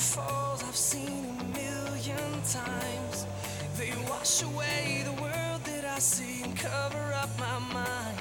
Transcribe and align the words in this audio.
Falls 0.00 0.64
I've 0.64 0.74
seen 0.74 1.26
a 1.38 1.44
million 1.44 2.32
times. 2.48 3.26
They 3.76 3.92
wash 4.08 4.42
away 4.42 5.04
the 5.04 5.12
world 5.22 5.62
that 5.64 5.84
I 5.84 5.98
see 5.98 6.42
and 6.42 6.56
cover 6.56 7.12
up 7.12 7.28
my 7.38 7.58
mind. 7.72 8.18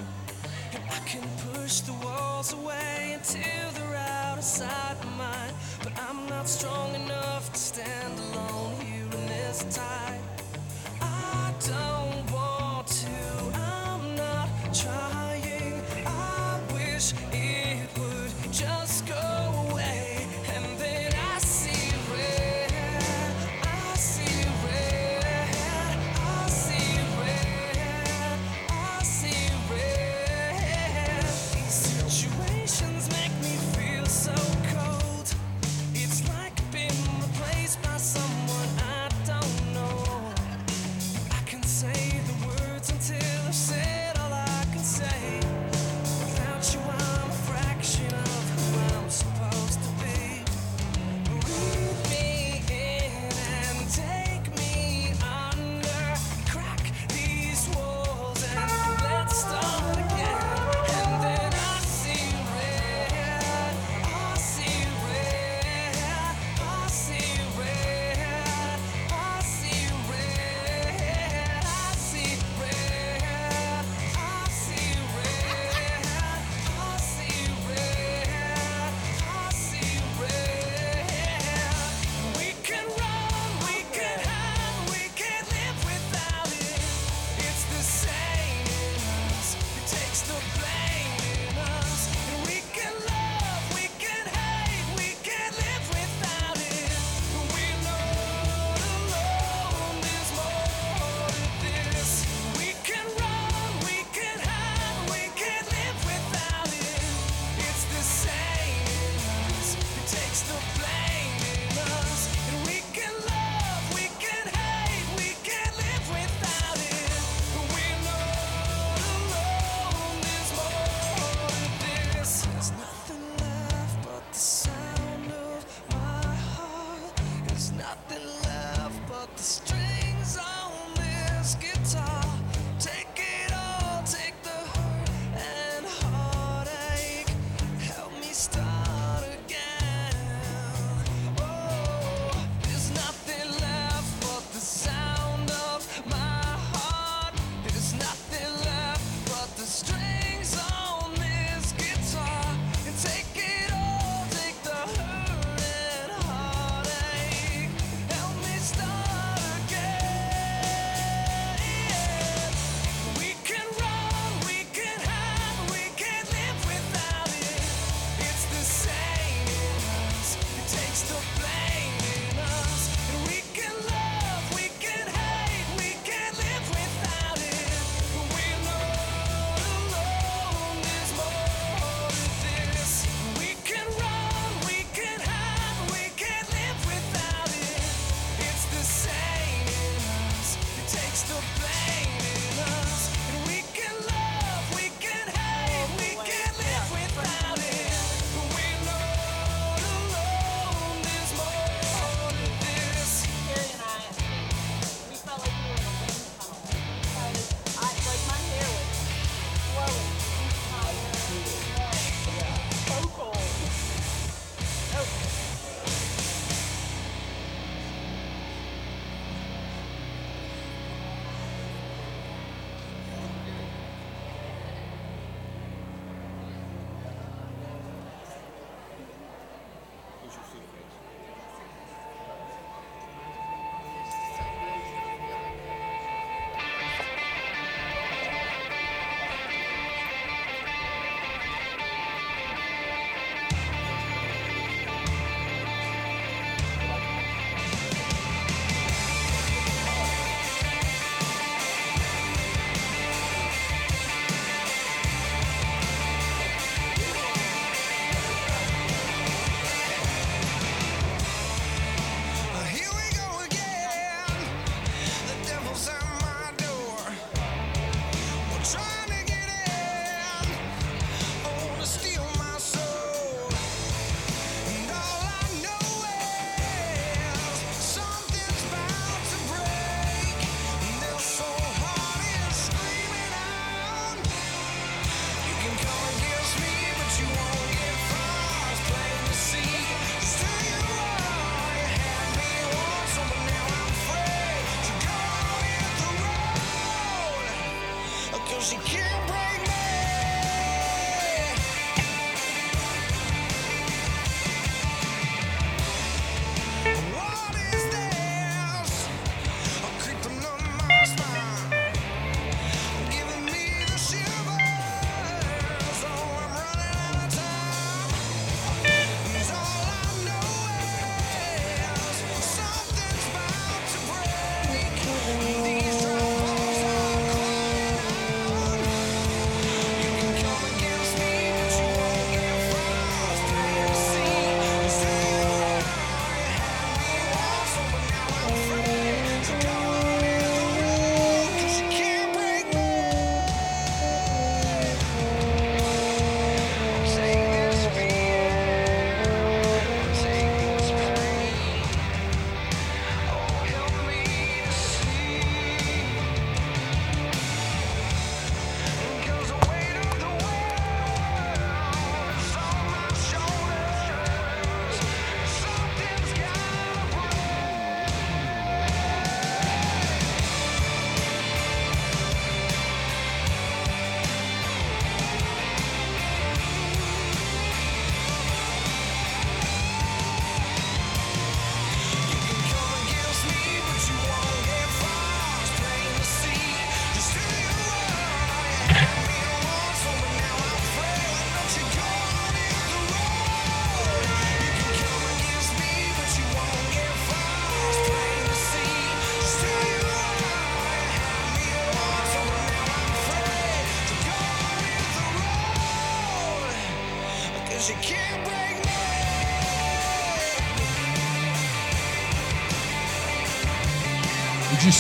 And 0.73 0.83
I 0.91 0.99
can 1.07 1.23
push 1.53 1.79
the 1.79 1.93
walls 1.93 2.51
away 2.53 3.13
until 3.15 3.71
they're 3.75 3.95
out 3.95 4.37
of 4.37 4.43
sight 4.43 4.97
of 5.01 5.17
mine. 5.17 5.53
But 5.81 5.93
I'm 6.07 6.27
not 6.27 6.49
strong 6.49 6.93
enough 6.95 7.51
to 7.53 7.59
stand 7.59 8.19
alone 8.19 8.75
here 8.81 9.05
in 9.05 9.25
this 9.27 9.63
time. 9.73 9.98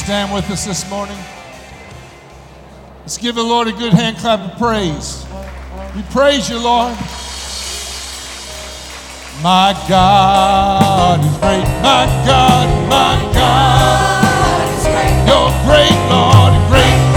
Stand 0.09 0.33
with 0.33 0.49
us 0.49 0.65
this 0.65 0.89
morning? 0.89 1.19
Let's 3.01 3.19
give 3.19 3.35
the 3.35 3.43
Lord 3.43 3.67
a 3.67 3.71
good 3.71 3.93
hand 3.93 4.17
clap 4.17 4.39
of 4.39 4.57
praise. 4.57 5.23
We 5.95 6.01
praise 6.09 6.49
you, 6.49 6.57
Lord. 6.57 6.97
My 9.43 9.79
God 9.87 11.19
is 11.19 11.37
great. 11.37 11.61
My 11.83 12.07
God, 12.25 12.89
my 12.89 13.33
God. 13.35 14.17
You're 15.29 15.53
great, 15.69 15.93
Lord, 16.09 16.57
great. 16.69 17.08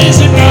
Praise 0.00 0.20
Him 0.20 0.49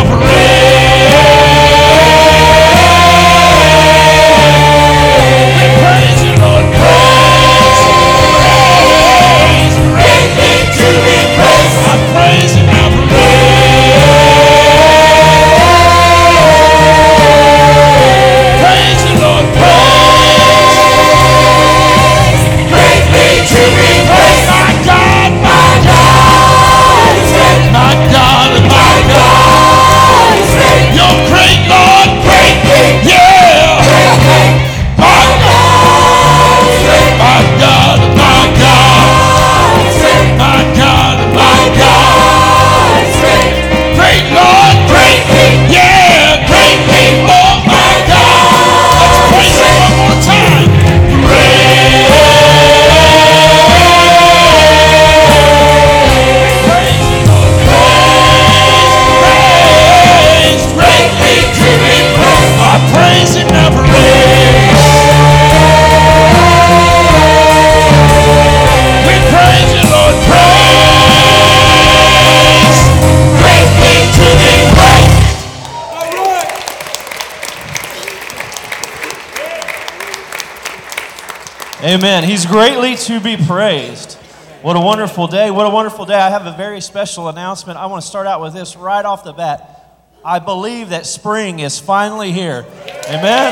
Amen. 81.99 82.23
He's 82.23 82.45
greatly 82.45 82.95
to 82.95 83.19
be 83.19 83.35
praised. 83.35 84.13
What 84.61 84.77
a 84.77 84.79
wonderful 84.79 85.27
day. 85.27 85.51
What 85.51 85.65
a 85.65 85.69
wonderful 85.69 86.05
day. 86.05 86.15
I 86.15 86.29
have 86.29 86.45
a 86.45 86.53
very 86.53 86.79
special 86.79 87.27
announcement. 87.27 87.77
I 87.77 87.87
want 87.87 88.01
to 88.01 88.07
start 88.07 88.25
out 88.25 88.39
with 88.39 88.53
this 88.53 88.77
right 88.77 89.03
off 89.03 89.25
the 89.25 89.33
bat. 89.33 90.15
I 90.23 90.39
believe 90.39 90.91
that 90.91 91.05
spring 91.05 91.59
is 91.59 91.77
finally 91.77 92.31
here. 92.31 92.65
Amen. 93.09 93.51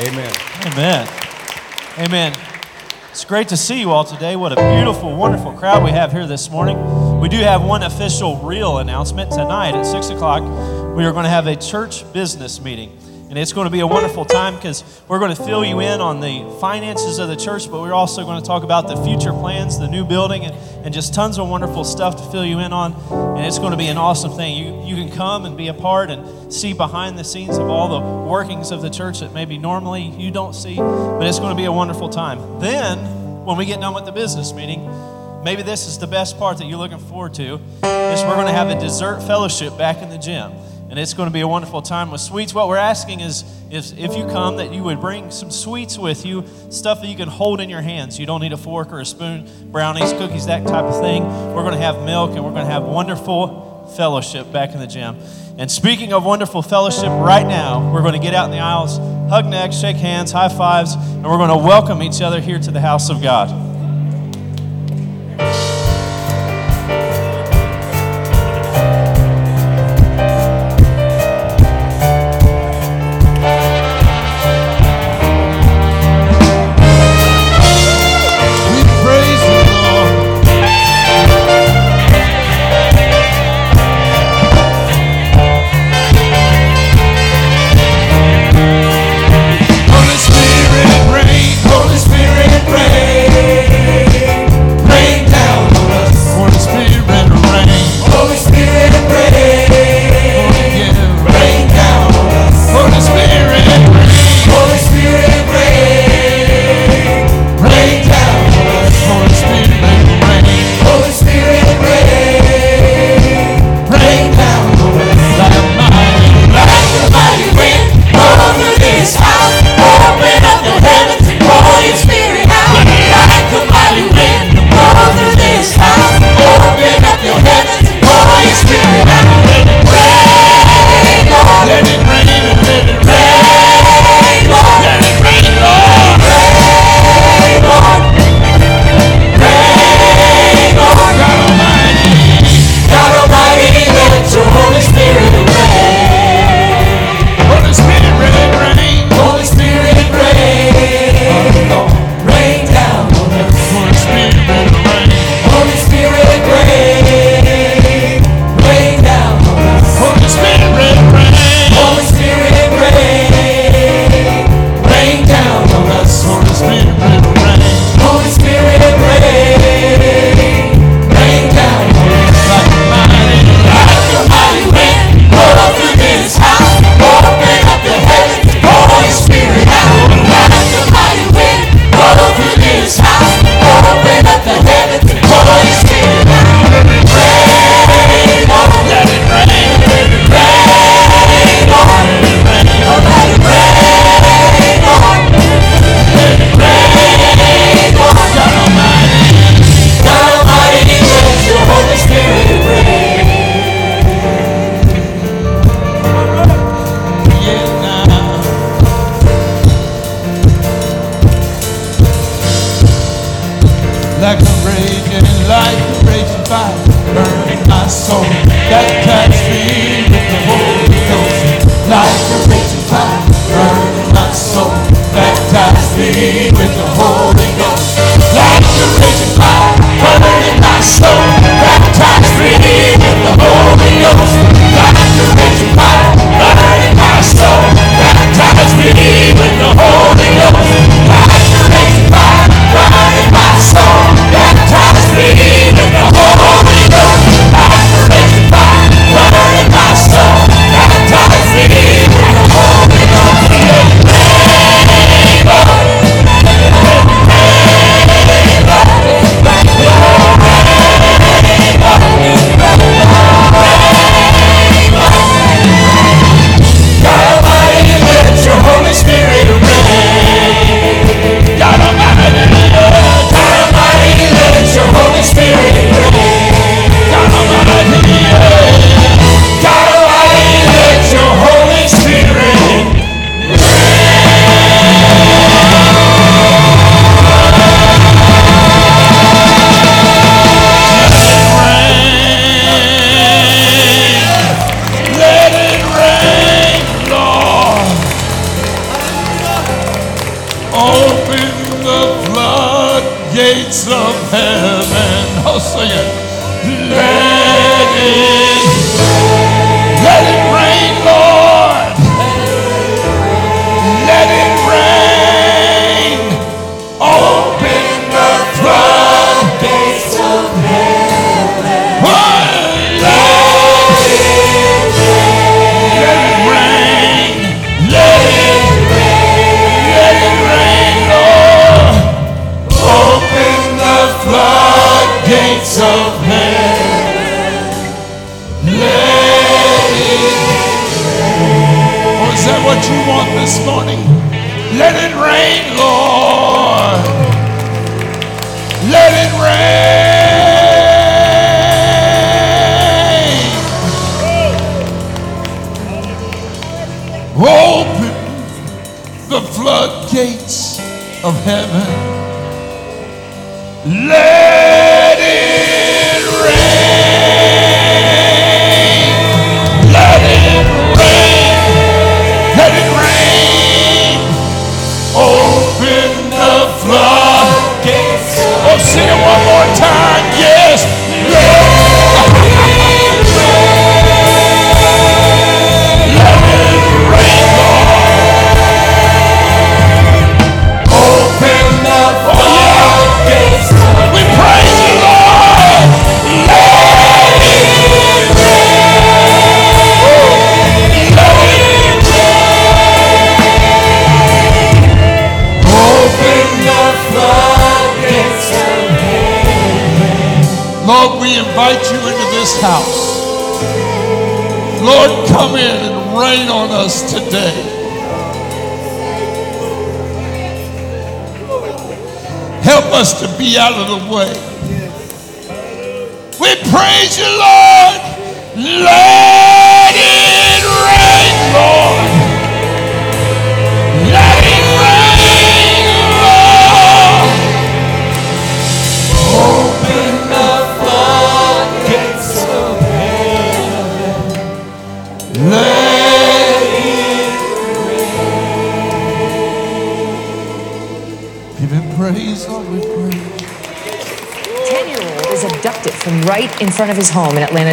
Amen. 0.00 0.34
Amen. 0.66 1.08
Amen. 1.98 2.34
It's 3.10 3.24
great 3.24 3.48
to 3.48 3.56
see 3.56 3.80
you 3.80 3.90
all 3.90 4.04
today. 4.04 4.36
What 4.36 4.52
a 4.52 4.74
beautiful, 4.76 5.16
wonderful 5.16 5.54
crowd 5.54 5.82
we 5.82 5.92
have 5.92 6.12
here 6.12 6.26
this 6.26 6.50
morning. 6.50 7.20
We 7.20 7.30
do 7.30 7.38
have 7.38 7.64
one 7.64 7.84
official 7.84 8.36
real 8.36 8.80
announcement. 8.80 9.30
Tonight 9.30 9.74
at 9.74 9.86
6 9.86 10.10
o'clock, 10.10 10.42
we 10.94 11.06
are 11.06 11.12
going 11.12 11.24
to 11.24 11.30
have 11.30 11.46
a 11.46 11.56
church 11.56 12.12
business 12.12 12.60
meeting. 12.60 12.98
And 13.30 13.38
it's 13.38 13.54
going 13.54 13.64
to 13.64 13.70
be 13.70 13.80
a 13.80 13.86
wonderful 13.86 14.26
time 14.26 14.56
because 14.56 14.91
we're 15.12 15.18
going 15.18 15.36
to 15.36 15.44
fill 15.44 15.62
you 15.62 15.80
in 15.80 16.00
on 16.00 16.20
the 16.20 16.56
finances 16.58 17.18
of 17.18 17.28
the 17.28 17.36
church, 17.36 17.70
but 17.70 17.82
we're 17.82 17.92
also 17.92 18.24
going 18.24 18.40
to 18.40 18.46
talk 18.46 18.62
about 18.62 18.88
the 18.88 18.96
future 19.04 19.30
plans, 19.30 19.78
the 19.78 19.86
new 19.86 20.06
building, 20.06 20.46
and, 20.46 20.54
and 20.86 20.94
just 20.94 21.12
tons 21.12 21.38
of 21.38 21.46
wonderful 21.50 21.84
stuff 21.84 22.16
to 22.16 22.32
fill 22.32 22.46
you 22.46 22.60
in 22.60 22.72
on. 22.72 22.94
And 23.36 23.44
it's 23.44 23.58
going 23.58 23.72
to 23.72 23.76
be 23.76 23.88
an 23.88 23.98
awesome 23.98 24.32
thing. 24.32 24.56
You, 24.56 24.82
you 24.86 24.96
can 24.96 25.14
come 25.14 25.44
and 25.44 25.54
be 25.54 25.68
a 25.68 25.74
part 25.74 26.08
and 26.08 26.50
see 26.50 26.72
behind 26.72 27.18
the 27.18 27.24
scenes 27.24 27.58
of 27.58 27.68
all 27.68 28.00
the 28.00 28.26
workings 28.26 28.70
of 28.70 28.80
the 28.80 28.88
church 28.88 29.20
that 29.20 29.34
maybe 29.34 29.58
normally 29.58 30.04
you 30.04 30.30
don't 30.30 30.54
see, 30.54 30.76
but 30.76 31.26
it's 31.26 31.38
going 31.38 31.54
to 31.54 31.60
be 31.60 31.66
a 31.66 31.72
wonderful 31.72 32.08
time. 32.08 32.58
Then, 32.58 33.44
when 33.44 33.58
we 33.58 33.66
get 33.66 33.80
done 33.80 33.92
with 33.92 34.06
the 34.06 34.12
business 34.12 34.54
meeting, 34.54 34.80
maybe 35.44 35.60
this 35.60 35.86
is 35.86 35.98
the 35.98 36.06
best 36.06 36.38
part 36.38 36.56
that 36.56 36.64
you're 36.64 36.78
looking 36.78 36.98
forward 36.98 37.34
to, 37.34 37.60
is 37.82 38.22
we're 38.22 38.34
going 38.34 38.46
to 38.46 38.54
have 38.54 38.70
a 38.70 38.80
dessert 38.80 39.20
fellowship 39.26 39.76
back 39.76 39.98
in 40.00 40.08
the 40.08 40.16
gym 40.16 40.52
and 40.92 40.98
it's 40.98 41.14
going 41.14 41.26
to 41.26 41.32
be 41.32 41.40
a 41.40 41.48
wonderful 41.48 41.80
time 41.80 42.10
with 42.10 42.20
sweets. 42.20 42.52
What 42.52 42.68
we're 42.68 42.76
asking 42.76 43.20
is, 43.20 43.44
is 43.70 43.92
if 43.92 44.14
you 44.14 44.26
come, 44.26 44.56
that 44.56 44.74
you 44.74 44.82
would 44.82 45.00
bring 45.00 45.30
some 45.30 45.50
sweets 45.50 45.96
with 45.96 46.26
you, 46.26 46.44
stuff 46.68 47.00
that 47.00 47.06
you 47.06 47.16
can 47.16 47.30
hold 47.30 47.62
in 47.62 47.70
your 47.70 47.80
hands. 47.80 48.18
You 48.18 48.26
don't 48.26 48.42
need 48.42 48.52
a 48.52 48.58
fork 48.58 48.92
or 48.92 49.00
a 49.00 49.06
spoon, 49.06 49.48
brownies, 49.72 50.12
cookies, 50.12 50.44
that 50.48 50.66
type 50.66 50.84
of 50.84 51.00
thing. 51.00 51.24
We're 51.54 51.62
going 51.62 51.72
to 51.72 51.80
have 51.80 52.02
milk 52.02 52.32
and 52.32 52.44
we're 52.44 52.50
going 52.50 52.66
to 52.66 52.70
have 52.70 52.82
wonderful 52.82 53.90
fellowship 53.96 54.52
back 54.52 54.74
in 54.74 54.80
the 54.80 54.86
gym. 54.86 55.16
And 55.56 55.70
speaking 55.70 56.12
of 56.12 56.26
wonderful 56.26 56.60
fellowship, 56.60 57.08
right 57.08 57.46
now, 57.46 57.90
we're 57.90 58.02
going 58.02 58.12
to 58.12 58.20
get 58.20 58.34
out 58.34 58.44
in 58.44 58.50
the 58.50 58.60
aisles, 58.60 58.98
hug 59.30 59.46
necks, 59.46 59.80
shake 59.80 59.96
hands, 59.96 60.30
high 60.30 60.50
fives, 60.50 60.94
and 60.94 61.24
we're 61.24 61.38
going 61.38 61.48
to 61.48 61.56
welcome 61.56 62.02
each 62.02 62.20
other 62.20 62.38
here 62.38 62.58
to 62.58 62.70
the 62.70 62.82
house 62.82 63.08
of 63.08 63.22
God. 63.22 63.71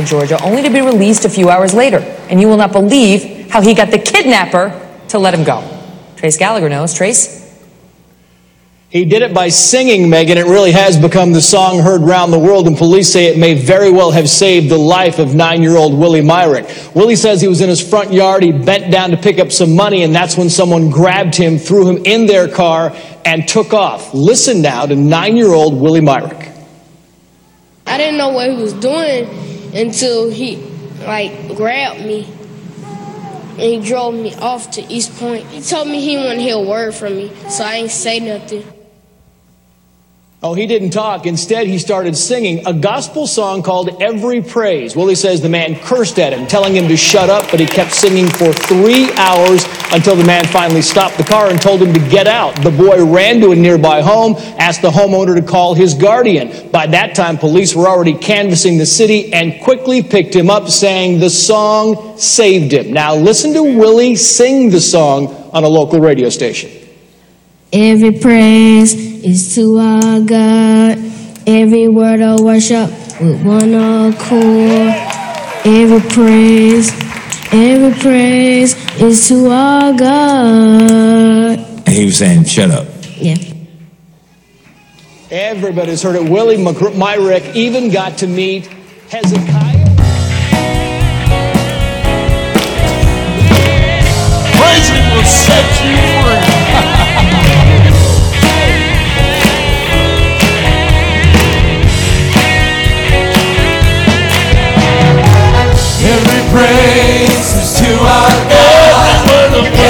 Georgia, 0.09 0.41
only 0.43 0.63
to 0.63 0.69
be 0.69 0.81
released 0.81 1.23
a 1.25 1.29
few 1.29 1.49
hours 1.49 1.73
later. 1.73 1.99
And 2.29 2.41
you 2.41 2.47
will 2.47 2.57
not 2.57 2.71
believe 2.71 3.49
how 3.49 3.61
he 3.61 3.73
got 3.73 3.91
the 3.91 3.99
kidnapper 3.99 4.73
to 5.09 5.19
let 5.19 5.33
him 5.33 5.43
go. 5.43 5.63
Trace 6.17 6.37
Gallagher 6.37 6.67
knows. 6.67 6.93
Trace? 6.93 7.39
He 8.89 9.05
did 9.05 9.21
it 9.21 9.35
by 9.35 9.49
singing, 9.49 10.09
Megan. 10.09 10.39
It 10.39 10.47
really 10.47 10.71
has 10.71 10.97
become 10.97 11.31
the 11.31 11.41
song 11.41 11.79
heard 11.79 12.01
round 12.01 12.33
the 12.33 12.39
world, 12.39 12.65
and 12.65 12.75
police 12.75 13.11
say 13.11 13.25
it 13.25 13.37
may 13.37 13.53
very 13.53 13.91
well 13.91 14.09
have 14.09 14.27
saved 14.27 14.69
the 14.69 14.79
life 14.79 15.19
of 15.19 15.35
nine 15.35 15.61
year 15.61 15.77
old 15.77 15.93
Willie 15.93 16.23
Myrick. 16.23 16.65
Willie 16.95 17.15
says 17.15 17.39
he 17.39 17.47
was 17.47 17.61
in 17.61 17.69
his 17.69 17.87
front 17.87 18.11
yard. 18.11 18.41
He 18.41 18.51
bent 18.51 18.91
down 18.91 19.11
to 19.11 19.17
pick 19.17 19.37
up 19.37 19.51
some 19.51 19.75
money, 19.75 20.01
and 20.01 20.13
that's 20.13 20.35
when 20.35 20.49
someone 20.49 20.89
grabbed 20.89 21.35
him, 21.35 21.59
threw 21.59 21.87
him 21.87 22.03
in 22.03 22.25
their 22.25 22.47
car, 22.47 22.95
and 23.25 23.47
took 23.47 23.73
off. 23.73 24.11
Listen 24.15 24.63
now 24.63 24.87
to 24.87 24.95
nine 24.95 25.37
year 25.37 25.53
old 25.53 25.79
Willie 25.79 26.01
Myrick. 26.01 26.49
I 27.85 27.97
didn't 27.99 28.17
know 28.17 28.29
what 28.29 28.49
he 28.49 28.55
was 28.55 28.73
doing 28.73 29.48
until 29.73 30.29
he 30.29 30.57
like 31.01 31.55
grabbed 31.55 32.01
me 32.01 32.25
and 33.59 33.61
he 33.61 33.79
drove 33.81 34.13
me 34.13 34.33
off 34.35 34.71
to 34.71 34.81
East 34.91 35.17
Point. 35.17 35.45
He 35.47 35.61
told 35.61 35.87
me 35.87 35.99
he 35.99 36.15
wouldn't 36.15 36.39
hear 36.39 36.55
a 36.55 36.61
word 36.61 36.95
from 36.95 37.17
me, 37.17 37.31
so 37.49 37.65
I 37.65 37.75
ain't 37.75 37.91
say 37.91 38.19
nothing. 38.19 38.63
Oh, 40.41 40.53
he 40.53 40.67
didn't 40.67 40.91
talk. 40.91 41.25
Instead, 41.25 41.67
he 41.67 41.77
started 41.77 42.15
singing 42.15 42.65
a 42.65 42.73
gospel 42.73 43.27
song 43.27 43.61
called 43.61 44.01
Every 44.01 44.41
Praise. 44.41 44.95
Willie 44.95 45.15
says 45.15 45.41
the 45.41 45.49
man 45.49 45.75
cursed 45.75 46.17
at 46.17 46.31
him, 46.31 46.47
telling 46.47 46.73
him 46.73 46.87
to 46.87 46.95
shut 46.95 47.29
up, 47.29 47.51
but 47.51 47.59
he 47.59 47.65
kept 47.65 47.91
singing 47.91 48.27
for 48.27 48.53
three 48.53 49.11
hours 49.13 49.65
until 49.91 50.15
the 50.15 50.23
man 50.23 50.45
finally 50.45 50.81
stopped 50.81 51.17
the 51.17 51.23
car 51.23 51.49
and 51.49 51.61
told 51.61 51.81
him 51.81 51.93
to 51.93 52.09
get 52.09 52.27
out. 52.27 52.55
The 52.61 52.71
boy 52.71 53.03
ran 53.05 53.39
to 53.41 53.51
a 53.51 53.55
nearby 53.55 54.01
home, 54.01 54.35
asked 54.57 54.81
the 54.81 54.89
homeowner 54.89 55.35
to 55.35 55.41
call 55.41 55.73
his 55.73 55.93
guardian. 55.93 56.69
By 56.69 56.87
that 56.87 57.15
time, 57.15 57.37
police 57.37 57.75
were 57.75 57.87
already 57.87 58.13
canvassing 58.13 58.77
the 58.77 58.85
city 58.85 59.33
and 59.33 59.61
quickly 59.61 60.03
picked 60.03 60.35
him 60.35 60.49
up, 60.49 60.69
saying 60.69 61.19
the 61.19 61.29
song 61.29 62.17
saved 62.17 62.71
him. 62.71 62.93
Now, 62.93 63.15
listen 63.15 63.53
to 63.53 63.63
Willie 63.63 64.15
sing 64.15 64.69
the 64.69 64.81
song 64.81 65.27
on 65.53 65.63
a 65.63 65.69
local 65.69 65.99
radio 65.99 66.29
station. 66.29 66.71
Every 67.71 68.11
praise 68.11 68.93
is 69.23 69.55
to 69.55 69.77
our 69.77 70.19
God. 70.21 70.97
Every 71.47 71.87
word 71.87 72.21
of 72.21 72.41
worship 72.41 72.89
with 73.19 73.43
one 73.43 73.73
accord. 73.73 74.93
Every 75.65 75.99
praise, 76.09 76.91
every 77.51 77.99
praise 77.99 78.75
is 79.01 79.27
to 79.27 79.47
our 79.49 79.93
God. 79.93 81.59
And 81.59 81.89
he 81.89 82.05
was 82.05 82.17
saying, 82.17 82.45
shut 82.45 82.69
up. 82.71 82.87
Yeah. 83.17 83.35
Everybody's 85.31 86.01
heard 86.01 86.15
it. 86.15 86.29
Willie 86.29 86.57
Mc- 86.57 86.95
Myrick 86.95 87.55
even 87.55 87.91
got 87.91 88.17
to 88.19 88.27
meet 88.27 88.65
Hezekiah. 89.09 89.85
Praising 94.57 95.05
will 95.15 95.23
set 95.25 95.85
you 95.85 96.08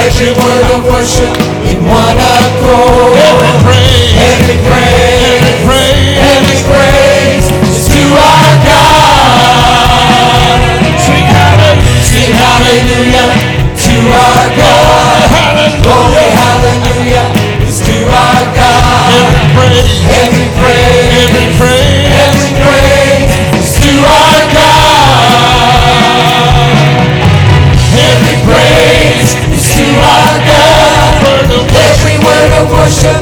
Every 0.00 0.32
word 0.32 0.66
of 0.74 0.82
worship 0.84 1.34
in 1.68 1.78
one 1.84 2.16
accord. 2.16 3.16
Every 3.20 3.52
praise, 3.64 4.16
Every 4.16 4.56
praise, 4.64 5.20
every 5.28 5.56
praise, 5.68 6.16
every 6.20 6.58
praise 6.68 7.46
is 7.68 7.84
to 7.88 8.02
our 8.16 8.52
God. 8.64 9.80
sing 11.04 11.24
hallelujah, 11.28 12.00
Sing 12.00 12.32
hallelujah 12.32 13.28
to 13.76 13.94
our 14.08 14.46
God. 14.56 15.20
hallelujah. 15.36 15.84
Glory, 15.84 16.28
hallelujah 16.32 17.26
is 17.68 17.78
to 17.84 17.96
our 18.08 18.44
God. 18.56 19.12
Every 19.20 19.46
praise, 19.52 20.00
Every 20.20 20.48
praise, 20.60 21.12
every 21.24 21.48
praise, 21.60 22.08
every 22.24 22.52
praise 22.64 23.32
is 23.60 23.70
to 23.84 23.92
our 24.00 24.40
God. 24.56 25.60
Every 28.00 28.36
praise 28.48 29.30
to 29.80 29.88
our 29.96 30.36
God. 30.44 31.24
Every 31.72 32.20
word 32.20 32.52
of 32.60 32.68
worship. 32.68 33.16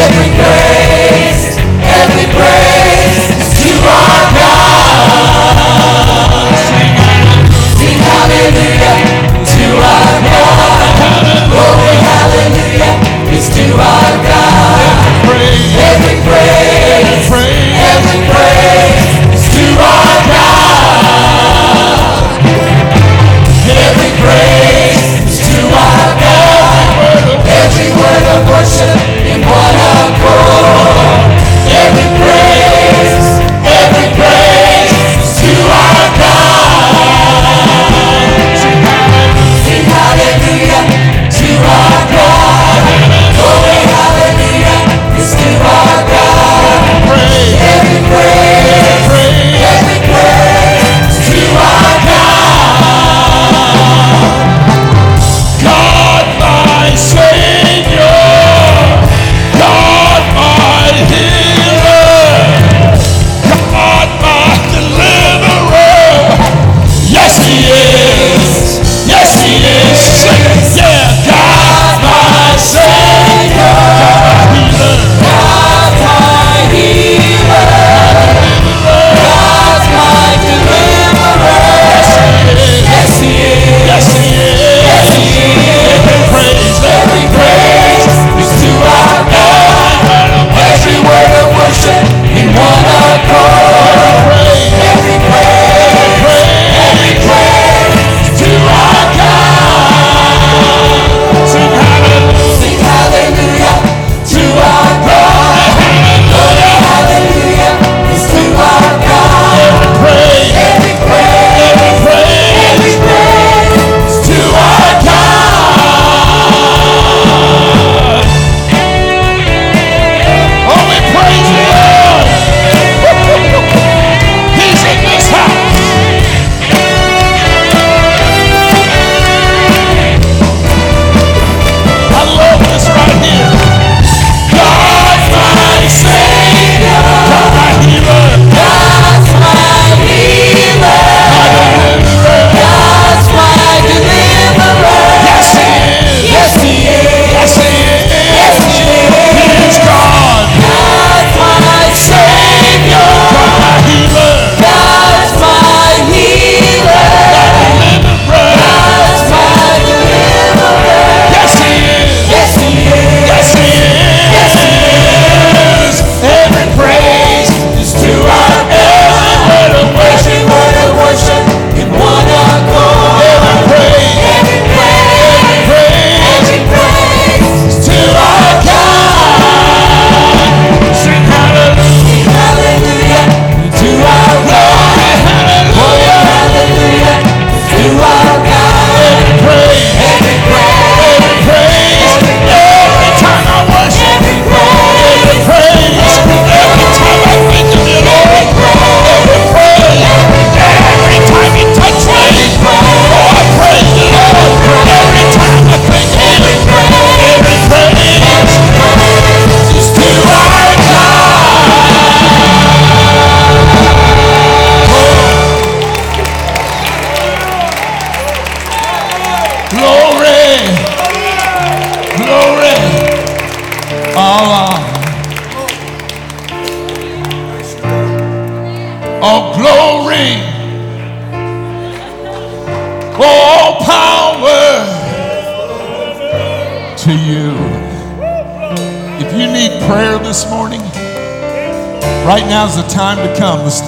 Every 0.00 0.30
praise, 0.34 1.54
every 1.86 2.26
praise 2.34 3.30
to 3.62 3.70
our 3.86 4.26
God. 4.34 4.90
Hallelujah 8.10 8.96
to 9.54 9.66
our 9.78 10.18
God. 10.34 10.90
Glory, 11.50 11.96
hallelujah 12.10 12.94
to 13.54 13.66
our 13.78 14.14
God. 14.26 14.98
Every 15.78 16.16
praise, 16.26 16.58
every 16.90 17.22
praise. 17.30 17.78
Every 17.90 18.18
praise 18.30 18.99
every 27.70 28.50
worship 28.50 28.98
in 29.30 29.40
one 29.46 29.76
accord. 30.02 31.30
Every 31.70 32.08
praise, 32.18 33.38
every 33.62 34.08
praise 34.18 34.90
to 35.38 35.52
our 35.70 36.06
God. 36.18 37.44
Sing 39.62 39.86
hallelujah 39.86 40.82
to 41.30 41.50
our 41.62 42.02
God. 42.10 42.82
Hallelujah 43.94 44.78
to 45.30 45.48
our 45.62 45.98
God. 46.10 46.74
Every 47.70 48.00
praise. 48.10 48.39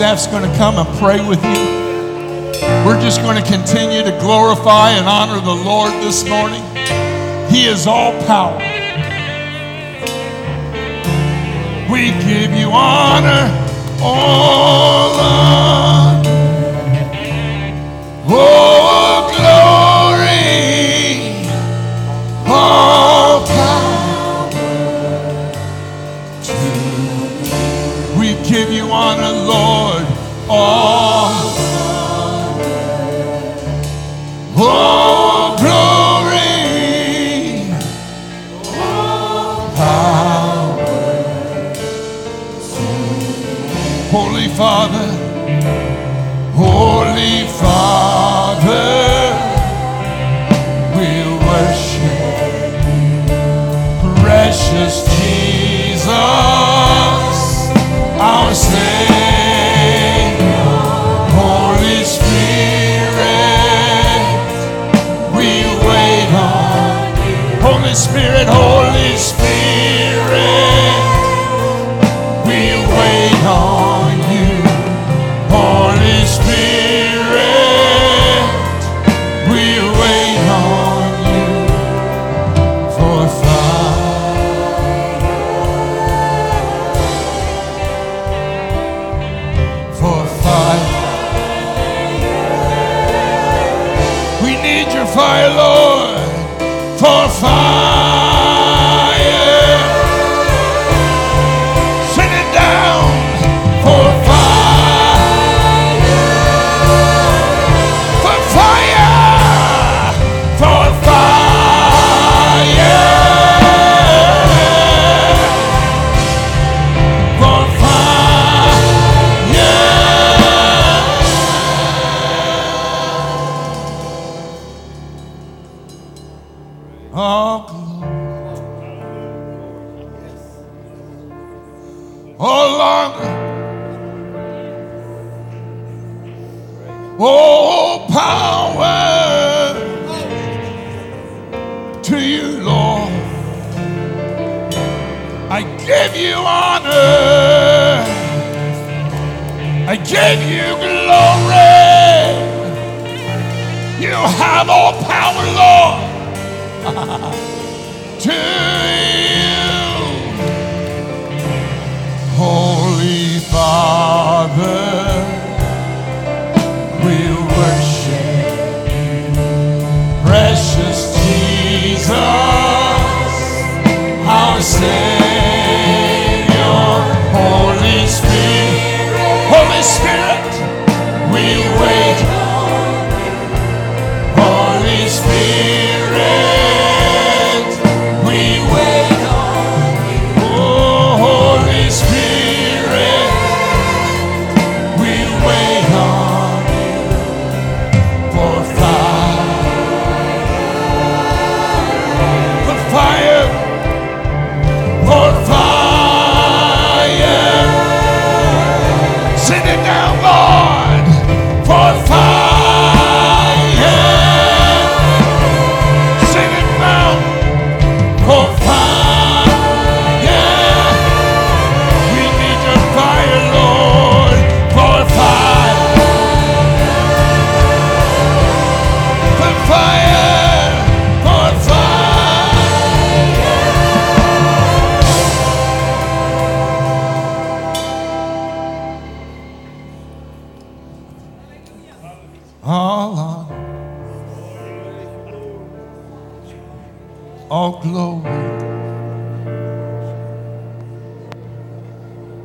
staff's 0.03 0.27
going 0.27 0.43
to 0.43 0.59
come 0.59 0.85
and 0.85 0.99
pray 0.99 1.25
with 1.25 1.41
you. 1.45 1.63
We're 2.85 3.01
just 3.01 3.23
going 3.23 3.41
to 3.41 3.49
continue 3.49 4.03
to 4.03 4.11
glorify 4.19 4.91
and 4.91 5.07
honor 5.07 5.41
the 5.41 5.55
Lord 5.55 5.93
this 6.03 6.29
morning. 6.29 6.61
He 7.49 7.67
is 7.67 7.87
all 7.87 8.11
power. 8.27 8.59
We 11.89 12.11
give 12.27 12.51
you 12.51 12.71
honor, 12.73 13.47
all 14.03 15.21
honor. 15.21 16.29
Oh. 18.27 18.82
zamanı 44.83 45.22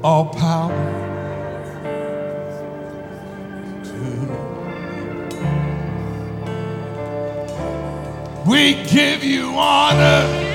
all 0.04 0.26
power 0.26 0.72
to 3.84 4.28
we 8.48 8.76
give 8.86 9.24
you 9.24 9.54
honor. 9.58 10.46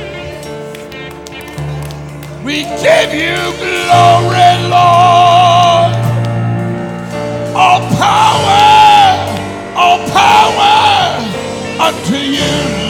We 2.45 2.65
give 2.65 3.13
you 3.15 3.37
glory 3.59 4.69
lord. 4.69 5.93
All 7.55 7.81
power 7.97 8.73
all 9.77 9.99
power 10.11 11.19
unto 11.81 12.17
you. 12.17 12.82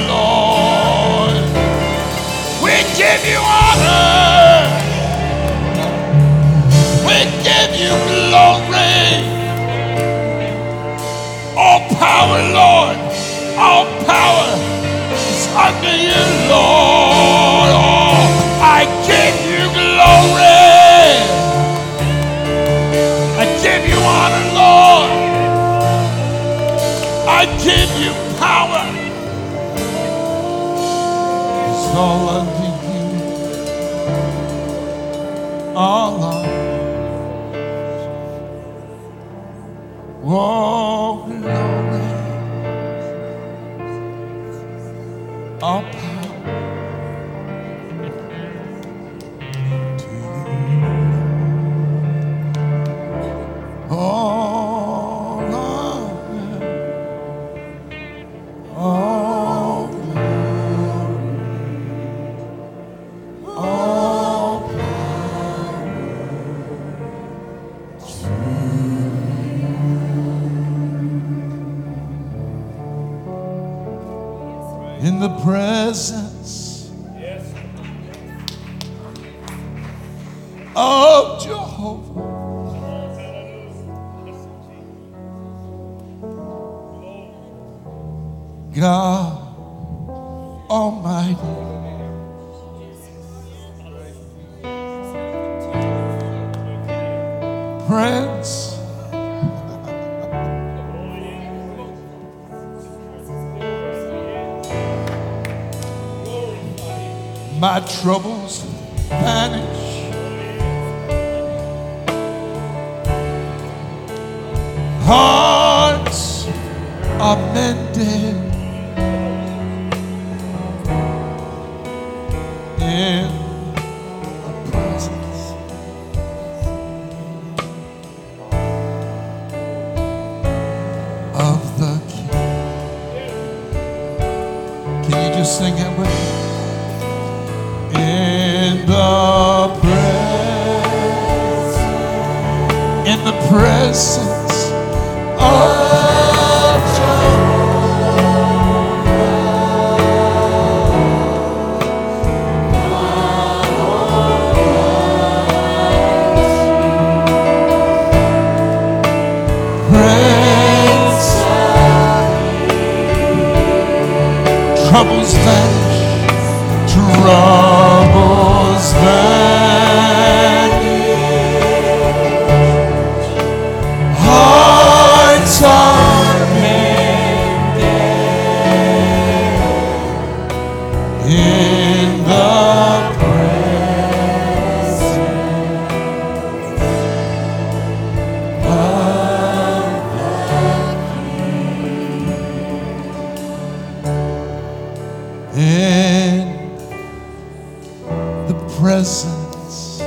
presence. 199.03 200.01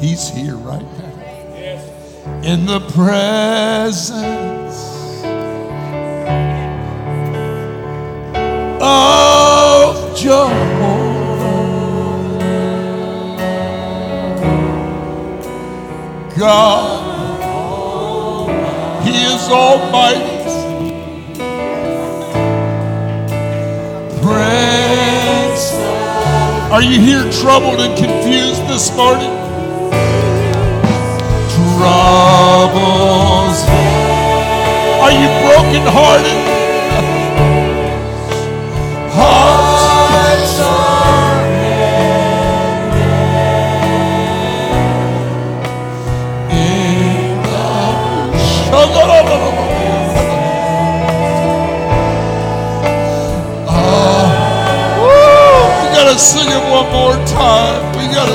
He's 0.00 0.28
here 0.30 0.56
right 0.56 0.80
now. 0.80 2.42
In 2.42 2.64
the 2.64 2.80
presence. 2.94 4.47
you 26.88 27.00
here 27.00 27.30
troubled 27.30 27.80
and 27.80 27.94
confused 27.98 28.66
this 28.66 28.90
morning? 28.96 29.28
Troubles. 31.76 33.58
Are 35.02 35.12
you 35.12 35.28
brokenhearted? 35.44 36.47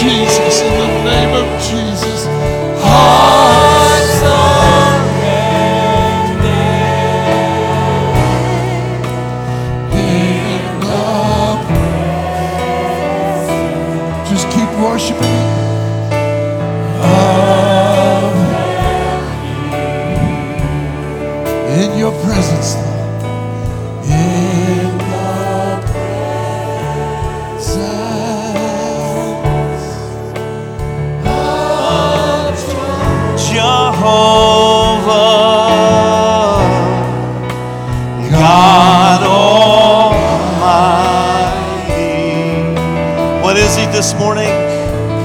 Jesus. 0.00 0.47
This 44.08 44.18
morning? 44.18 44.48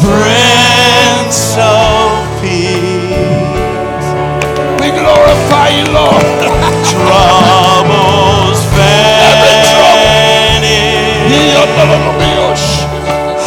Prince 0.02 1.56
of 1.56 2.42
Peace. 2.42 4.10
We 4.82 4.92
glorify 4.92 5.70
you, 5.70 5.86
Lord. 5.88 6.24
Troubles 6.92 8.60
vanish. 8.76 9.72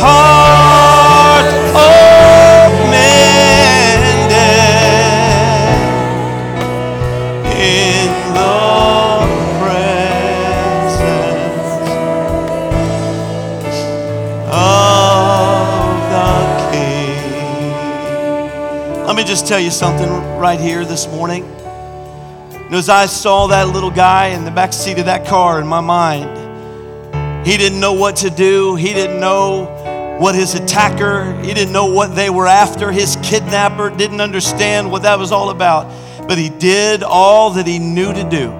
Heart 0.01 0.36
tell 19.47 19.61
you 19.61 19.70
something 19.70 20.11
right 20.40 20.59
here 20.59 20.84
this 20.84 21.07
morning. 21.07 21.44
And 21.44 22.74
as 22.74 22.88
I 22.88 23.07
saw 23.07 23.47
that 23.47 23.68
little 23.68 23.92
guy 23.92 24.28
in 24.28 24.44
the 24.44 24.51
back 24.51 24.72
seat 24.72 24.99
of 24.99 25.05
that 25.05 25.24
car 25.24 25.61
in 25.61 25.68
my 25.68 25.80
mind, 25.80 27.47
he 27.47 27.57
didn't 27.57 27.78
know 27.78 27.92
what 27.92 28.16
to 28.16 28.30
do. 28.30 28.74
He 28.74 28.92
didn't 28.92 29.20
know 29.20 30.18
what 30.18 30.34
his 30.34 30.57
attacker, 30.57 31.40
he 31.42 31.55
didn't 31.55 31.72
know 31.72 31.86
what 31.86 32.16
they 32.16 32.28
were 32.28 32.49
after. 32.49 32.90
His 32.90 33.16
kidnapper 33.22 33.90
didn't 33.90 34.20
understand 34.20 34.90
what 34.90 35.03
that 35.03 35.16
was 35.16 35.30
all 35.30 35.51
about. 35.51 35.92
But 36.26 36.38
he 36.38 36.49
did 36.49 37.05
all 37.05 37.51
that 37.53 37.68
he 37.68 37.78
knew 37.78 38.12
to 38.12 38.28
do. 38.28 38.51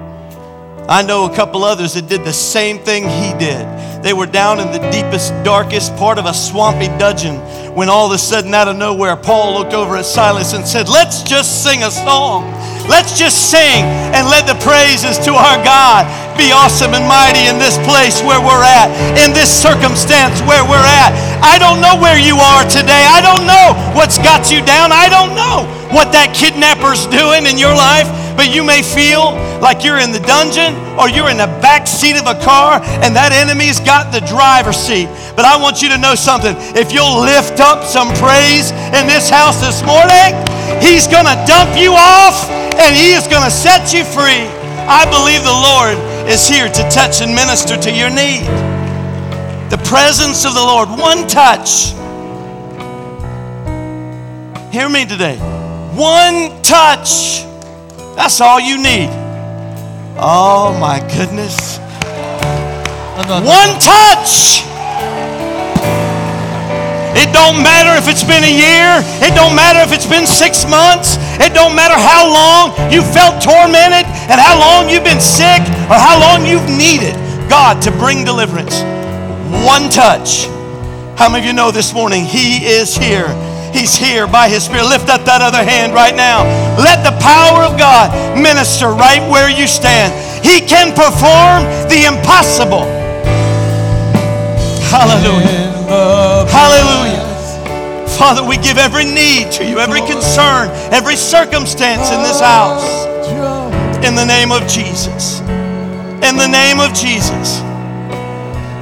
I 0.87 1.03
know 1.05 1.25
a 1.25 1.35
couple 1.35 1.65
others 1.65 1.95
that 1.95 2.07
did 2.07 2.23
the 2.23 2.31
same 2.31 2.79
thing 2.79 3.03
he 3.03 3.37
did. 3.37 3.65
They 4.01 4.13
were 4.13 4.25
down 4.25 4.59
in 4.59 4.71
the 4.71 4.89
deepest, 4.91 5.33
darkest 5.43 5.95
part 5.95 6.17
of 6.17 6.25
a 6.25 6.33
swampy 6.33 6.87
dungeon 6.97 7.35
when 7.77 7.89
all 7.89 8.07
of 8.07 8.11
a 8.11 8.17
sudden, 8.17 8.53
out 8.57 8.67
of 8.67 8.75
nowhere, 8.75 9.15
Paul 9.15 9.53
looked 9.53 9.77
over 9.77 9.97
at 9.97 10.05
Silas 10.05 10.53
and 10.53 10.65
said, 10.65 10.89
Let's 10.89 11.21
just 11.21 11.61
sing 11.61 11.83
a 11.83 11.91
song. 11.91 12.49
Let's 12.89 13.13
just 13.13 13.51
sing 13.51 13.85
and 14.17 14.25
let 14.33 14.49
the 14.49 14.57
praises 14.65 15.21
to 15.29 15.37
our 15.37 15.61
God 15.61 16.09
be 16.39 16.49
awesome 16.49 16.97
and 16.97 17.05
mighty 17.05 17.45
in 17.45 17.61
this 17.61 17.77
place 17.85 18.23
where 18.25 18.41
we're 18.41 18.65
at, 18.65 18.89
in 19.21 19.29
this 19.29 19.53
circumstance 19.53 20.41
where 20.49 20.65
we're 20.65 20.89
at. 21.05 21.13
I 21.45 21.61
don't 21.61 21.77
know 21.77 22.01
where 22.01 22.17
you 22.17 22.41
are 22.41 22.65
today. 22.65 23.05
I 23.05 23.21
don't 23.21 23.45
know 23.45 23.77
what's 23.93 24.17
got 24.17 24.49
you 24.49 24.65
down. 24.65 24.89
I 24.89 25.05
don't 25.13 25.37
know 25.37 25.69
what 25.93 26.09
that 26.17 26.33
kidnapper's 26.33 27.05
doing 27.13 27.45
in 27.45 27.61
your 27.61 27.77
life, 27.77 28.09
but 28.37 28.53
you 28.53 28.61
may 28.63 28.85
feel 28.85 29.33
like 29.65 29.83
you're 29.83 29.97
in 29.97 30.13
the 30.13 30.21
dungeon 30.21 30.77
or 30.93 31.09
you're 31.09 31.33
in 31.33 31.41
the 31.41 31.49
back 31.57 31.89
seat 31.89 32.13
of 32.15 32.29
a 32.29 32.37
car 32.45 32.77
and 33.01 33.17
that 33.17 33.33
enemy's 33.33 33.81
got 33.81 34.13
the 34.13 34.21
driver's 34.29 34.77
seat. 34.77 35.09
But 35.33 35.49
I 35.49 35.57
want 35.57 35.81
you 35.81 35.89
to 35.89 35.97
know 35.97 36.13
something. 36.13 36.53
If 36.77 36.93
you'll 36.93 37.25
lift 37.25 37.57
up 37.57 37.81
some 37.81 38.13
praise 38.21 38.69
in 38.93 39.09
this 39.09 39.25
house 39.25 39.57
this 39.57 39.81
morning, 39.81 40.37
he's 40.77 41.09
going 41.09 41.25
to 41.25 41.37
dump 41.49 41.73
you 41.73 41.97
off 41.97 42.45
and 42.77 42.93
he 42.93 43.17
is 43.17 43.25
going 43.25 43.41
to 43.41 43.49
set 43.49 43.89
you 43.89 44.05
free. 44.05 44.45
I 44.85 45.09
believe 45.09 45.41
the 45.41 45.57
Lord 45.57 45.97
is 46.29 46.45
here 46.45 46.69
to 46.69 46.83
touch 46.93 47.25
and 47.25 47.33
minister 47.33 47.73
to 47.73 47.89
your 47.89 48.13
need. 48.13 48.45
The 49.73 49.81
presence 49.81 50.45
of 50.45 50.53
the 50.53 50.61
Lord, 50.61 50.93
one 50.93 51.25
touch. 51.25 51.97
Hear 54.69 54.87
me 54.93 55.09
today. 55.09 55.41
One 55.97 56.61
touch. 56.61 57.46
That's 58.17 58.41
all 58.41 58.59
you 58.59 58.81
need. 58.81 59.13
Oh 60.17 60.75
my 60.81 60.97
goodness. 61.13 61.77
One 63.45 63.77
touch. 63.77 64.65
It 67.13 67.29
don't 67.31 67.61
matter 67.61 67.93
if 67.93 68.09
it's 68.09 68.25
been 68.25 68.41
a 68.41 68.49
year. 68.49 69.05
It 69.21 69.37
don't 69.37 69.55
matter 69.55 69.85
if 69.85 69.93
it's 69.93 70.09
been 70.09 70.25
six 70.25 70.65
months. 70.65 71.17
It 71.37 71.53
don't 71.53 71.75
matter 71.75 71.93
how 71.93 72.25
long 72.25 72.91
you 72.91 73.05
felt 73.05 73.37
tormented 73.37 74.09
and 74.33 74.41
how 74.41 74.57
long 74.57 74.89
you've 74.89 75.05
been 75.05 75.21
sick 75.21 75.61
or 75.85 76.01
how 76.01 76.17
long 76.17 76.41
you've 76.49 76.67
needed 76.73 77.13
God 77.47 77.83
to 77.83 77.91
bring 77.91 78.25
deliverance. 78.25 78.81
One 79.63 79.91
touch. 79.93 80.47
How 81.21 81.29
many 81.29 81.45
of 81.45 81.45
you 81.45 81.53
know 81.53 81.69
this 81.69 81.93
morning 81.93 82.25
He 82.25 82.65
is 82.65 82.97
here? 82.97 83.29
He's 83.77 83.95
here 83.95 84.25
by 84.25 84.49
His 84.49 84.65
Spirit. 84.65 84.89
Lift 84.89 85.07
up 85.09 85.21
that 85.29 85.45
other 85.45 85.61
hand 85.61 85.93
right 85.93 86.15
now. 86.15 86.41
Let 86.81 87.05
the 87.05 87.13
power 87.21 87.61
of 87.61 87.77
God 87.77 88.09
minister 88.33 88.89
right 88.89 89.21
where 89.29 89.53
you 89.53 89.69
stand. 89.69 90.09
He 90.41 90.65
can 90.65 90.97
perform 90.97 91.61
the 91.85 92.09
impossible. 92.09 92.89
Hallelujah. 94.89 95.77
Hallelujah. 96.49 97.21
Father, 98.17 98.43
we 98.43 98.57
give 98.57 98.79
every 98.79 99.05
need 99.05 99.51
to 99.53 99.63
you, 99.63 99.77
every 99.77 100.01
concern, 100.01 100.73
every 100.91 101.15
circumstance 101.15 102.09
in 102.09 102.23
this 102.25 102.41
house. 102.41 103.05
In 104.03 104.15
the 104.15 104.25
name 104.25 104.51
of 104.51 104.65
Jesus. 104.65 105.41
In 106.25 106.33
the 106.33 106.49
name 106.49 106.79
of 106.79 106.97
Jesus. 106.97 107.61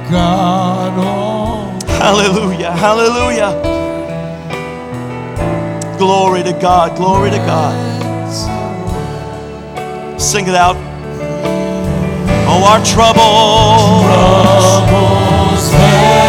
God, 0.08 0.96
oh. 0.96 1.78
Hallelujah. 2.00 2.72
Hallelujah. 2.72 3.85
Glory 6.06 6.44
to 6.44 6.52
God. 6.52 6.96
Glory 6.96 7.30
to 7.32 7.38
God. 7.38 7.74
Sing 10.20 10.46
it 10.46 10.54
out. 10.54 10.76
Oh, 12.46 12.62
our 12.62 12.78
troubles. 12.84 13.90
Troubles 15.66 16.25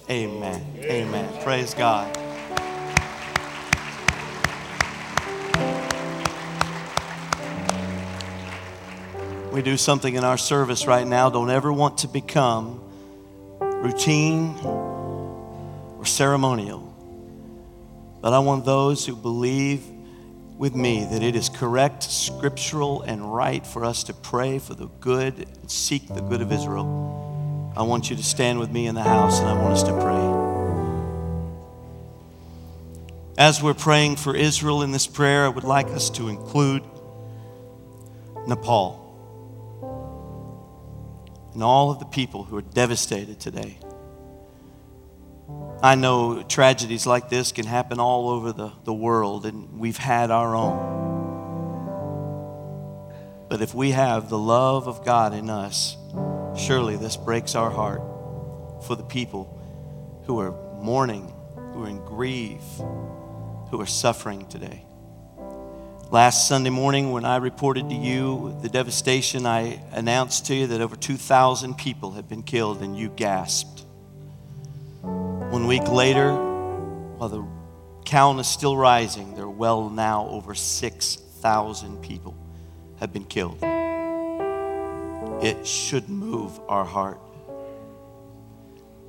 Amen. 0.09 0.61
Amen. 0.83 1.41
Praise 1.41 1.73
God. 1.73 2.18
We 9.59 9.63
do 9.63 9.75
something 9.75 10.15
in 10.15 10.23
our 10.23 10.37
service 10.37 10.87
right 10.87 11.05
now. 11.05 11.29
Don't 11.29 11.49
ever 11.49 11.73
want 11.73 11.97
to 11.97 12.07
become 12.07 12.81
routine 13.59 14.55
or 14.63 16.05
ceremonial. 16.05 16.79
But 18.21 18.31
I 18.31 18.39
want 18.39 18.63
those 18.63 19.05
who 19.05 19.17
believe 19.17 19.83
with 20.57 20.73
me 20.73 21.03
that 21.11 21.21
it 21.21 21.35
is 21.35 21.49
correct, 21.49 22.03
scriptural, 22.03 23.01
and 23.01 23.35
right 23.35 23.67
for 23.67 23.83
us 23.83 24.03
to 24.03 24.13
pray 24.13 24.59
for 24.59 24.75
the 24.75 24.87
good, 25.01 25.39
and 25.39 25.69
seek 25.69 26.07
the 26.07 26.21
good 26.21 26.39
of 26.39 26.53
Israel. 26.53 27.73
I 27.75 27.83
want 27.83 28.09
you 28.09 28.15
to 28.15 28.23
stand 28.23 28.59
with 28.59 28.71
me 28.71 28.87
in 28.87 28.95
the 28.95 29.03
house 29.03 29.41
and 29.41 29.49
I 29.49 29.61
want 29.61 29.73
us 29.73 29.83
to 29.83 29.91
pray. 29.99 30.23
As 33.37 33.61
we're 33.61 33.73
praying 33.73 34.15
for 34.15 34.33
Israel 34.33 34.83
in 34.83 34.93
this 34.93 35.05
prayer, 35.05 35.43
I 35.43 35.49
would 35.49 35.65
like 35.65 35.87
us 35.87 36.09
to 36.11 36.29
include 36.29 36.81
Nepal 38.47 38.98
and 41.53 41.63
all 41.63 41.91
of 41.91 41.99
the 41.99 42.05
people 42.05 42.43
who 42.43 42.57
are 42.57 42.61
devastated 42.61 43.39
today. 43.39 43.77
I 45.81 45.95
know 45.95 46.43
tragedies 46.43 47.07
like 47.07 47.29
this 47.29 47.51
can 47.51 47.65
happen 47.65 47.99
all 47.99 48.29
over 48.29 48.51
the, 48.51 48.71
the 48.83 48.93
world, 48.93 49.45
and 49.45 49.79
we've 49.79 49.97
had 49.97 50.29
our 50.29 50.53
own. 50.55 50.99
But 53.49 53.61
if 53.61 53.73
we 53.73 53.91
have 53.91 54.29
the 54.29 54.37
love 54.37 54.87
of 54.87 55.05
God 55.05 55.33
in 55.33 55.49
us, 55.49 55.97
surely 56.55 56.97
this 56.97 57.17
breaks 57.17 57.55
our 57.55 57.69
heart 57.69 58.01
for 58.85 58.95
the 58.95 59.03
people 59.03 59.57
who 60.25 60.39
are 60.39 60.51
mourning, 60.81 61.33
who 61.73 61.85
are 61.85 61.89
in 61.89 62.03
grief, 62.05 62.61
who 63.71 63.79
are 63.79 63.87
suffering 63.87 64.45
today. 64.47 64.85
Last 66.11 66.47
Sunday 66.47 66.71
morning, 66.71 67.11
when 67.11 67.23
I 67.23 67.35
reported 67.35 67.87
to 67.89 67.95
you 67.95 68.57
the 68.63 68.69
devastation, 68.69 69.45
I 69.45 69.79
announced 69.91 70.47
to 70.47 70.55
you 70.55 70.65
that 70.65 70.81
over 70.81 70.95
2,000 70.95 71.77
people 71.77 72.13
had 72.13 72.27
been 72.27 72.41
killed, 72.41 72.81
and 72.81 72.97
you 72.97 73.09
gasped. 73.09 73.85
One 75.03 75.67
week 75.67 75.87
later, 75.87 76.33
while 76.33 77.29
the 77.29 77.45
count 78.05 78.39
is 78.39 78.47
still 78.47 78.75
rising, 78.75 79.35
there 79.35 79.43
are 79.43 79.49
well 79.51 79.87
now 79.87 80.27
over 80.29 80.55
6,000 80.55 82.01
people 82.01 82.35
have 82.99 83.13
been 83.13 83.25
killed. 83.25 83.59
It 85.43 85.67
should 85.67 86.09
move 86.09 86.59
our 86.67 86.85
heart. 86.85 87.19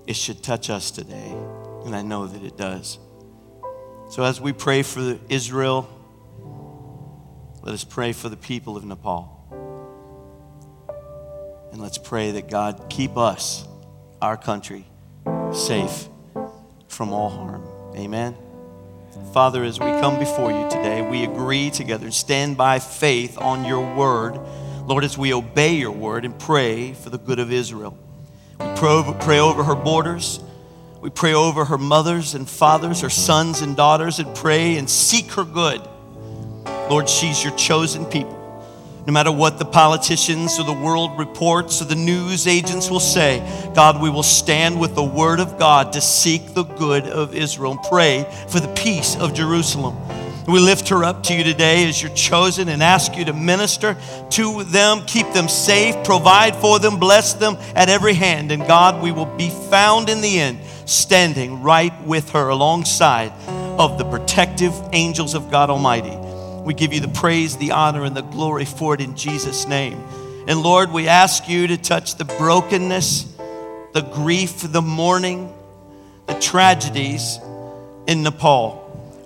It 0.07 0.17
should 0.17 0.43
touch 0.43 0.69
us 0.69 0.91
today, 0.91 1.35
and 1.87 1.97
I 1.97 2.03
know 2.03 2.27
that 2.27 2.43
it 2.43 2.59
does. 2.59 2.99
So, 4.11 4.23
as 4.23 4.39
we 4.39 4.53
pray 4.53 4.83
for 4.83 5.19
Israel, 5.31 5.89
let 7.63 7.75
us 7.75 7.85
pray 7.85 8.13
for 8.13 8.29
the 8.29 8.37
people 8.37 8.77
of 8.77 8.85
Nepal. 8.85 9.37
And 11.73 11.81
let's 11.81 11.99
pray 11.99 12.33
that 12.33 12.49
God 12.49 12.87
keep 12.89 13.17
us, 13.17 13.67
our 14.21 14.37
country, 14.37 14.85
safe 15.53 16.09
from 16.89 17.13
all 17.13 17.31
harm. 17.31 17.65
Amen. 17.97 18.35
Father, 19.33 19.63
as 19.63 19.79
we 19.79 19.87
come 19.87 20.19
before 20.19 20.51
you 20.51 20.69
today, 20.71 21.03
we 21.03 21.25
agree 21.25 21.71
together, 21.71 22.11
stand 22.11 22.57
by 22.57 22.79
faith 22.79 23.39
on 23.39 23.65
your 23.65 23.95
word. 23.95 24.41
Lord, 24.87 25.05
as 25.05 25.19
we 25.19 25.35
obey 25.35 25.75
your 25.75 25.93
word 25.93 26.25
and 26.25 26.37
pray 26.39 26.95
for 26.95 27.11
the 27.11 27.19
good 27.19 27.39
of 27.39 27.53
Israel. 27.53 27.97
We 28.59 28.67
pray 28.75 29.39
over 29.39 29.63
her 29.63 29.75
borders. 29.75 30.41
We 31.01 31.11
pray 31.11 31.35
over 31.35 31.65
her 31.65 31.79
mothers 31.79 32.35
and 32.35 32.49
fathers, 32.49 33.01
her 33.03 33.11
sons 33.11 33.63
and 33.63 33.77
daughters, 33.77 34.19
and 34.19 34.35
pray 34.35 34.77
and 34.77 34.89
seek 34.89 35.33
her 35.33 35.45
good. 35.45 35.81
Lord, 36.91 37.09
she's 37.09 37.43
your 37.43 37.55
chosen 37.55 38.05
people. 38.05 38.37
No 39.07 39.13
matter 39.13 39.31
what 39.31 39.61
the 39.61 39.65
politicians 39.65 40.59
or 40.59 40.65
the 40.65 40.73
world 40.73 41.17
reports 41.17 41.81
or 41.81 41.85
the 41.85 41.95
news 41.95 42.49
agents 42.49 42.91
will 42.91 42.99
say, 42.99 43.39
God, 43.77 44.03
we 44.03 44.11
will 44.11 44.25
stand 44.25 44.79
with 44.81 44.97
the 44.97 45.05
word 45.05 45.39
of 45.39 45.57
God 45.57 45.93
to 45.93 46.01
seek 46.01 46.53
the 46.53 46.65
good 46.65 47.05
of 47.05 47.33
Israel 47.33 47.73
and 47.73 47.83
pray 47.89 48.27
for 48.49 48.59
the 48.59 48.73
peace 48.75 49.17
of 49.17 49.35
Jerusalem. 49.35 49.97
We 50.49 50.59
lift 50.59 50.89
her 50.89 51.05
up 51.05 51.23
to 51.25 51.35
you 51.35 51.45
today 51.45 51.89
as 51.89 52.03
you're 52.03 52.13
chosen 52.15 52.69
and 52.69 52.83
ask 52.83 53.17
you 53.17 53.25
to 53.27 53.33
minister 53.33 53.97
to 54.31 54.65
them, 54.65 55.05
keep 55.07 55.33
them 55.33 55.49
safe, 55.49 55.95
provide 56.05 56.57
for 56.57 56.81
them, 56.81 56.99
bless 56.99 57.35
them 57.35 57.57
at 57.77 57.89
every 57.89 58.15
hand. 58.15 58.51
And 58.51 58.67
God, 58.67 59.01
we 59.01 59.13
will 59.13 59.27
be 59.37 59.51
found 59.71 60.09
in 60.09 60.23
the 60.23 60.41
end 60.41 60.59
standing 60.87 61.63
right 61.63 61.93
with 62.05 62.31
her 62.31 62.49
alongside 62.49 63.31
of 63.79 63.97
the 63.97 64.05
protective 64.05 64.75
angels 64.93 65.35
of 65.35 65.53
God 65.53 65.71
Almighty. 65.71 66.30
We 66.65 66.75
give 66.75 66.93
you 66.93 67.01
the 67.01 67.09
praise, 67.09 67.57
the 67.57 67.73
honor, 67.73 68.05
and 68.05 68.17
the 68.17 68.23
glory 68.23 68.65
for 68.65 68.95
it 68.95 69.01
in 69.01 69.17
Jesus' 69.17 69.67
name. 69.67 70.03
And 70.47 70.63
Lord, 70.63 70.93
we 70.93 71.09
ask 71.09 71.49
you 71.49 71.67
to 71.69 71.77
touch 71.77 72.17
the 72.17 72.25
brokenness, 72.25 73.25
the 73.93 74.03
grief, 74.03 74.61
the 74.61 74.83
mourning, 74.83 75.53
the 76.27 76.35
tragedies 76.35 77.39
in 78.07 78.23
Nepal. 78.23 78.80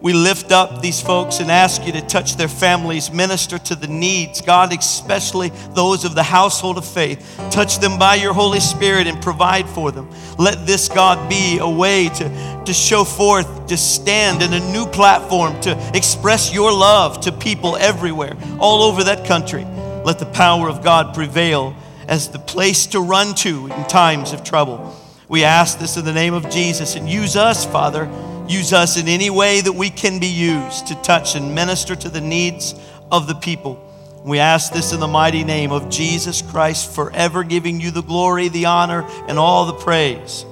We 0.04 0.12
lift 0.12 0.52
up 0.52 0.82
these 0.82 1.00
folks 1.00 1.40
and 1.40 1.50
ask 1.50 1.86
you 1.86 1.92
to 1.92 2.02
touch 2.02 2.36
their 2.36 2.46
families, 2.46 3.10
minister 3.10 3.56
to 3.56 3.74
the 3.74 3.86
needs, 3.86 4.42
God, 4.42 4.70
especially 4.70 5.48
those 5.70 6.04
of 6.04 6.14
the 6.14 6.22
household 6.22 6.76
of 6.76 6.84
faith. 6.84 7.40
Touch 7.50 7.78
them 7.78 7.98
by 7.98 8.16
your 8.16 8.34
Holy 8.34 8.60
Spirit 8.60 9.06
and 9.06 9.22
provide 9.22 9.66
for 9.66 9.90
them. 9.90 10.10
Let 10.38 10.66
this, 10.66 10.90
God, 10.90 11.30
be 11.30 11.56
a 11.56 11.66
way 11.66 12.10
to, 12.10 12.62
to 12.66 12.74
show 12.74 13.02
forth, 13.02 13.66
to 13.68 13.78
stand 13.78 14.42
in 14.42 14.52
a 14.52 14.60
new 14.72 14.84
platform, 14.84 15.58
to 15.62 15.90
express 15.96 16.52
your 16.52 16.70
love 16.70 17.22
to 17.22 17.32
people 17.32 17.74
everywhere, 17.76 18.36
all 18.58 18.82
over 18.82 19.04
that 19.04 19.26
country. 19.26 19.64
Let 19.64 20.18
the 20.18 20.26
power 20.26 20.68
of 20.68 20.84
God 20.84 21.14
prevail 21.14 21.74
as 22.08 22.28
the 22.28 22.38
place 22.38 22.88
to 22.88 23.00
run 23.00 23.34
to 23.36 23.68
in 23.68 23.84
times 23.86 24.34
of 24.34 24.44
trouble. 24.44 24.94
We 25.28 25.44
ask 25.44 25.78
this 25.78 25.96
in 25.96 26.04
the 26.04 26.12
name 26.12 26.34
of 26.34 26.50
Jesus 26.50 26.94
and 26.94 27.08
use 27.08 27.36
us, 27.36 27.64
Father 27.64 28.10
Use 28.48 28.72
us 28.72 28.96
in 28.96 29.08
any 29.08 29.30
way 29.30 29.60
that 29.60 29.72
we 29.72 29.90
can 29.90 30.18
be 30.18 30.26
used 30.26 30.88
to 30.88 30.94
touch 30.96 31.34
and 31.34 31.54
minister 31.54 31.96
to 31.96 32.08
the 32.08 32.20
needs 32.20 32.74
of 33.10 33.26
the 33.26 33.34
people. 33.34 33.80
We 34.24 34.38
ask 34.38 34.72
this 34.72 34.92
in 34.92 35.00
the 35.00 35.06
mighty 35.06 35.44
name 35.44 35.70
of 35.70 35.90
Jesus 35.90 36.42
Christ, 36.42 36.94
forever 36.94 37.44
giving 37.44 37.80
you 37.80 37.90
the 37.90 38.02
glory, 38.02 38.48
the 38.48 38.66
honor, 38.66 39.04
and 39.28 39.38
all 39.38 39.66
the 39.66 39.74
praise. 39.74 40.44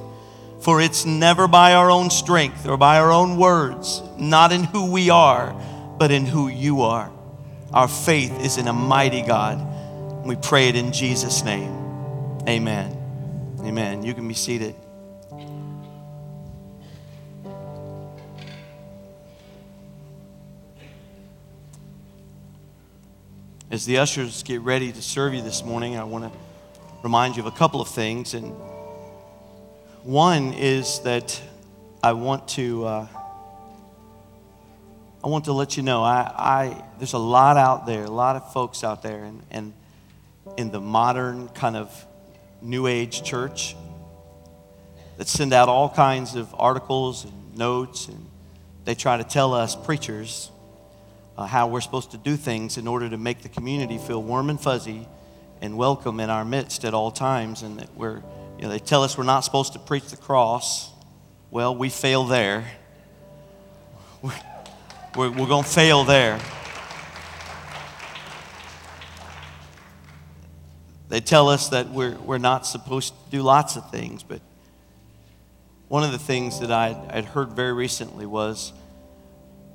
For 0.60 0.80
it's 0.80 1.04
never 1.04 1.48
by 1.48 1.74
our 1.74 1.90
own 1.90 2.10
strength 2.10 2.66
or 2.66 2.76
by 2.76 2.98
our 2.98 3.10
own 3.10 3.36
words, 3.36 4.02
not 4.18 4.52
in 4.52 4.64
who 4.64 4.90
we 4.90 5.10
are, 5.10 5.52
but 5.98 6.10
in 6.10 6.24
who 6.26 6.48
you 6.48 6.82
are. 6.82 7.10
Our 7.72 7.88
faith 7.88 8.40
is 8.40 8.58
in 8.58 8.68
a 8.68 8.72
mighty 8.72 9.22
God. 9.22 9.58
We 10.26 10.36
pray 10.36 10.68
it 10.68 10.76
in 10.76 10.92
Jesus' 10.92 11.42
name. 11.42 11.72
Amen. 12.48 12.96
Amen. 13.60 14.02
You 14.02 14.14
can 14.14 14.28
be 14.28 14.34
seated. 14.34 14.74
As 23.72 23.86
the 23.86 23.96
ushers 23.96 24.42
get 24.42 24.60
ready 24.60 24.92
to 24.92 25.00
serve 25.00 25.32
you 25.32 25.40
this 25.40 25.64
morning, 25.64 25.96
I 25.96 26.04
want 26.04 26.30
to 26.30 26.38
remind 27.02 27.36
you 27.36 27.40
of 27.40 27.46
a 27.46 27.56
couple 27.56 27.80
of 27.80 27.88
things. 27.88 28.34
And 28.34 28.52
one 30.02 30.52
is 30.52 31.00
that 31.04 31.40
I 32.02 32.12
want 32.12 32.48
to. 32.48 32.84
Uh, 32.84 33.06
I 35.24 35.28
want 35.28 35.46
to 35.46 35.54
let 35.54 35.78
you 35.78 35.82
know 35.82 36.02
I, 36.04 36.20
I, 36.36 36.84
there's 36.98 37.14
a 37.14 37.18
lot 37.18 37.56
out 37.56 37.86
there, 37.86 38.04
a 38.04 38.10
lot 38.10 38.36
of 38.36 38.52
folks 38.52 38.84
out 38.84 39.02
there, 39.02 39.24
and, 39.24 39.42
and 39.50 39.72
in 40.58 40.70
the 40.70 40.80
modern 40.80 41.48
kind 41.48 41.74
of 41.74 42.06
new 42.60 42.86
age 42.86 43.22
church 43.22 43.74
that 45.16 45.28
send 45.28 45.54
out 45.54 45.70
all 45.70 45.88
kinds 45.88 46.34
of 46.34 46.54
articles 46.58 47.24
and 47.24 47.56
notes, 47.56 48.08
and 48.08 48.26
they 48.84 48.94
try 48.94 49.16
to 49.16 49.24
tell 49.24 49.54
us 49.54 49.74
preachers 49.74 50.50
uh, 51.36 51.46
how 51.46 51.66
we're 51.68 51.80
supposed 51.80 52.10
to 52.10 52.18
do 52.18 52.36
things 52.36 52.76
in 52.76 52.86
order 52.86 53.08
to 53.08 53.16
make 53.16 53.42
the 53.42 53.48
community 53.48 53.98
feel 53.98 54.22
warm 54.22 54.50
and 54.50 54.60
fuzzy 54.60 55.06
and 55.60 55.76
welcome 55.76 56.20
in 56.20 56.28
our 56.28 56.44
midst 56.44 56.84
at 56.84 56.94
all 56.94 57.10
times. 57.10 57.62
And 57.62 57.78
that 57.78 57.94
we're, 57.96 58.16
you 58.56 58.62
know, 58.62 58.68
they 58.68 58.78
tell 58.78 59.02
us 59.02 59.16
we're 59.16 59.24
not 59.24 59.40
supposed 59.40 59.72
to 59.74 59.78
preach 59.78 60.08
the 60.08 60.16
cross. 60.16 60.90
Well, 61.50 61.74
we 61.76 61.88
fail 61.88 62.24
there. 62.24 62.64
We're, 64.22 64.32
we're, 65.16 65.30
we're 65.30 65.46
going 65.48 65.64
to 65.64 65.68
fail 65.68 66.04
there. 66.04 66.38
They 71.08 71.20
tell 71.20 71.50
us 71.50 71.68
that 71.68 71.90
we're, 71.90 72.14
we're 72.14 72.38
not 72.38 72.66
supposed 72.66 73.12
to 73.12 73.30
do 73.30 73.42
lots 73.42 73.76
of 73.76 73.90
things, 73.90 74.22
but 74.22 74.40
one 75.88 76.04
of 76.04 76.12
the 76.12 76.18
things 76.18 76.60
that 76.60 76.72
I'd, 76.72 76.96
I'd 77.10 77.24
heard 77.26 77.50
very 77.50 77.74
recently 77.74 78.24
was 78.24 78.72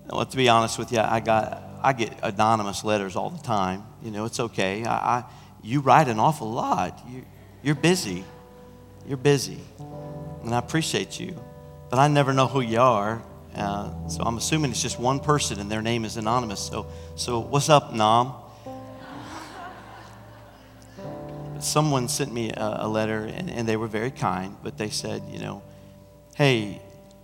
well, 0.10 0.26
to 0.26 0.38
be 0.38 0.50
honest 0.50 0.80
with 0.80 0.92
you, 0.92 1.00
I 1.00 1.20
got 1.20 1.64
I 1.84 1.94
get 1.94 2.14
anonymous 2.24 2.84
letters 2.84 3.16
all 3.16 3.30
the 3.30 3.44
time. 3.44 3.84
You 4.02 4.12
know, 4.12 4.26
it's 4.26 4.40
okay. 4.40 4.84
I, 4.86 5.18
I 5.18 5.24
you 5.62 5.82
write 5.82 6.08
an 6.08 6.20
awful 6.20 6.52
lot. 6.52 7.02
You, 7.10 7.24
you're 7.62 7.76
busy. 7.76 8.24
You're 9.08 9.18
busy, 9.18 9.60
and 10.44 10.54
I 10.54 10.60
appreciate 10.60 11.18
you, 11.18 11.40
but 11.90 11.98
I 11.98 12.10
never 12.10 12.34
know 12.34 12.48
who 12.48 12.60
you 12.60 12.82
are. 12.82 13.22
Uh, 13.56 14.10
so 14.10 14.22
I'm 14.22 14.38
assuming 14.38 14.72
it's 14.72 14.82
just 14.82 15.00
one 15.00 15.22
person, 15.22 15.62
and 15.62 15.72
their 15.72 15.82
name 15.82 16.04
is 16.04 16.18
anonymous. 16.18 16.60
So, 16.60 16.88
so 17.16 17.40
what's 17.40 17.70
up, 17.70 17.94
Nam? 17.94 18.34
Someone 21.62 22.10
sent 22.10 22.34
me 22.34 22.52
a, 22.52 22.80
a 22.82 22.88
letter, 22.88 23.24
and, 23.24 23.50
and 23.50 23.68
they 23.68 23.78
were 23.78 23.88
very 23.88 24.12
kind, 24.12 24.58
but 24.62 24.78
they 24.78 24.90
said, 24.90 25.24
you 25.32 25.40
know, 25.40 25.64
hey, 26.36 26.82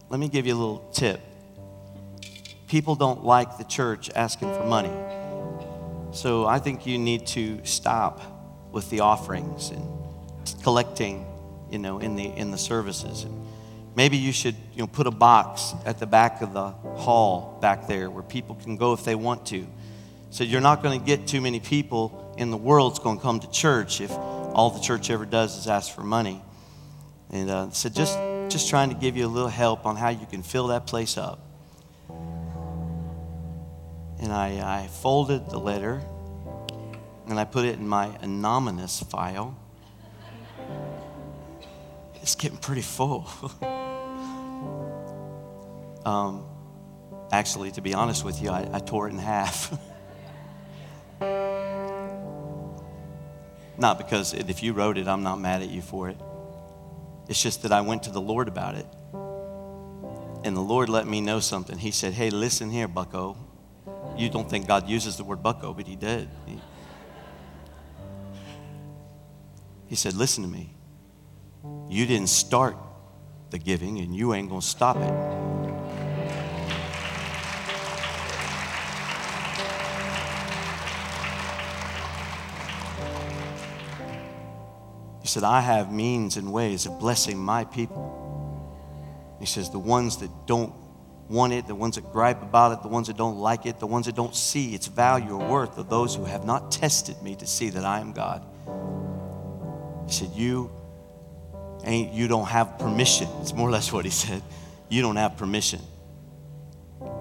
let 0.09 0.19
me 0.19 0.29
give 0.29 0.47
you 0.47 0.55
a 0.55 0.57
little 0.57 0.89
tip 0.93 1.19
people 2.73 2.95
don't 2.95 3.23
like 3.23 3.59
the 3.59 3.63
church 3.63 4.09
asking 4.15 4.51
for 4.51 4.65
money. 4.65 4.91
So 6.11 6.47
I 6.47 6.57
think 6.57 6.87
you 6.87 6.97
need 6.97 7.27
to 7.27 7.63
stop 7.63 8.19
with 8.71 8.89
the 8.89 9.01
offerings 9.01 9.69
and 9.69 9.87
collecting, 10.63 11.23
you 11.69 11.77
know, 11.77 11.99
in 11.99 12.15
the 12.15 12.25
in 12.25 12.49
the 12.49 12.57
services. 12.57 13.25
And 13.25 13.43
Maybe 13.95 14.17
you 14.17 14.31
should, 14.31 14.55
you 14.73 14.79
know, 14.79 14.87
put 14.87 15.05
a 15.05 15.11
box 15.11 15.75
at 15.85 15.99
the 15.99 16.07
back 16.07 16.41
of 16.41 16.53
the 16.53 16.69
hall 17.05 17.59
back 17.61 17.87
there 17.87 18.09
where 18.09 18.23
people 18.23 18.55
can 18.55 18.75
go 18.75 18.93
if 18.93 19.03
they 19.03 19.13
want 19.13 19.45
to. 19.47 19.67
So 20.31 20.43
you're 20.43 20.61
not 20.61 20.81
going 20.81 20.99
to 20.99 21.05
get 21.05 21.27
too 21.27 21.41
many 21.41 21.59
people 21.59 22.33
in 22.39 22.49
the 22.49 22.57
world's 22.57 22.97
going 22.97 23.17
to 23.17 23.21
come 23.21 23.39
to 23.41 23.51
church 23.51 24.01
if 24.01 24.09
all 24.09 24.71
the 24.71 24.79
church 24.79 25.11
ever 25.11 25.25
does 25.27 25.55
is 25.59 25.67
ask 25.67 25.93
for 25.93 26.01
money. 26.01 26.41
And 27.29 27.51
uh, 27.51 27.69
so 27.69 27.89
just 27.89 28.17
just 28.49 28.67
trying 28.67 28.89
to 28.89 28.95
give 28.95 29.15
you 29.15 29.27
a 29.27 29.33
little 29.37 29.55
help 29.65 29.85
on 29.85 29.95
how 29.95 30.09
you 30.09 30.25
can 30.25 30.41
fill 30.41 30.67
that 30.73 30.87
place 30.87 31.19
up. 31.19 31.52
And 34.23 34.31
I, 34.31 34.83
I 34.83 34.87
folded 34.87 35.49
the 35.49 35.59
letter 35.59 36.01
and 37.27 37.37
I 37.37 37.43
put 37.43 37.65
it 37.65 37.77
in 37.77 37.85
my 37.85 38.09
anonymous 38.21 39.01
file. 39.01 39.53
It's 42.21 42.35
getting 42.35 42.57
pretty 42.57 42.83
full. 42.83 43.27
um, 46.05 46.45
actually, 47.33 47.71
to 47.71 47.81
be 47.81 47.93
honest 47.93 48.23
with 48.23 48.41
you, 48.41 48.49
I, 48.49 48.65
I 48.71 48.79
tore 48.79 49.09
it 49.09 49.11
in 49.11 49.19
half. 49.19 49.77
not 53.77 53.97
because 53.97 54.33
if 54.33 54.63
you 54.63 54.71
wrote 54.71 54.97
it, 54.97 55.05
I'm 55.05 55.23
not 55.23 55.41
mad 55.41 55.63
at 55.63 55.69
you 55.69 55.81
for 55.81 56.07
it. 56.07 56.17
It's 57.27 57.43
just 57.43 57.63
that 57.63 57.73
I 57.73 57.81
went 57.81 58.03
to 58.03 58.09
the 58.09 58.21
Lord 58.21 58.47
about 58.47 58.75
it. 58.75 58.85
And 60.45 60.55
the 60.55 60.61
Lord 60.61 60.87
let 60.87 61.07
me 61.07 61.19
know 61.19 61.41
something. 61.41 61.77
He 61.77 61.91
said, 61.91 62.13
Hey, 62.13 62.29
listen 62.29 62.69
here, 62.69 62.87
bucko. 62.87 63.35
You 64.17 64.29
don't 64.29 64.49
think 64.49 64.67
God 64.67 64.87
uses 64.87 65.17
the 65.17 65.23
word 65.23 65.41
bucko, 65.41 65.73
but 65.73 65.87
He 65.87 65.95
did. 65.95 66.29
He, 66.45 66.59
he 69.87 69.95
said, 69.95 70.13
Listen 70.13 70.43
to 70.43 70.49
me. 70.49 70.73
You 71.89 72.05
didn't 72.05 72.29
start 72.29 72.75
the 73.49 73.57
giving, 73.57 73.99
and 73.99 74.15
you 74.15 74.33
ain't 74.33 74.49
going 74.49 74.61
to 74.61 74.67
stop 74.67 74.97
it. 74.97 75.43
He 85.21 85.27
said, 85.27 85.43
I 85.43 85.61
have 85.61 85.91
means 85.91 86.35
and 86.35 86.51
ways 86.51 86.85
of 86.85 86.99
blessing 86.99 87.37
my 87.37 87.63
people. 87.63 88.23
He 89.39 89.45
says, 89.45 89.69
the 89.69 89.79
ones 89.79 90.17
that 90.17 90.29
don't 90.45 90.73
want 91.29 91.53
it, 91.53 91.67
the 91.67 91.75
ones 91.75 91.95
that 91.95 92.11
gripe 92.11 92.41
about 92.41 92.73
it, 92.73 92.81
the 92.81 92.87
ones 92.87 93.07
that 93.07 93.17
don't 93.17 93.37
like 93.37 93.65
it, 93.65 93.79
the 93.79 93.87
ones 93.87 94.05
that 94.05 94.15
don't 94.15 94.35
see 94.35 94.73
its 94.73 94.87
value 94.87 95.31
or 95.31 95.47
worth, 95.47 95.77
are 95.77 95.83
those 95.83 96.15
who 96.15 96.25
have 96.25 96.45
not 96.45 96.71
tested 96.71 97.21
me 97.21 97.35
to 97.35 97.47
see 97.47 97.69
that 97.69 97.85
I 97.85 97.99
am 97.99 98.13
God. 98.13 98.45
He 100.07 100.13
said, 100.13 100.29
You 100.33 100.71
ain't 101.85 102.13
you 102.13 102.27
don't 102.27 102.47
have 102.47 102.77
permission. 102.77 103.27
It's 103.41 103.53
more 103.53 103.67
or 103.67 103.71
less 103.71 103.91
what 103.91 104.05
he 104.05 104.11
said. 104.11 104.41
You 104.89 105.01
don't 105.01 105.15
have 105.15 105.37
permission 105.37 105.79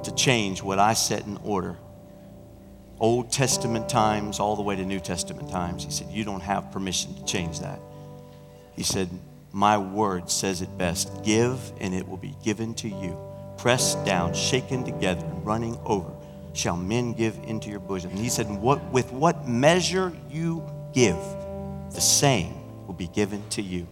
to 0.05 0.15
change 0.15 0.63
what 0.63 0.79
I 0.79 0.95
set 0.95 1.27
in 1.27 1.39
order. 1.39 1.77
Old 2.99 3.33
Testament 3.33 3.89
times 3.89 4.39
all 4.39 4.55
the 4.57 4.63
way 4.63 4.77
to 4.77 4.85
New 4.85 5.01
Testament 5.01 5.51
times. 5.51 5.85
He 5.85 5.91
said, 5.91 6.09
You 6.11 6.25
don't 6.25 6.43
have 6.43 6.71
permission 6.71 7.15
to 7.15 7.25
change 7.25 7.61
that. 7.61 7.81
He 8.75 8.83
said, 8.83 9.09
My 9.53 9.79
word 9.79 10.31
says 10.31 10.63
it 10.63 10.77
best 10.79 11.25
give, 11.25 11.73
and 11.81 11.95
it 11.95 12.07
will 12.07 12.17
be 12.17 12.35
given 12.45 12.75
to 12.75 12.89
you. 12.89 13.19
Pressed 13.59 14.05
down, 14.05 14.35
shaken 14.35 14.85
together, 14.85 15.25
and 15.25 15.47
running 15.47 15.79
over, 15.85 16.11
shall 16.53 16.77
men 16.77 17.13
give 17.13 17.39
into 17.47 17.71
your 17.71 17.81
bosom. 17.81 18.11
And 18.11 18.19
he 18.19 18.29
said, 18.29 18.49
what, 18.51 18.83
With 18.93 19.13
what 19.13 19.49
measure 19.49 20.13
you 20.31 20.65
give, 20.93 21.19
the 21.93 22.01
same 22.01 22.55
will 22.87 22.95
be 22.95 23.09
given 23.09 23.43
to 23.51 23.63
you. 23.63 23.87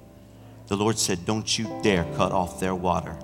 The 0.67 0.77
Lord 0.77 0.99
said, 0.99 1.25
Don't 1.25 1.59
you 1.59 1.81
dare 1.83 2.05
cut 2.17 2.33
off 2.33 2.61
their 2.61 2.75
water. 2.75 3.17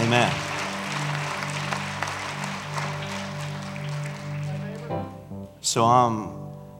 Amen. 0.00 0.32
So 5.60 5.84
I'm 5.84 6.34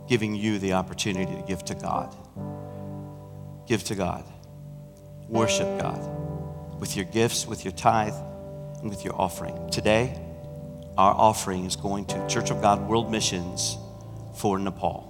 giving 0.08 0.34
you 0.34 0.58
the 0.58 0.72
opportunity 0.72 1.34
to 1.34 1.42
give 1.42 1.64
to 1.66 1.74
God. 1.74 2.14
Give 3.66 3.82
to 3.84 3.94
God. 3.94 4.24
Worship 5.32 5.80
God 5.80 5.98
with 6.78 6.94
your 6.94 7.06
gifts, 7.06 7.46
with 7.46 7.64
your 7.64 7.72
tithe, 7.72 8.12
and 8.82 8.90
with 8.90 9.02
your 9.02 9.18
offering. 9.18 9.70
Today, 9.70 10.20
our 10.98 11.14
offering 11.14 11.64
is 11.64 11.74
going 11.74 12.04
to 12.04 12.28
Church 12.28 12.50
of 12.50 12.60
God 12.60 12.86
World 12.86 13.10
Missions 13.10 13.78
for 14.36 14.58
Nepal. 14.58 15.08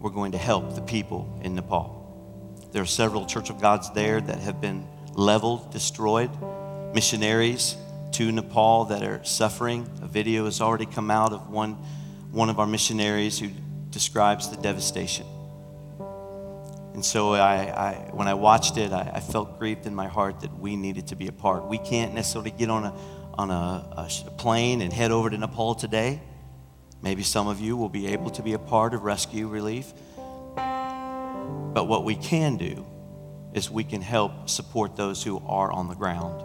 We're 0.00 0.08
going 0.08 0.32
to 0.32 0.38
help 0.38 0.74
the 0.74 0.80
people 0.80 1.38
in 1.44 1.54
Nepal. 1.54 2.56
There 2.72 2.80
are 2.80 2.86
several 2.86 3.26
Church 3.26 3.50
of 3.50 3.60
Gods 3.60 3.90
there 3.90 4.22
that 4.22 4.38
have 4.38 4.62
been 4.62 4.86
leveled, 5.12 5.70
destroyed. 5.70 6.30
Missionaries 6.94 7.76
to 8.12 8.32
Nepal 8.32 8.86
that 8.86 9.02
are 9.02 9.22
suffering. 9.22 9.86
A 10.00 10.06
video 10.06 10.46
has 10.46 10.62
already 10.62 10.86
come 10.86 11.10
out 11.10 11.34
of 11.34 11.50
one, 11.50 11.74
one 12.32 12.48
of 12.48 12.58
our 12.58 12.66
missionaries 12.66 13.38
who 13.38 13.50
describes 13.90 14.48
the 14.48 14.56
devastation. 14.56 15.26
And 16.94 17.04
so 17.04 17.34
I, 17.34 17.56
I, 17.56 18.10
when 18.12 18.28
I 18.28 18.34
watched 18.34 18.76
it, 18.76 18.92
I, 18.92 19.10
I, 19.14 19.20
felt 19.20 19.58
grieved 19.58 19.84
in 19.84 19.94
my 19.96 20.06
heart 20.06 20.40
that 20.40 20.58
we 20.60 20.76
needed 20.76 21.08
to 21.08 21.16
be 21.16 21.26
a 21.26 21.32
part. 21.32 21.66
We 21.66 21.78
can't 21.78 22.14
necessarily 22.14 22.52
get 22.52 22.70
on 22.70 22.84
a, 22.84 22.94
on 23.34 23.50
a, 23.50 24.06
a 24.26 24.30
plane 24.30 24.80
and 24.80 24.92
head 24.92 25.10
over 25.10 25.28
to 25.28 25.36
Nepal 25.36 25.74
today. 25.74 26.22
Maybe 27.02 27.24
some 27.24 27.48
of 27.48 27.60
you 27.60 27.76
will 27.76 27.88
be 27.88 28.06
able 28.06 28.30
to 28.30 28.42
be 28.42 28.52
a 28.52 28.60
part 28.60 28.94
of 28.94 29.02
rescue 29.02 29.48
relief. 29.48 29.92
But 30.54 31.88
what 31.88 32.04
we 32.04 32.14
can 32.14 32.56
do 32.56 32.86
is 33.52 33.68
we 33.68 33.82
can 33.82 34.00
help 34.00 34.48
support 34.48 34.94
those 34.94 35.22
who 35.22 35.42
are 35.46 35.72
on 35.72 35.88
the 35.88 35.94
ground 35.96 36.42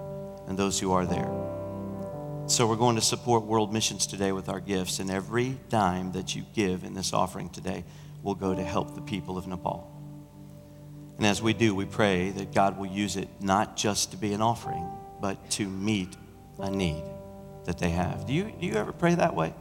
and 0.48 0.58
those 0.58 0.80
who 0.80 0.92
are 0.94 1.06
there. 1.06 1.30
So 2.48 2.66
we're 2.66 2.76
going 2.76 2.96
to 2.96 3.02
support 3.04 3.44
world 3.44 3.72
missions 3.72 4.08
today 4.08 4.32
with 4.32 4.50
our 4.50 4.60
gifts, 4.60 4.98
and 4.98 5.12
every 5.12 5.60
dime 5.70 6.14
that 6.14 6.36
you 6.36 6.44
give 6.56 6.84
in 6.84 6.96
this 6.96 7.14
offering 7.14 7.50
today 7.50 7.84
will 8.24 8.34
go 8.34 8.56
to 8.56 8.64
help 8.64 8.96
the 8.96 9.02
people 9.02 9.38
of 9.38 9.46
Nepal. 9.46 9.99
And 11.20 11.28
as 11.28 11.42
we 11.42 11.52
do, 11.52 11.76
we 11.76 11.84
pray 11.84 12.30
that 12.30 12.54
God 12.54 12.78
will 12.78 12.88
use 12.88 13.18
it 13.18 13.28
not 13.42 13.76
just 13.76 14.12
to 14.12 14.18
be 14.18 14.32
an 14.32 14.42
offering, 14.42 14.90
but 15.20 15.50
to 15.52 15.68
meet 15.68 16.16
a 16.60 16.72
need 16.72 17.04
that 17.66 17.78
they 17.78 17.90
have. 17.90 18.26
Do 18.26 18.32
you, 18.32 18.54
do 18.58 18.66
you 18.66 18.76
ever 18.76 18.94
pray 18.94 19.16
that 19.16 19.36
way? 19.36 19.54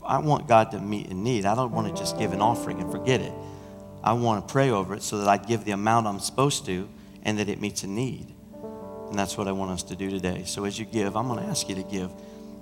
I 0.00 0.18
want 0.18 0.46
God 0.46 0.70
to 0.70 0.78
meet 0.78 1.08
a 1.08 1.14
need. 1.14 1.44
I 1.44 1.56
don't 1.56 1.72
want 1.72 1.88
to 1.88 2.00
just 2.00 2.16
give 2.16 2.32
an 2.32 2.40
offering 2.40 2.80
and 2.80 2.88
forget 2.92 3.20
it. 3.20 3.32
I 4.00 4.12
want 4.12 4.46
to 4.46 4.52
pray 4.52 4.70
over 4.70 4.94
it 4.94 5.02
so 5.02 5.18
that 5.18 5.26
I 5.26 5.38
give 5.38 5.64
the 5.64 5.72
amount 5.72 6.06
I'm 6.06 6.20
supposed 6.20 6.66
to 6.66 6.88
and 7.24 7.40
that 7.40 7.48
it 7.48 7.60
meets 7.60 7.82
a 7.82 7.88
need. 7.88 8.32
And 9.10 9.18
that's 9.18 9.36
what 9.36 9.48
I 9.48 9.52
want 9.52 9.72
us 9.72 9.82
to 9.84 9.96
do 9.96 10.08
today. 10.08 10.44
So 10.46 10.66
as 10.66 10.78
you 10.78 10.84
give, 10.84 11.16
I'm 11.16 11.26
going 11.26 11.42
to 11.42 11.50
ask 11.50 11.68
you 11.68 11.74
to 11.74 11.82
give. 11.82 12.12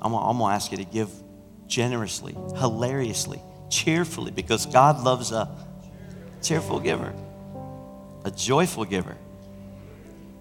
I'm 0.01 0.13
going 0.13 0.39
to 0.39 0.45
ask 0.47 0.71
you 0.71 0.79
to 0.79 0.85
give 0.87 1.11
generously, 1.67 2.33
hilariously, 2.57 3.43
cheerfully, 3.69 4.31
because 4.31 4.65
God 4.65 5.05
loves 5.05 5.31
a 5.31 5.55
cheerful 6.43 6.81
giver, 6.81 7.15
a 8.25 8.31
joyful 8.31 8.85
giver. 8.85 9.17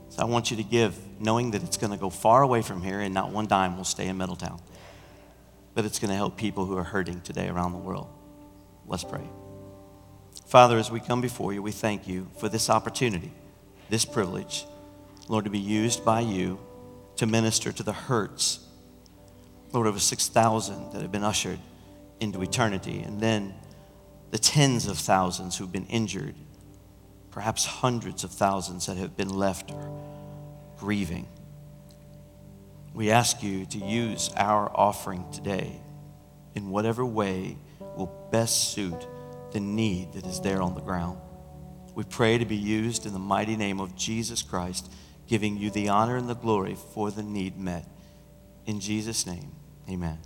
So 0.10 0.22
I 0.22 0.26
want 0.26 0.52
you 0.52 0.58
to 0.58 0.64
give, 0.64 0.98
knowing 1.20 1.52
that 1.52 1.64
it's 1.64 1.78
going 1.78 1.92
to 1.92 1.98
go 1.98 2.10
far 2.10 2.42
away 2.42 2.62
from 2.62 2.82
here 2.82 3.00
and 3.00 3.14
not 3.14 3.32
one 3.32 3.48
dime 3.48 3.78
will 3.78 3.86
stay 3.86 4.08
in 4.08 4.18
Middletown. 4.18 4.60
But 5.74 5.86
it's 5.86 6.00
going 6.00 6.10
to 6.10 6.16
help 6.16 6.36
people 6.36 6.66
who 6.66 6.78
are 6.78 6.84
hurting 6.84 7.22
today 7.22 7.48
around 7.48 7.72
the 7.72 7.78
world. 7.78 8.10
Let's 8.86 9.06
pray. 9.06 9.24
Father, 10.48 10.78
as 10.78 10.92
we 10.92 11.00
come 11.00 11.22
before 11.22 11.54
you, 11.54 11.62
we 11.62 11.72
thank 11.72 12.10
you 12.10 12.28
for 12.38 12.50
this 12.50 12.70
opportunity, 12.70 13.32
this 13.90 14.04
privilege, 14.04 14.66
Lord, 15.30 15.46
to 15.46 15.50
be 15.50 15.60
used 15.60 16.04
by 16.04 16.20
you 16.20 16.60
to 17.16 17.26
minister 17.26 17.72
to 17.72 17.84
the 17.84 17.94
hurts, 17.94 18.60
Lord, 19.72 19.88
over 19.88 20.00
6,000 20.00 20.92
that 20.92 21.02
have 21.02 21.12
been 21.12 21.24
ushered 21.24 21.60
into 22.20 22.42
eternity. 22.42 23.00
And 23.00 23.22
then 23.22 23.54
the 24.32 24.40
tens 24.40 24.88
of 24.88 24.98
thousands 24.98 25.58
who've 25.58 25.72
been 25.72 25.86
injured, 25.88 26.36
perhaps 27.30 27.66
hundreds 27.66 28.24
of 28.24 28.32
thousands 28.32 28.88
that 28.88 28.98
have 28.98 29.16
been 29.16 29.30
left 29.30 29.72
grieving. 30.78 31.28
We 32.94 33.12
ask 33.12 33.44
you 33.44 33.66
to 33.68 33.78
use 33.78 34.32
our 34.36 34.72
offering 34.74 35.26
today 35.32 35.82
in 36.56 36.70
whatever 36.70 37.06
way 37.06 37.58
will 37.96 38.30
best 38.32 38.74
suit 38.74 39.08
the 39.52 39.60
need 39.60 40.14
that 40.14 40.26
is 40.26 40.40
there 40.40 40.62
on 40.62 40.76
the 40.76 40.82
ground. 40.82 41.20
We 41.94 42.04
pray 42.06 42.38
to 42.38 42.46
be 42.46 42.56
used 42.56 43.06
in 43.06 43.14
the 43.14 43.20
mighty 43.20 43.58
name 43.58 43.80
of 43.80 43.96
Jesus 43.96 44.42
Christ, 44.42 44.92
giving 45.28 45.58
you 45.58 45.70
the 45.70 45.90
honor 45.90 46.16
and 46.16 46.30
the 46.30 46.36
glory 46.36 46.76
for 46.94 47.12
the 47.12 47.24
need 47.24 47.58
met. 47.58 47.86
In 48.66 48.80
Jesus' 48.80 49.26
name, 49.26 49.52
amen. 49.90 50.20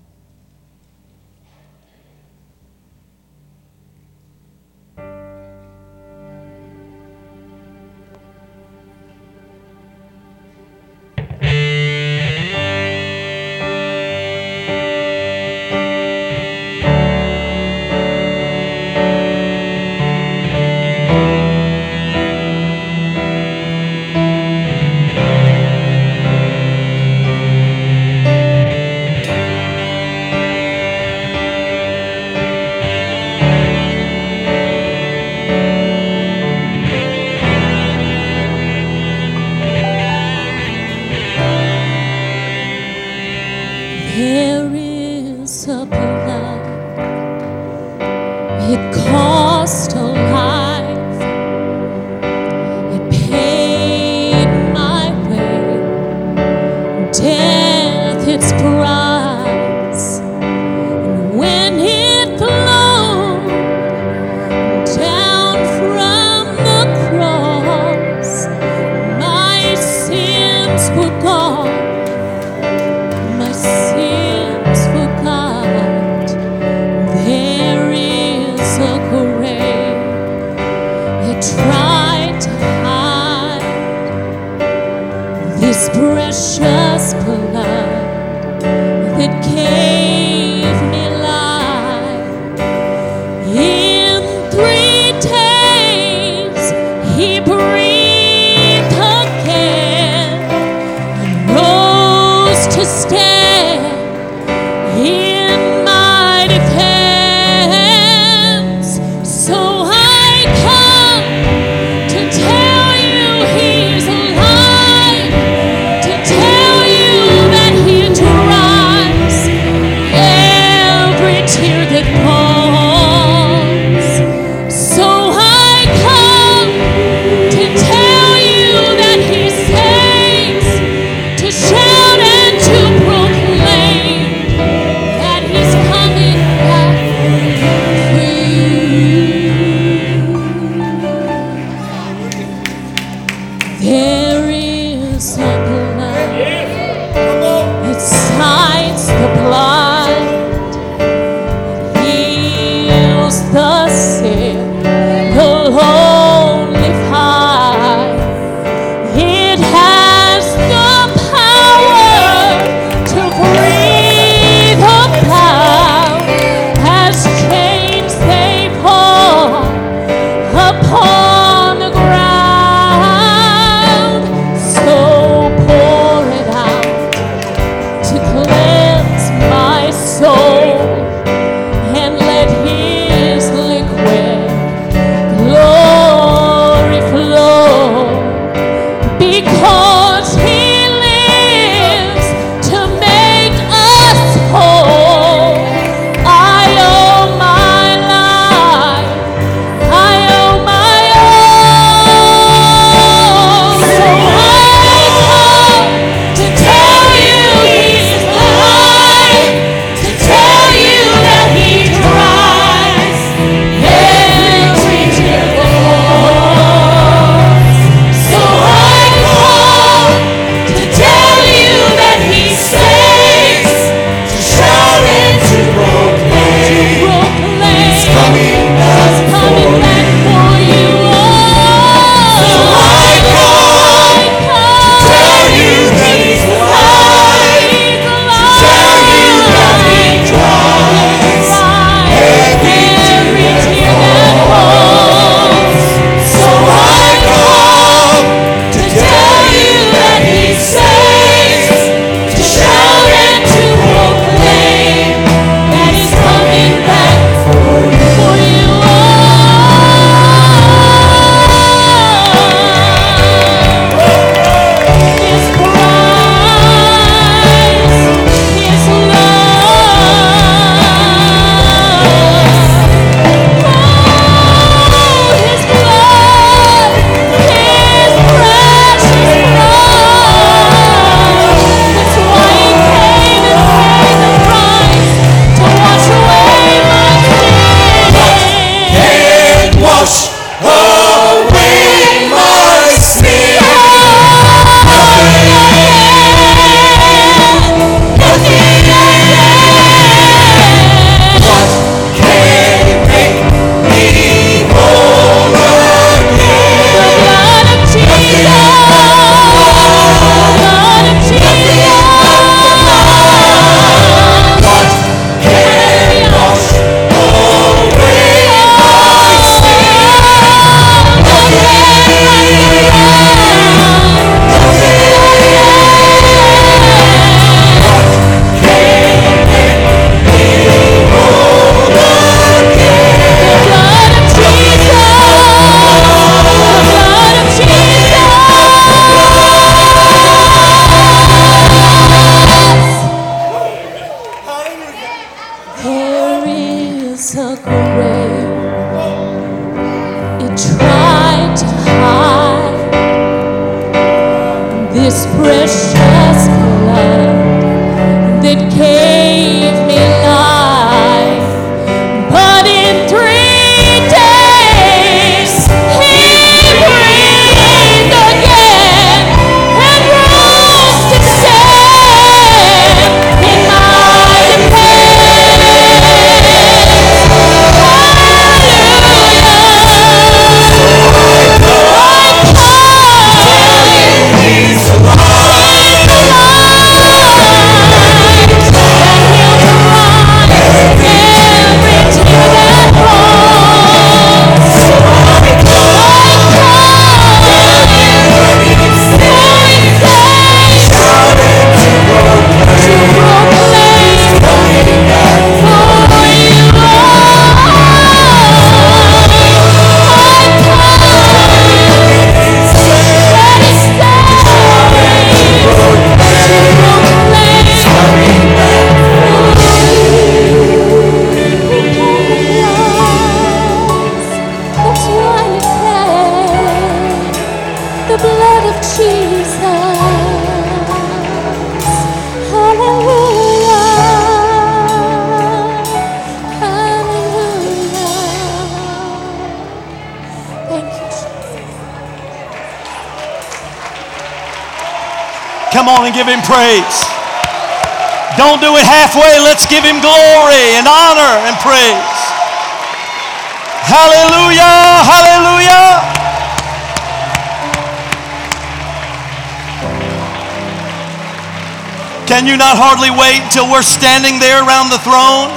Can 462.25 462.49
you 462.49 462.57
not 462.57 462.73
hardly 462.73 463.13
wait 463.13 463.45
until 463.45 463.69
we're 463.69 463.85
standing 463.85 464.41
there 464.41 464.57
around 464.65 464.89
the 464.89 464.97
throne? 465.05 465.53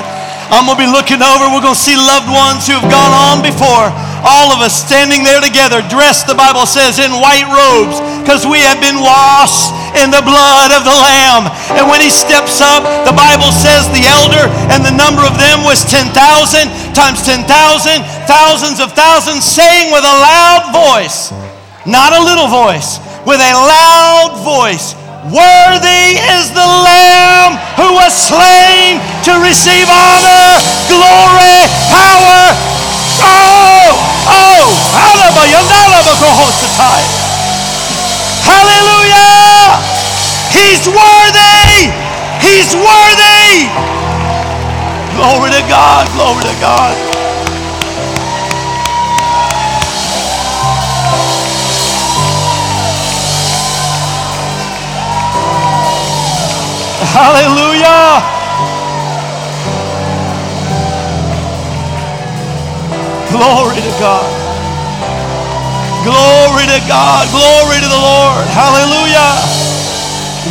I'm 0.52 0.68
going 0.68 0.76
to 0.76 0.84
be 0.84 0.88
looking 0.88 1.24
over. 1.24 1.48
We're 1.48 1.64
going 1.64 1.76
to 1.76 1.80
see 1.80 1.96
loved 1.96 2.28
ones 2.28 2.68
who 2.68 2.76
have 2.76 2.88
gone 2.88 3.12
on 3.12 3.40
before. 3.40 3.88
All 4.20 4.52
of 4.52 4.60
us 4.60 4.76
standing 4.76 5.24
there 5.24 5.40
together, 5.40 5.80
dressed, 5.88 6.28
the 6.28 6.36
Bible 6.36 6.68
says, 6.68 7.00
in 7.00 7.12
white 7.24 7.48
robes, 7.48 8.00
because 8.20 8.44
we 8.44 8.60
have 8.64 8.80
been 8.84 9.00
washed 9.00 9.72
in 9.96 10.12
the 10.12 10.20
blood 10.20 10.68
of 10.76 10.84
the 10.84 10.92
Lamb. 10.92 11.48
And 11.72 11.88
when 11.88 12.04
he 12.04 12.12
steps 12.12 12.60
up, 12.60 12.84
the 13.08 13.16
Bible 13.16 13.48
says 13.48 13.88
the 13.88 14.04
elder 14.04 14.44
and 14.68 14.84
the 14.84 14.92
number 14.92 15.24
of 15.24 15.40
them 15.40 15.64
was 15.64 15.88
10,000 15.88 16.12
times 16.92 17.24
10,000, 17.24 17.48
thousands 18.28 18.80
of 18.80 18.92
thousands, 18.92 19.40
saying 19.40 19.88
with 19.88 20.04
a 20.04 20.16
loud 20.20 20.68
voice, 20.76 21.32
not 21.88 22.12
a 22.12 22.20
little 22.20 22.48
voice, 22.48 23.00
with 23.24 23.40
a 23.40 23.54
loud 23.56 24.36
voice, 24.44 24.92
Worthy 25.28 26.16
is 26.40 26.48
the 26.56 26.64
Lamb 26.64 27.60
who 27.76 27.92
was 28.00 28.16
slain 28.16 28.96
to 29.28 29.32
receive 29.44 29.84
honor, 29.84 30.56
glory, 30.88 31.68
power. 31.92 32.56
Oh, 33.20 33.92
oh, 34.24 34.64
hallelujah. 38.48 39.76
He's 40.48 40.88
worthy. 40.88 41.92
He's 42.40 42.72
worthy. 42.72 43.68
Glory 45.12 45.50
to 45.50 45.62
God, 45.68 46.08
glory 46.16 46.40
to 46.40 46.56
God. 46.60 47.17
Hallelujah. 57.18 58.22
Glory 63.34 63.82
to 63.82 63.92
God. 63.98 64.30
Glory 66.06 66.70
to 66.70 66.80
God. 66.86 67.26
Glory 67.34 67.82
to 67.82 67.90
the 67.90 67.98
Lord. 67.98 68.46
Hallelujah. 68.54 69.34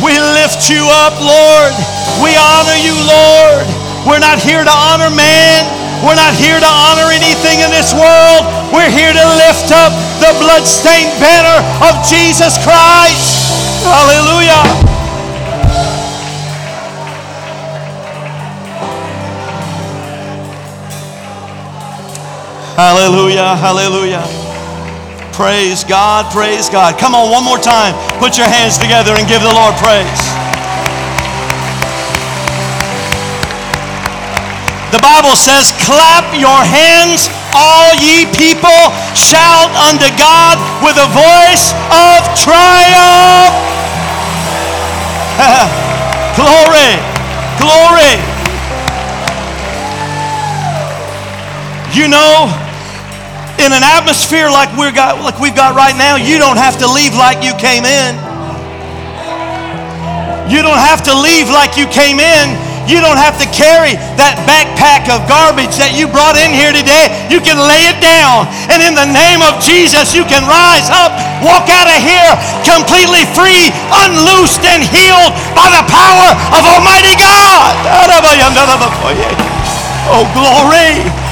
We 0.04 0.20
lift 0.36 0.68
you 0.68 0.84
up, 1.08 1.16
Lord. 1.16 1.72
We 2.20 2.36
honor 2.36 2.76
you, 2.76 2.92
Lord. 3.00 3.64
We're 4.04 4.20
not 4.20 4.36
here 4.36 4.60
to 4.60 4.74
honor 4.92 5.08
man. 5.08 5.64
We're 6.04 6.20
not 6.20 6.36
here 6.36 6.60
to 6.60 6.68
honor 6.68 7.08
anything 7.08 7.64
in 7.64 7.72
this 7.72 7.96
world. 7.96 8.44
We're 8.76 8.92
here 8.92 9.16
to 9.16 9.26
lift 9.40 9.72
up 9.72 9.96
the 10.20 10.36
bloodstained 10.36 11.16
banner 11.16 11.64
of 11.88 12.04
Jesus 12.04 12.60
Christ. 12.60 13.88
Hallelujah. 13.88 14.87
Hallelujah, 22.78 23.58
hallelujah. 23.58 24.22
Praise 25.34 25.82
God, 25.82 26.30
praise 26.30 26.70
God. 26.70 26.94
Come 26.94 27.10
on, 27.10 27.26
one 27.26 27.42
more 27.42 27.58
time. 27.58 27.90
Put 28.22 28.38
your 28.38 28.46
hands 28.46 28.78
together 28.78 29.18
and 29.18 29.26
give 29.26 29.42
the 29.42 29.50
Lord 29.50 29.74
praise. 29.82 30.22
The 34.94 35.02
Bible 35.02 35.34
says, 35.34 35.74
Clap 35.82 36.22
your 36.38 36.62
hands, 36.62 37.26
all 37.50 37.90
ye 37.98 38.30
people. 38.38 38.94
Shout 39.18 39.74
unto 39.90 40.06
God 40.14 40.54
with 40.78 41.02
a 41.02 41.10
voice 41.10 41.74
of 41.90 42.22
triumph. 42.38 43.58
glory, 46.38 46.94
glory. 47.58 48.22
You 51.90 52.06
know, 52.06 52.67
in 53.58 53.74
an 53.74 53.82
atmosphere 53.82 54.48
like 54.50 54.70
we've 54.78 54.94
got, 54.94 55.18
like 55.20 55.38
we've 55.42 55.56
got 55.56 55.74
right 55.74 55.96
now, 55.98 56.14
you 56.14 56.38
don't 56.38 56.58
have 56.58 56.78
to 56.78 56.86
leave 56.86 57.14
like 57.14 57.42
you 57.42 57.54
came 57.58 57.84
in. 57.84 58.14
You 60.48 60.64
don't 60.64 60.80
have 60.80 61.04
to 61.04 61.12
leave 61.12 61.50
like 61.50 61.76
you 61.76 61.84
came 61.90 62.22
in. 62.22 62.56
You 62.88 63.04
don't 63.04 63.20
have 63.20 63.36
to 63.36 63.44
carry 63.52 64.00
that 64.16 64.40
backpack 64.48 65.12
of 65.12 65.28
garbage 65.28 65.76
that 65.76 65.92
you 65.92 66.08
brought 66.08 66.40
in 66.40 66.56
here 66.56 66.72
today. 66.72 67.12
You 67.28 67.36
can 67.36 67.60
lay 67.60 67.84
it 67.84 68.00
down. 68.00 68.48
And 68.72 68.80
in 68.80 68.96
the 68.96 69.04
name 69.04 69.44
of 69.44 69.60
Jesus, 69.60 70.16
you 70.16 70.24
can 70.24 70.40
rise 70.48 70.88
up, 70.88 71.12
walk 71.44 71.68
out 71.68 71.84
of 71.84 72.00
here 72.00 72.32
completely 72.64 73.28
free, 73.36 73.68
unloosed, 73.92 74.64
and 74.64 74.80
healed 74.80 75.36
by 75.52 75.68
the 75.68 75.84
power 75.84 76.32
of 76.56 76.64
Almighty 76.64 77.12
God. 77.20 77.76
Oh, 80.08 80.24
glory. 80.32 81.27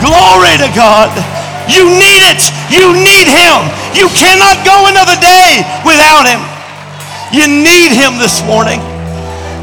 Glory 0.00 0.54
to 0.62 0.70
God. 0.74 1.10
You 1.68 1.84
need 1.84 2.24
it. 2.24 2.40
You 2.72 2.96
need 2.96 3.28
Him. 3.28 3.58
You 3.92 4.08
cannot 4.14 4.62
go 4.64 4.88
another 4.88 5.18
day 5.20 5.60
without 5.84 6.24
Him. 6.24 6.40
You 7.34 7.44
need 7.44 7.92
Him 7.92 8.16
this 8.16 8.40
morning. 8.46 8.80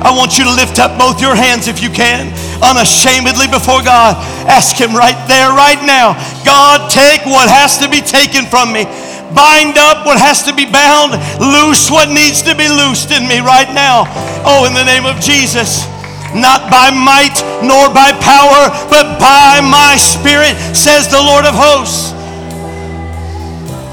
I 0.05 0.13
want 0.13 0.37
you 0.37 0.45
to 0.45 0.53
lift 0.53 0.77
up 0.77 0.99
both 0.99 1.17
your 1.17 1.33
hands 1.33 1.67
if 1.67 1.81
you 1.81 1.89
can, 1.89 2.29
unashamedly 2.61 3.47
before 3.47 3.81
God. 3.81 4.19
Ask 4.45 4.77
Him 4.77 4.93
right 4.93 5.17
there, 5.25 5.49
right 5.49 5.81
now 5.81 6.13
God, 6.45 6.91
take 6.91 7.25
what 7.25 7.49
has 7.49 7.79
to 7.79 7.89
be 7.89 8.01
taken 8.01 8.45
from 8.45 8.69
me. 8.69 8.85
Bind 9.33 9.81
up 9.81 10.05
what 10.05 10.21
has 10.21 10.43
to 10.45 10.53
be 10.53 10.69
bound. 10.69 11.17
Loose 11.41 11.89
what 11.89 12.07
needs 12.13 12.43
to 12.43 12.53
be 12.53 12.69
loosed 12.69 13.09
in 13.09 13.25
me 13.27 13.41
right 13.41 13.67
now. 13.73 14.05
Oh, 14.45 14.69
in 14.69 14.73
the 14.77 14.85
name 14.85 15.09
of 15.09 15.17
Jesus 15.19 15.94
not 16.35 16.69
by 16.69 16.91
might 16.91 17.39
nor 17.63 17.87
by 17.89 18.11
power, 18.19 18.67
but 18.91 19.17
by 19.19 19.63
my 19.63 19.95
spirit, 19.95 20.53
says 20.75 21.07
the 21.07 21.21
Lord 21.21 21.45
of 21.45 21.55
hosts. 21.55 22.11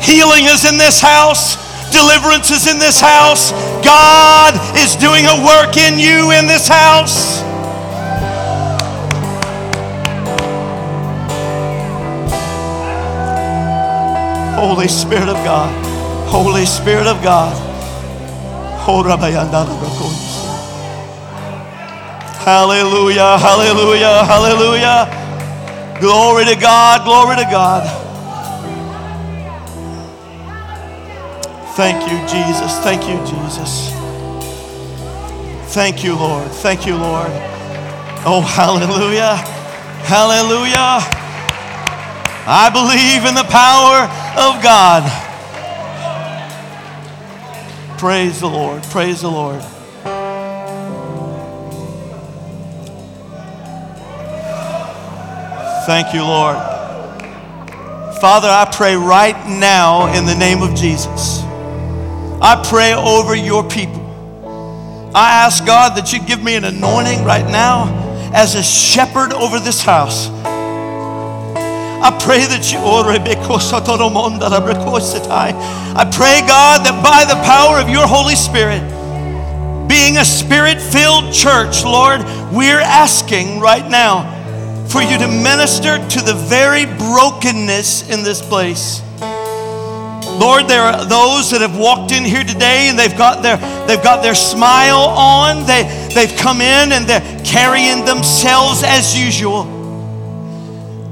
Healing 0.02 0.46
is 0.50 0.66
in 0.66 0.76
this 0.76 1.00
house. 1.00 1.54
Deliverance 1.92 2.50
is 2.50 2.66
in 2.66 2.78
this 2.78 3.00
house. 3.00 3.52
God 3.84 4.54
is 4.76 4.96
doing 4.96 5.24
a 5.26 5.44
work 5.46 5.76
in 5.76 5.98
you 5.98 6.32
in 6.32 6.46
this 6.46 6.66
house. 6.66 7.40
Holy 14.58 14.88
Spirit 14.88 15.28
of 15.28 15.36
God. 15.44 15.70
Holy 16.28 16.66
Spirit 16.66 17.06
of 17.06 17.22
God. 17.22 17.52
Oh, 18.84 20.21
Hallelujah, 22.44 23.38
hallelujah, 23.38 24.24
hallelujah. 24.24 25.98
Glory 26.00 26.44
to 26.46 26.56
God, 26.56 27.04
glory 27.04 27.36
to 27.36 27.44
God. 27.44 27.86
Thank 31.76 32.02
you, 32.10 32.18
Jesus. 32.26 32.78
Thank 32.80 33.08
you, 33.08 33.16
Jesus. 33.24 33.90
Thank 35.72 36.02
you, 36.02 36.16
Lord. 36.16 36.50
Thank 36.50 36.84
you, 36.84 36.96
Lord. 36.96 37.30
Oh, 38.26 38.44
hallelujah. 38.44 39.36
Hallelujah. 40.04 40.98
I 42.44 42.68
believe 42.72 43.24
in 43.24 43.36
the 43.36 43.48
power 43.48 44.02
of 44.36 44.62
God. 44.62 45.06
Praise 47.98 48.40
the 48.40 48.48
Lord. 48.48 48.82
Praise 48.82 49.20
the 49.22 49.30
Lord. 49.30 49.62
Thank 55.84 56.14
you, 56.14 56.22
Lord. 56.22 56.56
Father, 58.20 58.46
I 58.46 58.70
pray 58.72 58.94
right 58.94 59.34
now 59.48 60.16
in 60.16 60.26
the 60.26 60.34
name 60.36 60.62
of 60.62 60.76
Jesus. 60.76 61.40
I 62.40 62.64
pray 62.64 62.94
over 62.94 63.34
your 63.34 63.68
people. 63.68 64.00
I 65.12 65.44
ask 65.44 65.66
God 65.66 65.96
that 65.96 66.12
you 66.12 66.20
give 66.24 66.40
me 66.40 66.54
an 66.54 66.64
anointing 66.64 67.24
right 67.24 67.44
now 67.44 68.30
as 68.32 68.54
a 68.54 68.62
shepherd 68.62 69.32
over 69.32 69.58
this 69.58 69.82
house. 69.82 70.28
I 72.04 72.16
pray 72.22 72.46
that 72.46 72.70
you 72.70 72.78
oh, 72.80 73.02
I 73.08 73.18
pray 76.14 76.46
God 76.46 76.86
that 76.86 77.02
by 77.02 77.24
the 77.24 77.40
power 77.42 77.80
of 77.80 77.88
your 77.88 78.06
Holy 78.06 78.36
Spirit, 78.36 78.82
being 79.88 80.18
a 80.18 80.24
spirit 80.24 80.80
filled 80.80 81.32
church, 81.32 81.82
Lord, 81.82 82.20
we're 82.52 82.80
asking 82.80 83.58
right 83.58 83.90
now 83.90 84.41
for 84.88 85.02
you 85.02 85.18
to 85.18 85.28
minister 85.28 85.98
to 85.98 86.20
the 86.20 86.34
very 86.34 86.84
brokenness 86.84 88.08
in 88.10 88.22
this 88.22 88.40
place. 88.40 89.02
Lord, 90.38 90.66
there 90.66 90.82
are 90.82 91.04
those 91.04 91.50
that 91.50 91.60
have 91.60 91.78
walked 91.78 92.10
in 92.10 92.24
here 92.24 92.42
today 92.42 92.88
and 92.88 92.98
they've 92.98 93.16
got 93.16 93.42
their 93.42 93.58
they've 93.86 94.02
got 94.02 94.22
their 94.22 94.34
smile 94.34 95.12
on. 95.14 95.66
They 95.66 95.82
they've 96.14 96.36
come 96.36 96.60
in 96.60 96.92
and 96.92 97.06
they're 97.06 97.44
carrying 97.44 98.04
themselves 98.04 98.82
as 98.82 99.16
usual. 99.18 99.64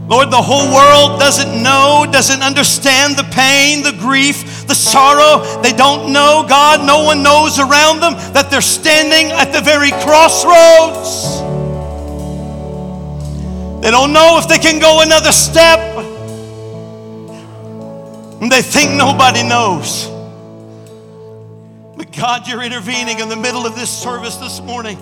Lord, 0.08 0.32
the 0.32 0.42
whole 0.42 0.74
world 0.74 1.20
doesn't 1.20 1.62
know, 1.62 2.04
doesn't 2.10 2.42
understand 2.42 3.16
the 3.16 3.22
pain, 3.30 3.84
the 3.84 3.92
grief, 3.92 4.66
the 4.66 4.74
sorrow. 4.74 5.62
They 5.62 5.72
don't 5.72 6.12
know, 6.12 6.44
God. 6.48 6.84
No 6.84 7.04
one 7.04 7.22
knows 7.22 7.60
around 7.60 8.00
them 8.00 8.14
that 8.32 8.50
they're 8.50 8.60
standing 8.60 9.30
at 9.30 9.52
the 9.52 9.60
very 9.60 9.92
crossroads. 10.02 11.49
They 13.80 13.90
don't 13.90 14.12
know 14.12 14.38
if 14.38 14.46
they 14.46 14.58
can 14.58 14.78
go 14.78 15.00
another 15.00 15.32
step. 15.32 15.78
And 18.42 18.52
they 18.52 18.60
think 18.60 18.92
nobody 18.92 19.42
knows. 19.42 20.06
But 21.96 22.14
God, 22.16 22.46
you're 22.46 22.62
intervening 22.62 23.20
in 23.20 23.28
the 23.28 23.36
middle 23.36 23.66
of 23.66 23.74
this 23.74 23.90
service 23.90 24.36
this 24.36 24.60
morning 24.60 24.98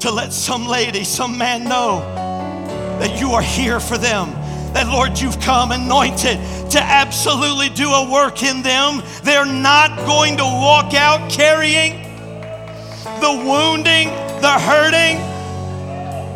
to 0.00 0.10
let 0.10 0.32
some 0.32 0.66
lady, 0.66 1.04
some 1.04 1.36
man 1.36 1.64
know 1.64 2.00
that 2.98 3.20
you 3.20 3.32
are 3.32 3.42
here 3.42 3.80
for 3.80 3.98
them. 3.98 4.30
That, 4.72 4.86
Lord, 4.88 5.20
you've 5.20 5.40
come 5.40 5.72
anointed 5.72 6.38
to 6.70 6.80
absolutely 6.80 7.68
do 7.68 7.90
a 7.90 8.10
work 8.10 8.42
in 8.42 8.62
them. 8.62 9.02
They're 9.22 9.44
not 9.44 9.96
going 10.06 10.38
to 10.38 10.44
walk 10.44 10.94
out 10.94 11.30
carrying 11.30 12.02
the 13.20 13.30
wounding, 13.30 14.08
the 14.40 14.58
hurting, 14.58 15.33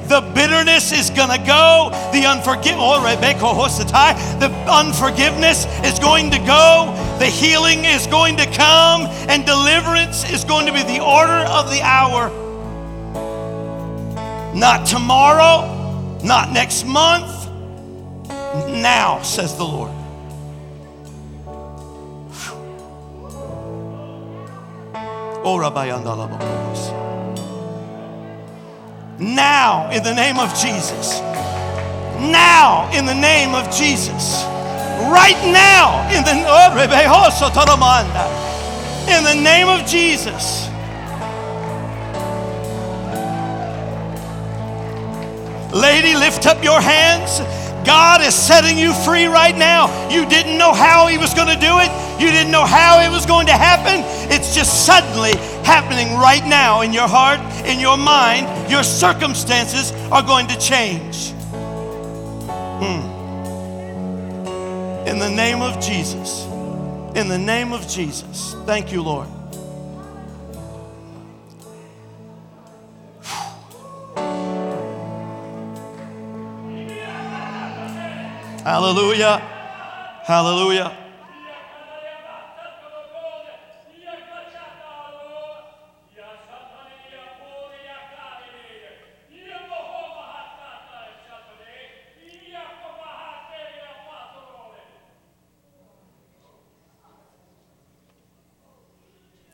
the 0.09 0.21
bitterness 0.35 0.91
is 0.93 1.11
going 1.11 1.31
to 1.31 1.47
go. 1.47 1.91
The 2.13 2.27
unforgiveness, 2.27 2.81
oh, 2.81 3.55
oh, 3.61 4.39
the 4.41 4.51
unforgiveness 4.71 5.67
is 5.85 5.99
going 5.99 6.31
to 6.31 6.39
go. 6.39 6.95
The 7.19 7.27
healing 7.27 7.85
is 7.85 8.07
going 8.07 8.37
to 8.39 8.47
come, 8.47 9.03
and 9.29 9.45
deliverance 9.45 10.31
is 10.31 10.45
going 10.45 10.67
to 10.67 10.73
be 10.73 10.83
the 10.83 11.01
order 11.01 11.45
of 11.49 11.71
the 11.71 11.83
hour. 11.83 12.31
Not 14.55 14.87
tomorrow, 14.87 16.19
not 16.25 16.53
next 16.53 16.85
month, 16.85 17.47
now, 18.69 19.21
says 19.23 19.57
the 19.57 19.65
Lord. 19.65 19.93
Oh, 25.45 25.59
Now, 29.19 29.91
in 29.91 30.05
the 30.05 30.15
name 30.15 30.39
of 30.39 30.51
Jesus. 30.55 31.21
Now, 32.21 32.89
in 32.93 33.05
the 33.05 33.15
name 33.15 33.55
of 33.55 33.65
Jesus. 33.75 34.45
Right 35.11 35.39
now, 35.53 36.07
in 36.15 36.23
the 36.25 36.45
oh, 36.47 36.71
oh 36.71 37.31
in 39.09 39.25
the 39.25 39.35
name 39.43 39.69
of 39.69 39.87
Jesus. 39.87 40.69
Lady, 45.75 46.15
lift 46.17 46.47
up 46.47 46.63
your 46.63 46.81
hands. 46.81 47.41
God 47.89 48.21
is 48.21 48.35
setting 48.35 48.77
you 48.77 48.93
free 48.93 49.25
right 49.25 49.57
now. 49.57 50.11
You 50.11 50.29
didn't 50.29 50.59
know 50.59 50.75
how 50.75 51.07
He 51.07 51.17
was 51.17 51.33
going 51.33 51.49
to 51.49 51.59
do 51.59 51.79
it, 51.79 52.21
you 52.21 52.31
didn't 52.31 52.53
know 52.53 52.67
how 52.67 53.01
it 53.01 53.09
was 53.09 53.25
going 53.25 53.47
to 53.47 53.55
happen. 53.55 54.05
It's 54.31 54.55
just 54.55 54.85
suddenly 54.85 55.35
happening 55.65 56.19
right 56.19 56.45
now 56.45 56.83
in 56.83 56.93
your 56.93 57.09
heart, 57.09 57.41
in 57.65 57.81
your 57.81 57.97
mind. 57.97 58.71
Your 58.71 58.83
circumstances 58.83 59.93
are 60.13 60.23
going 60.23 60.49
to 60.49 60.59
change. 60.59 61.31
Hmm. 62.83 63.09
In 65.09 65.19
the 65.19 65.31
name 65.31 65.63
of 65.63 65.81
Jesus. 65.81 66.45
In 67.17 67.29
the 67.29 67.39
name 67.39 67.73
of 67.73 67.89
Jesus. 67.89 68.55
Thank 68.67 68.93
you, 68.93 69.03
Lord. 69.03 69.29
Hallelujah. 78.69 79.39
Hallelujah. 80.27 80.95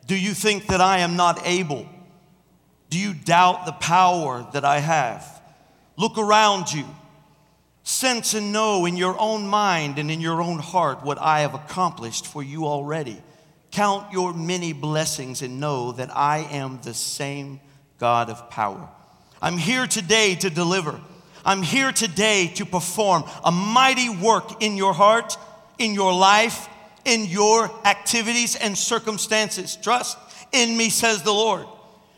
Do 0.05 0.17
you 0.17 0.33
think 0.33 0.67
that 0.67 0.81
I 0.81 0.97
am 0.99 1.15
not 1.15 1.39
able? 1.47 1.87
Do 2.89 2.99
you 2.99 3.13
doubt 3.13 3.65
the 3.65 3.71
power 3.71 4.45
that 4.51 4.65
I 4.65 4.79
have? 4.79 5.41
Look 5.95 6.17
around 6.17 6.73
you. 6.73 6.85
Sense 7.95 8.33
and 8.33 8.51
know 8.51 8.85
in 8.85 8.97
your 8.97 9.15
own 9.17 9.47
mind 9.47 9.99
and 9.99 10.11
in 10.11 10.19
your 10.19 10.41
own 10.41 10.59
heart 10.59 11.01
what 11.01 11.17
I 11.17 11.39
have 11.39 11.53
accomplished 11.53 12.27
for 12.27 12.43
you 12.43 12.65
already. 12.65 13.23
Count 13.71 14.11
your 14.11 14.33
many 14.33 14.73
blessings 14.73 15.41
and 15.41 15.61
know 15.61 15.93
that 15.93 16.13
I 16.13 16.39
am 16.39 16.81
the 16.83 16.93
same 16.93 17.61
God 17.97 18.29
of 18.29 18.49
power. 18.49 18.89
I'm 19.41 19.57
here 19.57 19.87
today 19.87 20.35
to 20.35 20.49
deliver. 20.49 20.99
I'm 21.45 21.61
here 21.61 21.93
today 21.93 22.51
to 22.55 22.65
perform 22.65 23.23
a 23.45 23.51
mighty 23.53 24.09
work 24.09 24.61
in 24.61 24.75
your 24.75 24.93
heart, 24.93 25.37
in 25.79 25.93
your 25.93 26.13
life, 26.13 26.67
in 27.05 27.23
your 27.23 27.71
activities 27.85 28.57
and 28.57 28.77
circumstances. 28.77 29.77
Trust 29.77 30.17
in 30.51 30.75
me, 30.75 30.89
says 30.89 31.23
the 31.23 31.31
Lord. 31.31 31.65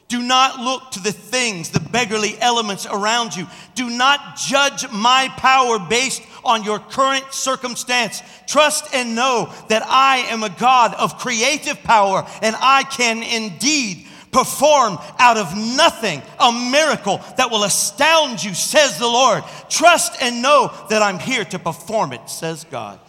Do 0.07 0.21
not 0.21 0.59
look 0.59 0.91
to 0.91 1.01
the 1.01 1.11
things, 1.11 1.69
the 1.69 1.81
beggarly 1.81 2.39
elements 2.39 2.85
around 2.85 3.35
you. 3.35 3.45
Do 3.75 3.89
not 3.89 4.37
judge 4.37 4.89
my 4.89 5.29
power 5.35 5.79
based 5.79 6.21
on 6.45 6.63
your 6.63 6.79
current 6.79 7.25
circumstance. 7.31 8.21
Trust 8.47 8.93
and 8.93 9.15
know 9.15 9.53
that 9.67 9.83
I 9.85 10.17
am 10.29 10.43
a 10.43 10.49
God 10.49 10.93
of 10.93 11.17
creative 11.17 11.83
power 11.83 12.25
and 12.41 12.55
I 12.57 12.83
can 12.83 13.21
indeed 13.21 14.07
perform 14.31 14.97
out 15.19 15.35
of 15.35 15.57
nothing 15.57 16.21
a 16.39 16.51
miracle 16.51 17.19
that 17.35 17.51
will 17.51 17.63
astound 17.63 18.41
you, 18.41 18.53
says 18.53 18.97
the 18.97 19.07
Lord. 19.07 19.43
Trust 19.69 20.21
and 20.21 20.41
know 20.41 20.73
that 20.89 21.01
I'm 21.01 21.19
here 21.19 21.43
to 21.45 21.59
perform 21.59 22.13
it, 22.13 22.29
says 22.29 22.63
God. 22.63 22.99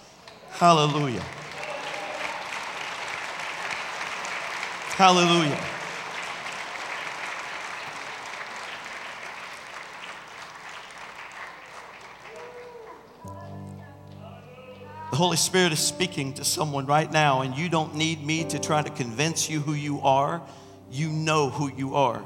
Hallelujah. 0.51 1.23
Hallelujah. 4.97 5.78
The 15.11 15.17
Holy 15.17 15.39
Spirit 15.39 15.73
is 15.73 15.79
speaking 15.79 16.35
to 16.35 16.45
someone 16.45 16.85
right 16.85 17.11
now, 17.11 17.41
and 17.41 17.57
you 17.57 17.71
don't 17.71 17.95
need 17.95 18.23
me 18.25 18.45
to 18.45 18.59
try 18.59 18.83
to 18.83 18.91
convince 18.91 19.49
you 19.49 19.61
who 19.61 19.73
you 19.73 20.01
are. 20.03 20.43
You 20.91 21.09
know 21.09 21.49
who 21.49 21.73
you 21.75 21.95
are. 21.95 22.23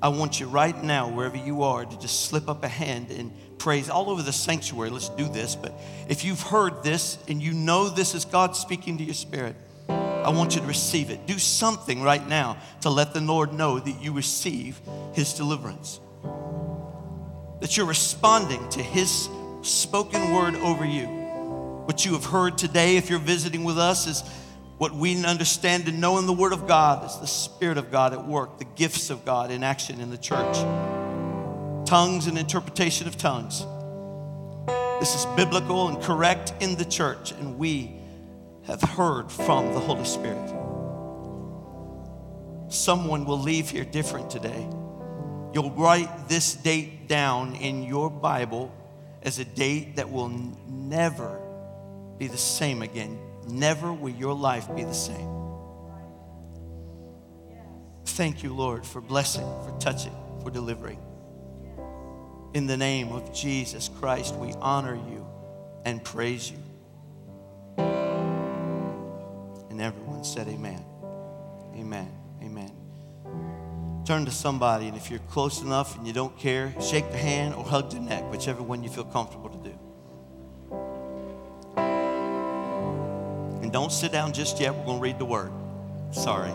I 0.00 0.08
want 0.08 0.38
you 0.38 0.46
right 0.46 0.80
now, 0.84 1.08
wherever 1.08 1.36
you 1.36 1.62
are, 1.62 1.84
to 1.84 1.98
just 1.98 2.26
slip 2.26 2.48
up 2.48 2.62
a 2.62 2.68
hand 2.68 3.10
and 3.10 3.32
praise 3.58 3.90
all 3.90 4.08
over 4.08 4.22
the 4.22 4.32
sanctuary. 4.32 4.90
Let's 4.90 5.08
do 5.08 5.28
this. 5.28 5.56
But 5.56 5.74
if 6.08 6.24
you've 6.24 6.40
heard 6.40 6.84
this 6.84 7.18
and 7.26 7.42
you 7.42 7.52
know 7.52 7.88
this 7.88 8.14
is 8.14 8.24
God 8.24 8.54
speaking 8.54 8.98
to 8.98 9.04
your 9.04 9.14
spirit, 9.14 9.56
I 9.88 10.30
want 10.30 10.54
you 10.54 10.60
to 10.60 10.66
receive 10.66 11.10
it. 11.10 11.26
Do 11.26 11.38
something 11.38 12.02
right 12.02 12.26
now 12.26 12.56
to 12.82 12.90
let 12.90 13.14
the 13.14 13.20
Lord 13.20 13.52
know 13.52 13.80
that 13.80 14.02
you 14.02 14.12
receive 14.12 14.80
His 15.12 15.34
deliverance, 15.34 16.00
that 17.60 17.76
you're 17.76 17.86
responding 17.86 18.68
to 18.70 18.82
His 18.82 19.28
spoken 19.62 20.32
word 20.32 20.54
over 20.56 20.84
you. 20.84 21.21
What 21.84 22.04
you 22.04 22.12
have 22.12 22.24
heard 22.24 22.56
today, 22.58 22.96
if 22.96 23.10
you're 23.10 23.18
visiting 23.18 23.64
with 23.64 23.76
us, 23.76 24.06
is 24.06 24.22
what 24.78 24.94
we 24.94 25.24
understand 25.24 25.88
and 25.88 26.00
know 26.00 26.18
in 26.18 26.26
the 26.26 26.32
Word 26.32 26.52
of 26.52 26.68
God 26.68 27.04
is 27.04 27.18
the 27.18 27.26
Spirit 27.26 27.76
of 27.76 27.90
God 27.90 28.12
at 28.12 28.24
work, 28.24 28.58
the 28.58 28.64
gifts 28.64 29.10
of 29.10 29.24
God 29.24 29.50
in 29.50 29.64
action 29.64 30.00
in 30.00 30.10
the 30.10 30.16
church, 30.16 30.56
tongues 31.84 32.28
and 32.28 32.38
interpretation 32.38 33.08
of 33.08 33.16
tongues. 33.16 33.66
This 35.00 35.16
is 35.16 35.26
biblical 35.34 35.88
and 35.88 36.00
correct 36.00 36.54
in 36.60 36.76
the 36.76 36.84
church, 36.84 37.32
and 37.32 37.58
we 37.58 37.96
have 38.66 38.80
heard 38.80 39.32
from 39.32 39.72
the 39.74 39.80
Holy 39.80 40.04
Spirit. 40.04 40.48
Someone 42.68 43.24
will 43.24 43.40
leave 43.40 43.70
here 43.70 43.84
different 43.84 44.30
today. 44.30 44.68
You'll 45.52 45.72
write 45.72 46.28
this 46.28 46.54
date 46.54 47.08
down 47.08 47.56
in 47.56 47.82
your 47.82 48.08
Bible 48.08 48.72
as 49.22 49.40
a 49.40 49.44
date 49.44 49.96
that 49.96 50.10
will 50.10 50.28
never 50.68 51.41
be 52.22 52.28
the 52.28 52.38
same 52.38 52.82
again. 52.82 53.18
Never 53.48 53.92
will 53.92 54.14
your 54.14 54.32
life 54.32 54.72
be 54.76 54.84
the 54.84 54.94
same. 54.94 55.28
Thank 58.04 58.44
you, 58.44 58.54
Lord, 58.54 58.86
for 58.86 59.00
blessing, 59.00 59.42
for 59.42 59.76
touching, 59.80 60.14
for 60.40 60.52
delivering. 60.52 61.00
In 62.54 62.68
the 62.68 62.76
name 62.76 63.10
of 63.10 63.34
Jesus 63.34 63.90
Christ, 63.98 64.36
we 64.36 64.52
honor 64.60 64.94
you 64.94 65.26
and 65.84 66.04
praise 66.04 66.48
you. 66.48 66.58
And 67.78 69.80
everyone 69.80 70.22
said, 70.22 70.46
Amen. 70.46 70.84
Amen. 71.74 72.08
Amen. 72.40 72.70
Turn 74.06 74.26
to 74.26 74.30
somebody, 74.30 74.86
and 74.86 74.96
if 74.96 75.10
you're 75.10 75.18
close 75.30 75.60
enough 75.60 75.98
and 75.98 76.06
you 76.06 76.12
don't 76.12 76.38
care, 76.38 76.72
shake 76.80 77.10
their 77.10 77.20
hand 77.20 77.56
or 77.56 77.64
hug 77.64 77.90
their 77.90 78.00
neck, 78.00 78.30
whichever 78.30 78.62
one 78.62 78.84
you 78.84 78.90
feel 78.90 79.02
comfortable 79.02 79.51
Don't 83.72 83.90
sit 83.90 84.12
down 84.12 84.34
just 84.34 84.60
yet. 84.60 84.74
We're 84.74 84.84
going 84.84 84.98
to 84.98 85.02
read 85.02 85.18
the 85.18 85.24
word. 85.24 85.50
Sorry. 86.10 86.52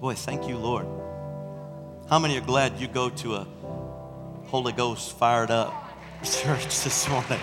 Boy, 0.00 0.14
thank 0.14 0.48
you, 0.48 0.56
Lord. 0.56 0.86
How 2.08 2.20
many 2.20 2.38
are 2.38 2.40
glad 2.40 2.78
you 2.78 2.86
go 2.86 3.10
to 3.10 3.34
a 3.34 3.46
Holy 4.46 4.72
Ghost 4.72 5.18
fired 5.18 5.50
up 5.50 5.74
church 6.22 6.84
this 6.84 7.08
morning? 7.08 7.40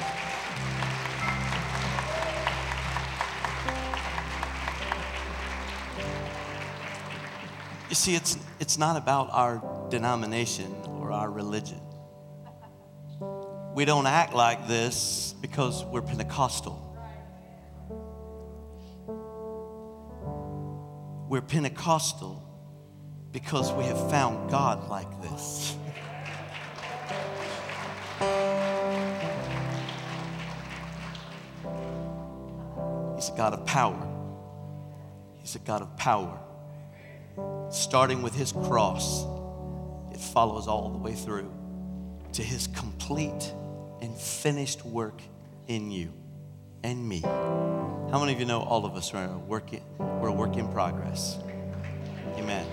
You 7.90 7.96
see, 7.96 8.16
it's, 8.16 8.38
it's 8.62 8.78
not 8.78 8.96
about 8.96 9.30
our 9.32 9.62
denomination 9.90 10.74
or 11.00 11.12
our 11.12 11.30
religion. 11.30 11.85
We 13.76 13.84
don't 13.84 14.08
act 14.08 14.34
like 14.34 14.70
this 14.70 15.36
because 15.42 15.84
we're 15.84 16.02
Pentecostal. 16.02 16.82
We're 21.28 21.42
Pentecostal 21.42 22.42
because 23.34 23.74
we 23.74 23.84
have 23.84 24.10
found 24.10 24.50
God 24.50 24.88
like 24.88 25.22
this. 25.22 25.76
He's 33.18 33.28
a 33.28 33.36
God 33.36 33.56
of 33.56 33.66
power. 33.66 34.08
He's 35.34 35.58
a 35.58 35.60
God 35.60 35.82
of 35.82 35.98
power. 35.98 36.40
Starting 37.70 38.22
with 38.22 38.36
his 38.36 38.54
cross, 38.54 39.26
it 40.14 40.22
follows 40.22 40.70
all 40.70 40.92
the 40.92 40.98
way 40.98 41.14
through 41.14 41.52
to 42.32 42.42
his 42.42 42.68
complete 42.68 43.54
finished 44.18 44.86
work 44.86 45.22
in 45.68 45.92
you 45.92 46.12
and 46.84 47.08
me. 47.08 47.22
How 47.22 48.20
many 48.20 48.34
of 48.34 48.40
you 48.40 48.46
know 48.46 48.62
all 48.62 48.86
of 48.86 48.96
us 48.96 49.14
are 49.14 49.26
a 49.26 49.38
work 49.38 49.74
in, 49.74 49.82
we're 49.98 50.30
a 50.30 50.34
work 50.34 50.58
in 50.58 50.68
progress? 50.72 51.38
Amen. 52.38 52.66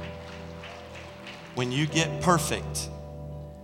When 1.55 1.73
you 1.73 1.87
get 1.87 2.21
perfect, 2.21 2.89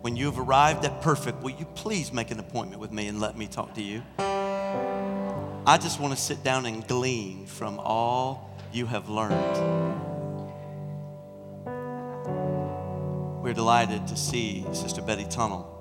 when 0.01 0.17
you've 0.17 0.39
arrived 0.39 0.85
at 0.85 1.03
perfect, 1.03 1.43
will 1.43 1.51
you 1.51 1.67
please 1.75 2.13
make 2.13 2.31
an 2.31 2.41
appointment 2.41 2.81
with 2.81 2.93
me 2.93 3.09
and 3.09 3.21
let 3.21 3.37
me 3.37 3.47
talk 3.47 3.75
to 3.75 3.83
you? 3.83 4.03
I 4.19 5.79
just 5.81 6.01
want 6.01 6.15
to 6.15 6.21
sit 6.21 6.43
down 6.43 6.67
and 6.67 6.87
glean 6.87 7.47
from 7.47 7.79
all 7.79 8.57
you 8.73 8.87
have 8.87 9.09
learned. 9.09 9.35
We're 13.43 13.55
delighted 13.55 14.07
to 14.09 14.17
see 14.17 14.65
Sister 14.73 15.03
Betty 15.03 15.25
Tunnel 15.25 15.78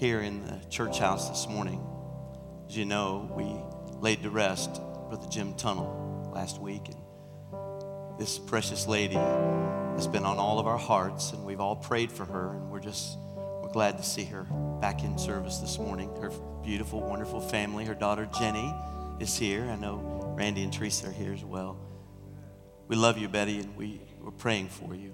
here 0.00 0.20
in 0.20 0.42
the 0.46 0.58
church 0.70 0.98
house 0.98 1.28
this 1.28 1.46
morning. 1.46 1.86
As 2.66 2.74
you 2.74 2.86
know, 2.86 3.30
we 3.36 3.54
laid 4.00 4.22
to 4.22 4.30
rest 4.30 4.80
Brother 5.10 5.28
Jim 5.28 5.52
Tunnel 5.52 6.30
last 6.34 6.58
week, 6.58 6.88
and 6.88 8.18
this 8.18 8.38
precious 8.38 8.86
lady 8.86 9.16
has 9.16 10.06
been 10.06 10.24
on 10.24 10.38
all 10.38 10.58
of 10.58 10.66
our 10.66 10.78
hearts, 10.78 11.32
and 11.32 11.44
we've 11.44 11.60
all 11.60 11.76
prayed 11.76 12.10
for 12.10 12.24
her, 12.24 12.54
and 12.54 12.70
we're 12.70 12.80
just 12.80 13.18
we're 13.62 13.68
glad 13.68 13.98
to 13.98 14.02
see 14.02 14.24
her 14.24 14.44
back 14.80 15.04
in 15.04 15.18
service 15.18 15.58
this 15.58 15.78
morning. 15.78 16.08
Her 16.16 16.30
beautiful, 16.64 17.02
wonderful 17.02 17.42
family. 17.42 17.84
Her 17.84 17.94
daughter 17.94 18.26
Jenny 18.38 18.74
is 19.20 19.36
here. 19.36 19.64
I 19.64 19.76
know 19.76 20.32
Randy 20.34 20.62
and 20.62 20.72
Teresa 20.72 21.08
are 21.08 21.12
here 21.12 21.34
as 21.34 21.44
well. 21.44 21.76
We 22.88 22.96
love 22.96 23.18
you, 23.18 23.28
Betty, 23.28 23.58
and 23.58 23.76
we, 23.76 24.00
we're 24.18 24.30
praying 24.30 24.70
for 24.70 24.94
you. 24.94 25.12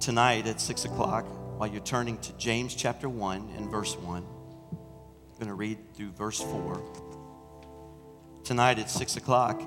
Tonight 0.00 0.48
at 0.48 0.60
6 0.60 0.84
o'clock, 0.84 1.26
while 1.58 1.68
you're 1.68 1.80
turning 1.80 2.16
to 2.18 2.32
James 2.34 2.72
chapter 2.72 3.08
1 3.08 3.54
and 3.56 3.68
verse 3.68 3.96
1, 3.96 4.22
I'm 4.22 4.78
going 5.38 5.48
to 5.48 5.54
read 5.54 5.92
through 5.94 6.12
verse 6.12 6.40
4. 6.40 6.80
Tonight 8.44 8.78
at 8.78 8.88
6 8.88 9.16
o'clock, 9.16 9.60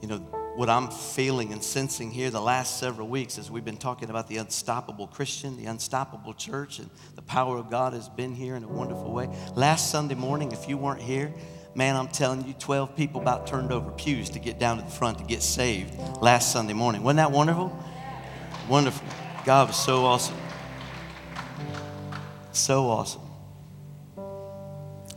you 0.00 0.08
know, 0.08 0.16
what 0.56 0.70
I'm 0.70 0.90
feeling 0.90 1.52
and 1.52 1.62
sensing 1.62 2.10
here 2.10 2.30
the 2.30 2.40
last 2.40 2.80
several 2.80 3.08
weeks 3.08 3.36
as 3.36 3.50
we've 3.50 3.64
been 3.64 3.76
talking 3.76 4.08
about 4.08 4.26
the 4.26 4.38
unstoppable 4.38 5.06
Christian, 5.06 5.58
the 5.58 5.66
unstoppable 5.66 6.32
church, 6.32 6.78
and 6.78 6.88
the 7.14 7.20
power 7.20 7.58
of 7.58 7.68
God 7.68 7.92
has 7.92 8.08
been 8.08 8.34
here 8.34 8.56
in 8.56 8.64
a 8.64 8.68
wonderful 8.68 9.12
way. 9.12 9.28
Last 9.54 9.90
Sunday 9.90 10.14
morning, 10.14 10.52
if 10.52 10.66
you 10.66 10.78
weren't 10.78 11.02
here, 11.02 11.34
man, 11.74 11.94
I'm 11.94 12.08
telling 12.08 12.46
you, 12.46 12.54
12 12.54 12.96
people 12.96 13.20
about 13.20 13.46
turned 13.46 13.70
over 13.70 13.90
pews 13.90 14.30
to 14.30 14.38
get 14.38 14.58
down 14.58 14.78
to 14.78 14.82
the 14.82 14.90
front 14.90 15.18
to 15.18 15.24
get 15.24 15.42
saved 15.42 15.94
last 16.22 16.52
Sunday 16.52 16.72
morning. 16.72 17.02
Wasn't 17.02 17.18
that 17.18 17.32
wonderful? 17.32 17.78
Wonderful. 18.66 19.06
God 19.44 19.68
was 19.68 19.76
so 19.76 20.06
awesome. 20.06 20.34
So 22.58 22.90
awesome. 22.90 23.22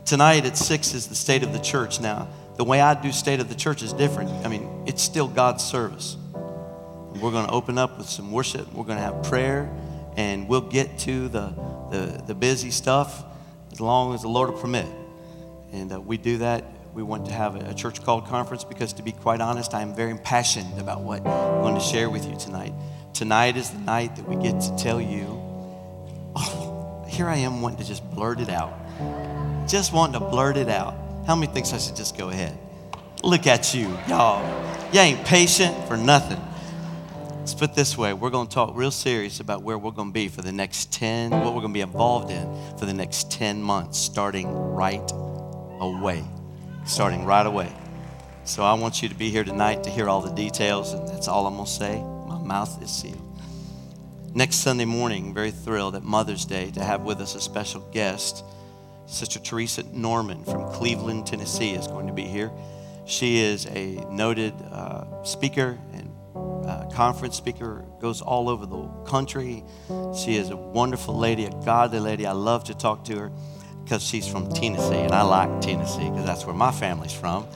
Tonight 0.04 0.46
at 0.46 0.56
6 0.56 0.94
is 0.94 1.08
the 1.08 1.14
state 1.16 1.42
of 1.42 1.52
the 1.52 1.58
church. 1.58 2.00
Now, 2.00 2.28
the 2.56 2.64
way 2.64 2.80
I 2.80 2.94
do 2.94 3.10
state 3.10 3.40
of 3.40 3.48
the 3.48 3.54
church 3.56 3.82
is 3.82 3.92
different. 3.92 4.30
I 4.46 4.48
mean, 4.48 4.84
it's 4.86 5.02
still 5.02 5.26
God's 5.26 5.64
service. 5.64 6.16
We're 6.34 7.32
going 7.32 7.46
to 7.46 7.52
open 7.52 7.78
up 7.78 7.98
with 7.98 8.08
some 8.08 8.30
worship. 8.30 8.72
We're 8.72 8.84
going 8.84 8.98
to 8.98 9.02
have 9.02 9.24
prayer, 9.24 9.70
and 10.16 10.48
we'll 10.48 10.60
get 10.60 10.98
to 11.00 11.28
the, 11.28 11.52
the, 11.90 12.22
the 12.28 12.34
busy 12.34 12.70
stuff 12.70 13.24
as 13.72 13.80
long 13.80 14.14
as 14.14 14.22
the 14.22 14.28
Lord 14.28 14.50
will 14.50 14.60
permit. 14.60 14.86
And 15.72 15.92
uh, 15.92 16.00
we 16.00 16.18
do 16.18 16.38
that. 16.38 16.64
We 16.94 17.02
want 17.02 17.26
to 17.26 17.32
have 17.32 17.56
a, 17.56 17.70
a 17.70 17.74
church 17.74 18.04
called 18.04 18.26
conference 18.26 18.62
because, 18.62 18.92
to 18.94 19.02
be 19.02 19.12
quite 19.12 19.40
honest, 19.40 19.74
I 19.74 19.82
am 19.82 19.96
very 19.96 20.12
impassioned 20.12 20.80
about 20.80 21.00
what 21.00 21.26
I'm 21.26 21.62
going 21.62 21.74
to 21.74 21.80
share 21.80 22.08
with 22.08 22.24
you 22.24 22.36
tonight. 22.36 22.72
Tonight 23.14 23.56
is 23.56 23.70
the 23.70 23.80
night 23.80 24.14
that 24.14 24.28
we 24.28 24.36
get 24.36 24.60
to 24.60 24.76
tell 24.76 25.00
you, 25.00 25.41
here 27.12 27.28
I 27.28 27.36
am 27.36 27.60
wanting 27.60 27.78
to 27.78 27.84
just 27.84 28.08
blurt 28.10 28.40
it 28.40 28.48
out. 28.48 28.72
Just 29.68 29.92
wanting 29.92 30.18
to 30.18 30.26
blurt 30.26 30.56
it 30.56 30.68
out. 30.68 30.94
How 31.26 31.36
many 31.36 31.52
thinks 31.52 31.72
I 31.72 31.78
should 31.78 31.94
just 31.94 32.16
go 32.16 32.30
ahead? 32.30 32.58
Look 33.22 33.46
at 33.46 33.74
you, 33.74 33.96
y'all. 34.08 34.42
You 34.92 35.00
ain't 35.00 35.24
patient 35.26 35.86
for 35.86 35.96
nothing. 35.96 36.40
Let's 37.38 37.54
put 37.54 37.74
this 37.74 37.98
way 37.98 38.12
we're 38.14 38.30
going 38.30 38.46
to 38.48 38.54
talk 38.54 38.74
real 38.74 38.90
serious 38.90 39.40
about 39.40 39.62
where 39.62 39.76
we're 39.76 39.90
going 39.90 40.08
to 40.08 40.12
be 40.12 40.28
for 40.28 40.42
the 40.42 40.52
next 40.52 40.92
10, 40.92 41.30
what 41.30 41.54
we're 41.54 41.60
going 41.60 41.72
to 41.72 41.74
be 41.74 41.80
involved 41.80 42.30
in 42.30 42.78
for 42.78 42.86
the 42.86 42.94
next 42.94 43.30
10 43.30 43.60
months, 43.62 43.98
starting 43.98 44.48
right 44.50 45.10
away. 45.80 46.24
Starting 46.86 47.24
right 47.24 47.46
away. 47.46 47.70
So 48.44 48.64
I 48.64 48.72
want 48.74 49.02
you 49.02 49.08
to 49.08 49.14
be 49.14 49.30
here 49.30 49.44
tonight 49.44 49.84
to 49.84 49.90
hear 49.90 50.08
all 50.08 50.20
the 50.22 50.34
details, 50.34 50.94
and 50.94 51.06
that's 51.06 51.28
all 51.28 51.46
I'm 51.46 51.54
going 51.54 51.66
to 51.66 51.70
say. 51.70 52.02
My 52.26 52.38
mouth 52.38 52.82
is 52.82 52.90
sealed. 52.90 53.31
Next 54.34 54.56
Sunday 54.56 54.86
morning, 54.86 55.34
very 55.34 55.50
thrilled 55.50 55.94
at 55.94 56.02
Mother's 56.02 56.46
Day 56.46 56.70
to 56.70 56.82
have 56.82 57.02
with 57.02 57.20
us 57.20 57.34
a 57.34 57.40
special 57.40 57.82
guest. 57.92 58.42
Sister 59.04 59.38
Teresa 59.38 59.82
Norman 59.92 60.42
from 60.42 60.72
Cleveland, 60.72 61.26
Tennessee 61.26 61.72
is 61.72 61.86
going 61.86 62.06
to 62.06 62.14
be 62.14 62.22
here. 62.22 62.50
She 63.04 63.40
is 63.40 63.66
a 63.66 63.96
noted 64.10 64.54
uh, 64.70 65.22
speaker 65.22 65.78
and 65.92 66.10
uh, 66.34 66.88
conference 66.94 67.36
speaker, 67.36 67.84
goes 68.00 68.22
all 68.22 68.48
over 68.48 68.64
the 68.64 68.88
country. 69.04 69.64
She 70.16 70.36
is 70.36 70.48
a 70.48 70.56
wonderful 70.56 71.14
lady, 71.14 71.44
a 71.44 71.50
godly 71.50 72.00
lady. 72.00 72.24
I 72.24 72.32
love 72.32 72.64
to 72.64 72.74
talk 72.74 73.04
to 73.06 73.18
her 73.18 73.32
because 73.84 74.02
she's 74.02 74.26
from 74.26 74.50
Tennessee, 74.50 74.94
and 74.94 75.12
I 75.12 75.22
like 75.22 75.60
Tennessee 75.60 76.08
because 76.08 76.24
that's 76.24 76.46
where 76.46 76.54
my 76.54 76.72
family's 76.72 77.12
from. 77.12 77.46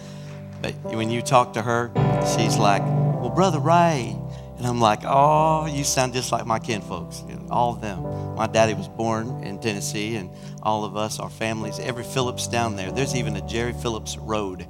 But 0.60 0.74
when 0.84 1.08
you 1.08 1.22
talk 1.22 1.54
to 1.54 1.62
her, 1.62 1.90
she's 2.36 2.58
like, 2.58 2.82
Well, 2.82 3.32
Brother 3.34 3.60
Ray. 3.60 4.14
And 4.56 4.66
I'm 4.66 4.80
like, 4.80 5.00
Oh, 5.04 5.66
you 5.66 5.84
sound 5.84 6.14
just 6.14 6.32
like 6.32 6.46
my 6.46 6.58
kinfolks, 6.58 7.22
you 7.28 7.36
know, 7.36 7.46
all 7.50 7.74
of 7.74 7.80
them. 7.80 8.02
My 8.36 8.46
daddy 8.46 8.74
was 8.74 8.88
born 8.88 9.42
in 9.44 9.58
Tennessee, 9.58 10.16
and 10.16 10.30
all 10.62 10.84
of 10.84 10.96
us, 10.96 11.20
our 11.20 11.30
families, 11.30 11.78
every 11.78 12.04
Phillips 12.04 12.48
down 12.48 12.76
there. 12.76 12.90
There's 12.90 13.14
even 13.14 13.36
a 13.36 13.46
Jerry 13.46 13.72
Phillips 13.72 14.16
Road 14.16 14.66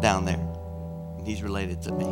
down 0.00 0.24
there. 0.24 0.40
And 1.18 1.26
he's 1.26 1.42
related 1.42 1.82
to 1.82 1.92
me. 1.92 2.06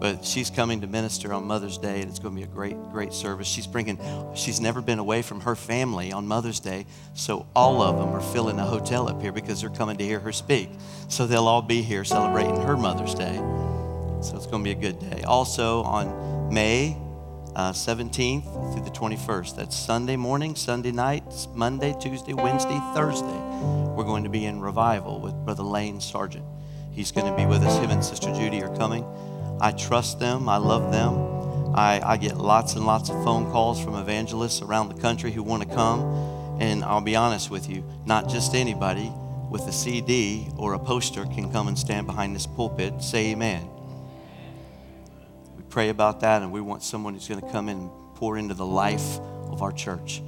But 0.00 0.24
she's 0.24 0.48
coming 0.48 0.82
to 0.82 0.86
minister 0.86 1.32
on 1.32 1.44
Mother's 1.44 1.76
Day, 1.76 2.00
and 2.00 2.08
it's 2.08 2.20
going 2.20 2.34
to 2.34 2.40
be 2.40 2.44
a 2.44 2.54
great, 2.54 2.76
great 2.92 3.12
service. 3.12 3.48
She's 3.48 3.66
bringing, 3.66 3.98
she's 4.34 4.60
never 4.60 4.80
been 4.80 5.00
away 5.00 5.22
from 5.22 5.40
her 5.40 5.56
family 5.56 6.12
on 6.12 6.26
Mother's 6.26 6.60
Day, 6.60 6.86
so 7.14 7.46
all 7.56 7.82
of 7.82 7.98
them 7.98 8.10
are 8.10 8.20
filling 8.32 8.60
a 8.60 8.64
hotel 8.64 9.08
up 9.08 9.20
here 9.20 9.32
because 9.32 9.60
they're 9.60 9.70
coming 9.70 9.96
to 9.96 10.04
hear 10.04 10.20
her 10.20 10.32
speak. 10.32 10.70
So 11.08 11.26
they'll 11.26 11.48
all 11.48 11.62
be 11.62 11.82
here 11.82 12.04
celebrating 12.04 12.60
her 12.60 12.76
Mother's 12.76 13.14
Day. 13.14 13.40
So 14.20 14.36
it's 14.36 14.46
going 14.46 14.64
to 14.64 14.74
be 14.74 14.76
a 14.76 14.80
good 14.80 14.98
day. 14.98 15.22
Also 15.22 15.82
on 15.82 16.52
May 16.52 16.96
uh, 17.54 17.72
17th 17.72 18.72
through 18.72 18.84
the 18.84 18.90
21st, 18.90 19.56
that's 19.56 19.76
Sunday 19.76 20.16
morning, 20.16 20.54
Sunday 20.54 20.92
night, 20.92 21.24
Monday, 21.54 21.94
Tuesday, 22.00 22.32
Wednesday, 22.32 22.80
Thursday, 22.94 23.26
we're 23.96 24.04
going 24.04 24.24
to 24.24 24.30
be 24.30 24.44
in 24.44 24.60
revival 24.60 25.20
with 25.20 25.34
Brother 25.44 25.62
Lane 25.62 26.00
Sargent. 26.00 26.44
He's 26.92 27.12
going 27.12 27.26
to 27.26 27.36
be 27.36 27.46
with 27.46 27.62
us. 27.62 27.78
Him 27.78 27.90
and 27.90 28.04
Sister 28.04 28.32
Judy 28.34 28.62
are 28.62 28.74
coming. 28.76 29.04
I 29.60 29.72
trust 29.72 30.18
them. 30.18 30.48
I 30.48 30.56
love 30.56 30.92
them. 30.92 31.74
I, 31.74 32.00
I, 32.04 32.16
get 32.16 32.38
lots 32.38 32.74
and 32.74 32.86
lots 32.86 33.10
of 33.10 33.22
phone 33.22 33.50
calls 33.52 33.82
from 33.82 33.94
evangelists 33.94 34.62
around 34.62 34.88
the 34.88 35.00
country 35.00 35.30
who 35.30 35.42
want 35.42 35.62
to 35.62 35.68
come. 35.68 36.00
And 36.60 36.82
I'll 36.82 37.00
be 37.00 37.14
honest 37.14 37.50
with 37.50 37.68
you, 37.68 37.84
not 38.04 38.28
just 38.28 38.54
anybody 38.54 39.12
with 39.50 39.62
a 39.68 39.72
CD 39.72 40.48
or 40.56 40.74
a 40.74 40.78
poster 40.78 41.24
can 41.24 41.52
come 41.52 41.68
and 41.68 41.78
stand 41.78 42.06
behind 42.06 42.34
this 42.34 42.46
pulpit, 42.46 43.02
say 43.02 43.30
amen. 43.32 43.68
Pray 45.70 45.90
about 45.90 46.20
that, 46.20 46.42
and 46.42 46.50
we 46.50 46.60
want 46.60 46.82
someone 46.82 47.14
who's 47.14 47.28
going 47.28 47.40
to 47.40 47.50
come 47.50 47.68
in 47.68 47.78
and 47.78 47.90
pour 48.14 48.38
into 48.38 48.54
the 48.54 48.66
life 48.66 49.18
of 49.50 49.62
our 49.62 49.72
church. 49.72 50.22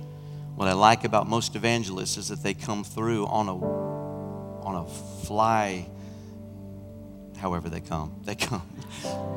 What 0.55 0.69
I 0.69 0.75
like 0.75 1.05
about 1.05 1.29
most 1.29 1.57
evangelists 1.57 2.17
is 2.17 2.29
that 2.29 2.43
they 2.43 2.55
come 2.55 2.85
through 2.85 3.27
on 3.27 3.49
a 3.49 3.57
on 3.57 4.77
a 4.77 5.25
fly, 5.25 5.89
however 7.39 7.69
they 7.69 7.81
come. 7.81 8.21
They 8.25 8.35
come. 8.35 8.63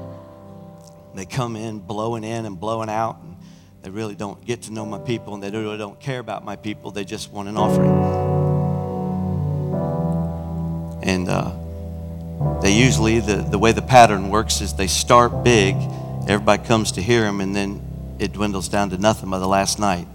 They 1.15 1.25
come 1.25 1.55
in 1.55 1.79
blowing 1.79 2.23
in 2.23 2.45
and 2.45 2.59
blowing 2.59 2.89
out, 2.89 3.21
and 3.21 3.37
they 3.83 3.91
really 3.91 4.15
don't 4.15 4.43
get 4.43 4.63
to 4.63 4.73
know 4.73 4.85
my 4.85 4.97
people, 4.97 5.35
and 5.35 5.43
they 5.43 5.51
really 5.51 5.77
don't 5.77 5.99
care 5.99 6.17
about 6.19 6.43
my 6.43 6.55
people. 6.55 6.89
They 6.89 7.05
just 7.05 7.31
want 7.31 7.49
an 7.49 7.55
offering. 7.55 7.91
And 11.03 11.29
uh, 11.29 11.51
they 12.61 12.71
usually, 12.71 13.19
the, 13.19 13.37
the 13.37 13.59
way 13.59 13.71
the 13.71 13.81
pattern 13.81 14.29
works 14.29 14.61
is 14.61 14.73
they 14.73 14.87
start 14.87 15.43
big, 15.43 15.75
everybody 16.27 16.63
comes 16.63 16.93
to 16.93 17.01
hear 17.01 17.21
them, 17.23 17.41
and 17.41 17.55
then 17.55 17.81
it 18.19 18.31
dwindles 18.31 18.69
down 18.69 18.89
to 18.91 18.97
nothing 18.97 19.29
by 19.29 19.39
the 19.39 19.47
last 19.47 19.79
night. 19.79 20.07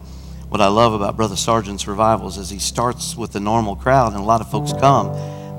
What 0.48 0.62
I 0.62 0.68
love 0.68 0.94
about 0.94 1.16
Brother 1.16 1.36
Sargent's 1.36 1.86
revivals 1.86 2.38
is 2.38 2.48
he 2.48 2.58
starts 2.58 3.14
with 3.16 3.32
the 3.32 3.40
normal 3.40 3.76
crowd, 3.76 4.12
and 4.12 4.20
a 4.22 4.24
lot 4.24 4.40
of 4.40 4.50
folks 4.50 4.72
come, 4.72 5.08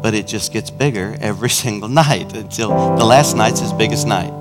but 0.02 0.16
it 0.16 0.26
just 0.26 0.52
gets 0.52 0.72
bigger 0.72 1.16
every 1.22 1.50
single 1.50 1.90
night 1.90 2.36
until 2.36 2.70
the 2.98 3.06
last 3.06 3.36
night's 3.36 3.60
his 3.60 3.72
biggest 3.74 4.08
night. 4.08 4.34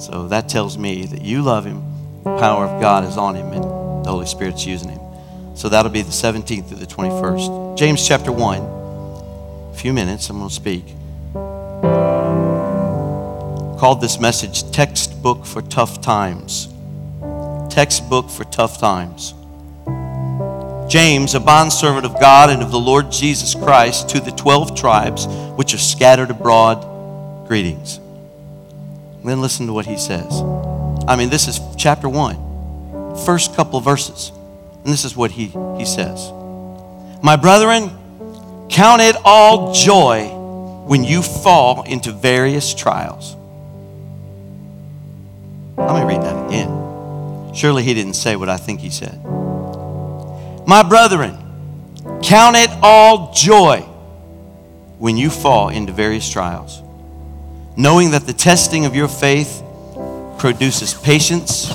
So 0.00 0.28
that 0.28 0.48
tells 0.48 0.78
me 0.78 1.04
that 1.06 1.20
you 1.22 1.42
love 1.42 1.66
him, 1.66 1.82
the 2.24 2.38
power 2.38 2.64
of 2.64 2.80
God 2.80 3.04
is 3.04 3.18
on 3.18 3.34
him, 3.34 3.52
and 3.52 3.62
the 3.62 4.10
Holy 4.10 4.26
Spirit's 4.26 4.64
using 4.64 4.88
him. 4.88 5.00
So 5.54 5.68
that'll 5.68 5.92
be 5.92 6.02
the 6.02 6.10
17th 6.10 6.68
through 6.68 6.78
the 6.78 6.86
21st. 6.86 7.76
James 7.76 8.06
chapter 8.06 8.32
1. 8.32 8.60
A 8.60 9.74
few 9.76 9.92
minutes, 9.92 10.30
I'm 10.30 10.38
going 10.38 10.48
to 10.48 10.54
speak. 10.54 10.84
Called 13.78 14.00
this 14.00 14.18
message 14.18 14.70
Textbook 14.70 15.44
for 15.44 15.62
Tough 15.62 16.00
Times. 16.00 16.68
Textbook 17.70 18.30
for 18.30 18.44
Tough 18.44 18.78
Times. 18.78 19.34
James, 20.88 21.34
a 21.34 21.40
bondservant 21.40 22.06
of 22.06 22.20
God 22.20 22.50
and 22.50 22.62
of 22.62 22.70
the 22.70 22.78
Lord 22.78 23.10
Jesus 23.10 23.54
Christ, 23.54 24.08
to 24.10 24.20
the 24.20 24.30
12 24.30 24.76
tribes 24.76 25.26
which 25.56 25.74
are 25.74 25.78
scattered 25.78 26.30
abroad, 26.30 27.46
greetings. 27.48 28.00
then 29.24 29.40
listen 29.40 29.66
to 29.66 29.72
what 29.72 29.86
he 29.86 29.98
says. 29.98 30.42
I 31.06 31.16
mean, 31.16 31.30
this 31.30 31.48
is 31.48 31.60
chapter 31.76 32.08
1, 32.08 33.16
first 33.24 33.54
couple 33.54 33.80
verses. 33.80 34.32
And 34.84 34.92
this 34.92 35.04
is 35.04 35.16
what 35.16 35.30
he, 35.30 35.46
he 35.78 35.84
says 35.84 36.30
My 37.22 37.36
brethren, 37.36 37.90
count 38.68 39.00
it 39.00 39.16
all 39.24 39.72
joy 39.72 40.33
when 40.84 41.04
you 41.04 41.22
fall 41.22 41.82
into 41.82 42.12
various 42.12 42.74
trials. 42.74 43.36
Let 45.76 45.94
me 45.94 46.14
read 46.14 46.22
that 46.22 46.46
again. 46.46 47.54
Surely 47.54 47.82
he 47.82 47.94
didn't 47.94 48.14
say 48.14 48.36
what 48.36 48.48
I 48.48 48.56
think 48.56 48.80
he 48.80 48.90
said. 48.90 49.22
My 50.66 50.82
brethren, 50.82 51.38
count 52.22 52.56
it 52.56 52.70
all 52.82 53.32
joy 53.32 53.80
when 54.98 55.16
you 55.16 55.30
fall 55.30 55.68
into 55.68 55.92
various 55.92 56.28
trials, 56.30 56.82
knowing 57.76 58.12
that 58.12 58.26
the 58.26 58.32
testing 58.32 58.86
of 58.86 58.94
your 58.94 59.08
faith 59.08 59.62
produces 60.38 60.94
patience. 60.94 61.74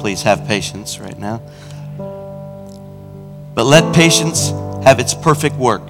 Please 0.00 0.22
have 0.22 0.46
patience 0.46 0.98
right 0.98 1.18
now. 1.18 1.42
But 3.54 3.64
let 3.64 3.94
patience 3.94 4.50
have 4.84 4.98
its 4.98 5.12
perfect 5.12 5.56
work, 5.56 5.82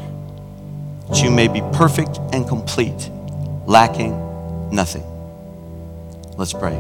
that 1.11 1.23
you 1.23 1.31
may 1.31 1.49
be 1.49 1.61
perfect 1.73 2.19
and 2.32 2.47
complete, 2.47 3.11
lacking 3.66 4.12
nothing. 4.70 5.05
Let's 6.37 6.53
pray. 6.53 6.77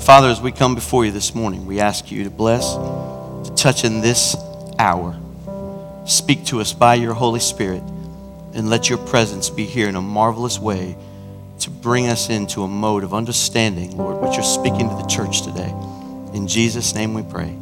Father, 0.00 0.28
as 0.28 0.40
we 0.40 0.52
come 0.52 0.74
before 0.74 1.04
you 1.04 1.12
this 1.12 1.34
morning, 1.34 1.66
we 1.66 1.80
ask 1.80 2.10
you 2.10 2.24
to 2.24 2.30
bless, 2.30 2.74
to 2.74 3.52
touch 3.54 3.84
in 3.84 4.00
this 4.00 4.34
hour. 4.78 5.14
Speak 6.06 6.46
to 6.46 6.60
us 6.60 6.72
by 6.72 6.94
your 6.94 7.12
Holy 7.12 7.40
Spirit, 7.40 7.82
and 8.54 8.70
let 8.70 8.88
your 8.88 8.98
presence 8.98 9.50
be 9.50 9.66
here 9.66 9.88
in 9.88 9.96
a 9.96 10.02
marvelous 10.02 10.58
way 10.58 10.96
to 11.60 11.70
bring 11.70 12.06
us 12.06 12.30
into 12.30 12.62
a 12.62 12.68
mode 12.68 13.04
of 13.04 13.12
understanding, 13.12 13.98
Lord, 13.98 14.16
what 14.22 14.34
you're 14.34 14.42
speaking 14.42 14.88
to 14.88 14.96
the 14.96 15.06
church 15.06 15.42
today. 15.42 15.70
In 16.32 16.48
Jesus' 16.48 16.94
name 16.94 17.12
we 17.12 17.22
pray. 17.22 17.54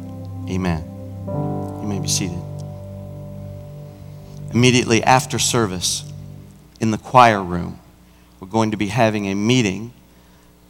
Amen. 0.49 0.83
You 1.81 1.87
may 1.87 1.99
be 1.99 2.07
seated. 2.07 2.48
Immediately 4.51 5.03
after 5.03 5.37
service, 5.37 6.11
in 6.79 6.91
the 6.91 6.97
choir 6.97 7.43
room, 7.43 7.79
we're 8.39 8.47
going 8.47 8.71
to 8.71 8.77
be 8.77 8.87
having 8.87 9.27
a 9.27 9.35
meeting 9.35 9.93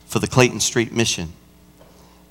for 0.07 0.19
the 0.19 0.27
Clayton 0.27 0.59
Street 0.59 0.91
Mission. 0.91 1.31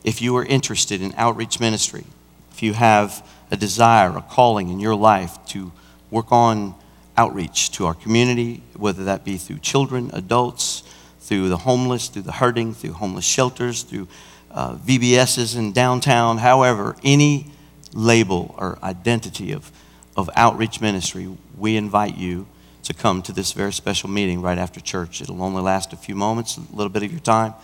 If 0.04 0.20
you 0.20 0.36
are 0.36 0.44
interested 0.44 1.00
in 1.00 1.14
outreach 1.16 1.60
ministry, 1.60 2.04
if 2.50 2.62
you 2.62 2.74
have 2.74 3.26
a 3.50 3.56
desire, 3.56 4.16
a 4.16 4.20
calling 4.20 4.68
in 4.68 4.80
your 4.80 4.94
life 4.94 5.38
to 5.46 5.72
work 6.10 6.32
on 6.32 6.74
outreach 7.16 7.70
to 7.72 7.86
our 7.86 7.94
community, 7.94 8.62
whether 8.76 9.04
that 9.04 9.24
be 9.24 9.36
through 9.36 9.58
children, 9.58 10.10
adults, 10.12 10.82
through 11.20 11.48
the 11.48 11.58
homeless, 11.58 12.08
through 12.08 12.22
the 12.22 12.32
hurting, 12.32 12.74
through 12.74 12.92
homeless 12.92 13.24
shelters, 13.24 13.82
through 13.82 14.08
uh, 14.50 14.76
VBSs 14.76 15.56
in 15.56 15.72
downtown, 15.72 16.38
however, 16.38 16.96
any 17.04 17.46
label 17.92 18.54
or 18.58 18.78
identity 18.82 19.52
of, 19.52 19.70
of 20.18 20.28
outreach 20.36 20.82
ministry, 20.82 21.34
we 21.56 21.76
invite 21.76 22.18
you 22.18 22.46
to 22.82 22.92
come 22.92 23.22
to 23.22 23.32
this 23.32 23.52
very 23.52 23.72
special 23.72 24.10
meeting 24.10 24.42
right 24.42 24.58
after 24.58 24.80
church. 24.80 25.22
It'll 25.22 25.42
only 25.42 25.62
last 25.62 25.94
a 25.94 25.96
few 25.96 26.14
moments, 26.14 26.58
a 26.58 26.76
little 26.76 26.90
bit 26.90 27.02
of 27.02 27.10
your 27.10 27.20
time 27.20 27.54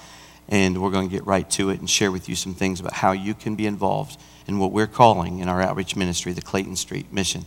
and 0.49 0.81
we're 0.81 0.91
going 0.91 1.09
to 1.09 1.15
get 1.15 1.27
right 1.27 1.49
to 1.51 1.71
it 1.71 1.81
and 1.81 1.89
share 1.89 2.13
with 2.13 2.29
you 2.29 2.35
some 2.35 2.55
things 2.55 2.81
about 2.81 2.93
how 2.93 3.13
you 3.13 3.35
can 3.35 3.55
be 3.55 3.67
involved 3.67 4.21
in 4.47 4.59
what 4.59 4.73
we're 4.73 4.87
calling 4.87 5.39
in 5.39 5.49
our 5.49 5.63
outreach 5.63 5.97
ministry 5.97 6.33
the 6.33 6.43
Clayton 6.43 6.77
Street 6.77 7.13
Mission, 7.13 7.45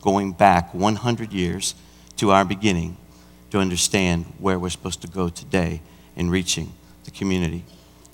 going 0.00 0.32
back 0.32 0.72
100 0.72 1.32
years 1.32 1.74
to 2.16 2.30
our 2.30 2.44
beginning 2.44 2.96
to 3.50 3.58
understand 3.58 4.24
where 4.38 4.58
we're 4.58 4.70
supposed 4.70 5.02
to 5.02 5.08
go 5.08 5.28
today 5.28 5.80
in 6.14 6.30
reaching 6.30 6.72
the 7.04 7.10
community. 7.10 7.64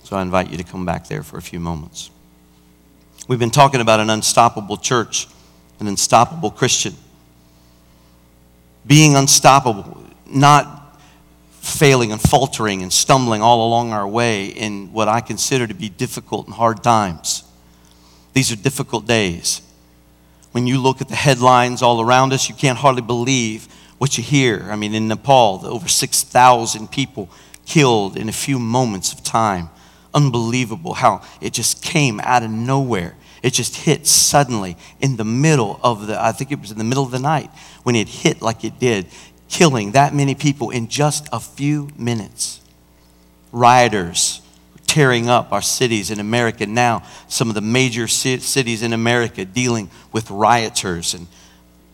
So 0.03 0.17
I 0.17 0.21
invite 0.21 0.49
you 0.49 0.57
to 0.57 0.63
come 0.63 0.85
back 0.85 1.07
there 1.07 1.23
for 1.23 1.37
a 1.37 1.41
few 1.41 1.59
moments. 1.59 2.09
We've 3.27 3.39
been 3.39 3.51
talking 3.51 3.81
about 3.81 3.99
an 3.99 4.09
unstoppable 4.09 4.77
church, 4.77 5.27
an 5.79 5.87
unstoppable 5.87 6.51
Christian. 6.51 6.95
Being 8.85 9.15
unstoppable, 9.15 10.05
not 10.27 10.99
failing 11.61 12.11
and 12.11 12.21
faltering 12.21 12.81
and 12.81 12.91
stumbling 12.91 13.41
all 13.41 13.67
along 13.67 13.93
our 13.93 14.07
way 14.07 14.47
in 14.47 14.91
what 14.91 15.07
I 15.07 15.21
consider 15.21 15.65
to 15.65 15.73
be 15.73 15.89
difficult 15.89 16.45
and 16.45 16.55
hard 16.55 16.83
times. 16.83 17.43
These 18.33 18.51
are 18.51 18.57
difficult 18.57 19.07
days. 19.07 19.61
When 20.51 20.67
you 20.67 20.79
look 20.79 21.01
at 21.01 21.07
the 21.07 21.15
headlines 21.15 21.81
all 21.81 22.01
around 22.01 22.33
us, 22.33 22.49
you 22.49 22.55
can't 22.55 22.77
hardly 22.77 23.01
believe 23.01 23.67
what 23.97 24.17
you 24.17 24.23
hear. 24.23 24.67
I 24.69 24.75
mean, 24.75 24.93
in 24.93 25.07
Nepal, 25.07 25.65
over 25.65 25.87
6,000 25.87 26.91
people 26.91 27.29
killed 27.65 28.17
in 28.17 28.27
a 28.27 28.33
few 28.33 28.59
moments 28.59 29.13
of 29.13 29.23
time. 29.23 29.69
Unbelievable 30.13 30.93
how 30.93 31.21
it 31.41 31.53
just 31.53 31.81
came 31.81 32.19
out 32.19 32.43
of 32.43 32.51
nowhere. 32.51 33.15
It 33.43 33.53
just 33.53 33.75
hit 33.75 34.07
suddenly 34.07 34.77
in 35.01 35.17
the 35.17 35.25
middle 35.25 35.79
of 35.83 36.07
the, 36.07 36.19
I 36.19 36.31
think 36.31 36.51
it 36.51 36.59
was 36.59 36.71
in 36.71 36.77
the 36.79 36.83
middle 36.83 37.03
of 37.03 37.11
the 37.11 37.19
night 37.19 37.51
when 37.83 37.95
it 37.95 38.07
hit 38.07 38.41
like 38.41 38.63
it 38.63 38.79
did 38.79 39.05
killing 39.49 39.91
that 39.91 40.15
many 40.15 40.33
people 40.33 40.71
in 40.71 40.87
just 40.87 41.27
a 41.31 41.39
few 41.39 41.89
minutes. 41.95 42.59
Rioters 43.51 44.41
tearing 44.87 45.29
up 45.29 45.51
our 45.51 45.61
cities 45.61 46.09
in 46.09 46.19
America 46.19 46.65
now, 46.65 47.03
some 47.27 47.49
of 47.49 47.55
the 47.55 47.61
major 47.61 48.07
cities 48.07 48.81
in 48.81 48.93
America 48.93 49.45
dealing 49.45 49.89
with 50.11 50.29
rioters 50.31 51.13
and 51.13 51.27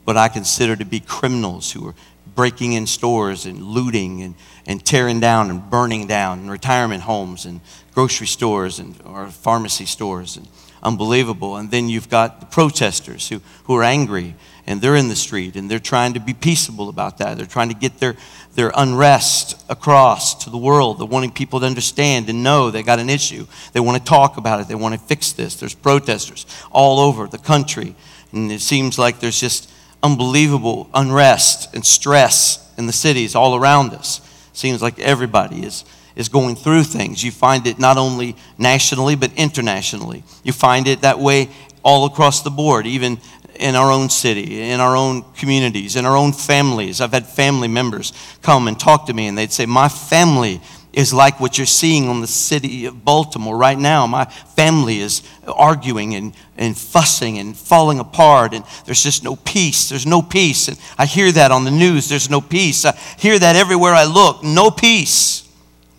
what 0.06 0.18
I 0.18 0.28
consider 0.28 0.76
to 0.76 0.86
be 0.86 1.00
criminals 1.00 1.72
who 1.72 1.88
are 1.88 1.96
breaking 2.36 2.74
in 2.74 2.88
stores 2.88 3.46
and 3.46 3.62
looting 3.62 4.22
and, 4.22 4.36
and 4.66 4.84
tearing 4.86 5.20
down 5.20 5.50
and 5.50 5.70
burning 5.70 6.08
down 6.08 6.40
and 6.40 6.52
retirement 6.52 7.04
homes 7.04 7.46
and 7.46 7.60
grocery 7.94 8.28
stores 8.28 8.80
and 8.80 8.96
or 9.06 9.28
pharmacy 9.28 9.86
stores 9.86 10.38
and 10.38 10.48
unbelievable. 10.82 11.58
And 11.58 11.72
then 11.72 11.90
you've 11.90 12.10
got 12.10 12.40
the 12.40 12.46
protesters 12.46 13.30
who, 13.30 13.42
who 13.66 13.76
are 13.76 13.84
angry 13.84 14.36
and 14.66 14.82
they're 14.82 14.96
in 14.96 15.10
the 15.10 15.16
street 15.16 15.56
and 15.56 15.70
they're 15.70 15.80
trying 15.80 16.14
to 16.14 16.20
be 16.20 16.34
peaceable 16.34 16.90
about 16.90 17.18
that. 17.18 17.38
They're 17.38 17.46
trying 17.46 17.70
to 17.70 17.76
get 17.76 18.00
their, 18.00 18.16
their 18.56 18.72
unrest 18.76 19.66
across 19.70 20.44
to 20.44 20.50
the 20.50 20.58
world. 20.58 21.00
They're 21.00 21.08
wanting 21.08 21.32
people 21.32 21.60
to 21.62 21.66
understand 21.66 22.30
and 22.30 22.44
know 22.44 22.70
they 22.70 22.84
got 22.84 23.00
an 23.00 23.10
issue. 23.10 23.48
They 23.74 23.80
want 23.80 23.98
to 23.98 24.04
talk 24.04 24.38
about 24.38 24.62
it. 24.62 24.68
They 24.68 24.76
want 24.76 24.94
to 24.94 25.00
fix 25.00 25.32
this. 25.32 25.56
There's 25.56 25.74
protesters 25.74 26.46
all 26.72 27.00
over 27.00 27.28
the 27.28 27.38
country. 27.38 27.96
And 28.32 28.52
it 28.52 28.62
seems 28.62 29.00
like 29.00 29.20
there's 29.20 29.40
just 29.40 29.72
unbelievable 30.04 30.90
unrest 30.94 31.74
and 31.74 31.86
stress 31.86 32.72
in 32.78 32.88
the 32.88 32.94
cities 32.94 33.36
all 33.36 33.56
around 33.56 33.94
us. 33.94 34.22
Seems 34.54 34.82
like 34.82 35.00
everybody 35.00 35.64
is, 35.64 35.84
is 36.20 36.28
going 36.28 36.54
through 36.58 36.84
things. 36.84 37.24
You 37.24 37.32
find 37.32 37.66
it 37.66 37.80
not 37.80 37.98
only 37.98 38.36
nationally, 38.58 39.16
but 39.16 39.32
internationally. 39.38 40.26
You 40.44 40.52
find 40.52 40.86
it 40.86 41.02
that 41.02 41.18
way 41.18 41.48
all 41.82 42.06
across 42.06 42.42
the 42.42 42.50
board, 42.50 42.86
even 42.86 43.20
in 43.56 43.76
our 43.76 43.90
own 43.90 44.10
city, 44.10 44.62
in 44.62 44.82
our 44.82 44.98
own 44.98 45.24
communities, 45.38 45.96
in 45.96 46.06
our 46.06 46.18
own 46.18 46.34
families. 46.34 47.00
I've 47.00 47.14
had 47.14 47.26
family 47.26 47.70
members 47.70 48.12
come 48.42 48.68
and 48.68 48.78
talk 48.78 49.06
to 49.06 49.14
me, 49.14 49.28
and 49.28 49.38
they'd 49.38 49.54
say, 49.54 49.66
My 49.66 49.88
family 49.88 50.60
is 50.92 51.14
like 51.14 51.40
what 51.40 51.58
you're 51.58 51.66
seeing 51.66 52.10
on 52.10 52.20
the 52.20 52.28
city 52.28 52.86
of 52.86 53.06
Baltimore 53.06 53.56
right 53.56 53.80
now. 53.80 54.06
My 54.06 54.26
family 54.26 55.00
is 55.00 55.22
arguing 55.48 56.16
and, 56.16 56.34
and 56.58 56.78
fussing 56.78 57.38
and 57.38 57.56
falling 57.56 58.00
apart, 58.00 58.54
and 58.54 58.66
there's 58.86 59.04
just 59.04 59.24
no 59.24 59.38
peace. 59.38 59.88
There's 59.88 60.06
no 60.06 60.22
peace. 60.22 60.68
And 60.68 60.78
I 60.98 61.06
hear 61.06 61.32
that 61.32 61.54
on 61.54 61.64
the 61.64 61.72
news. 61.72 62.10
There's 62.10 62.30
no 62.30 62.42
peace. 62.42 62.84
I 62.84 62.94
hear 63.18 63.40
that 63.40 63.56
everywhere 63.56 63.94
I 63.94 64.04
look. 64.04 64.44
No 64.44 64.70
peace. 64.70 65.49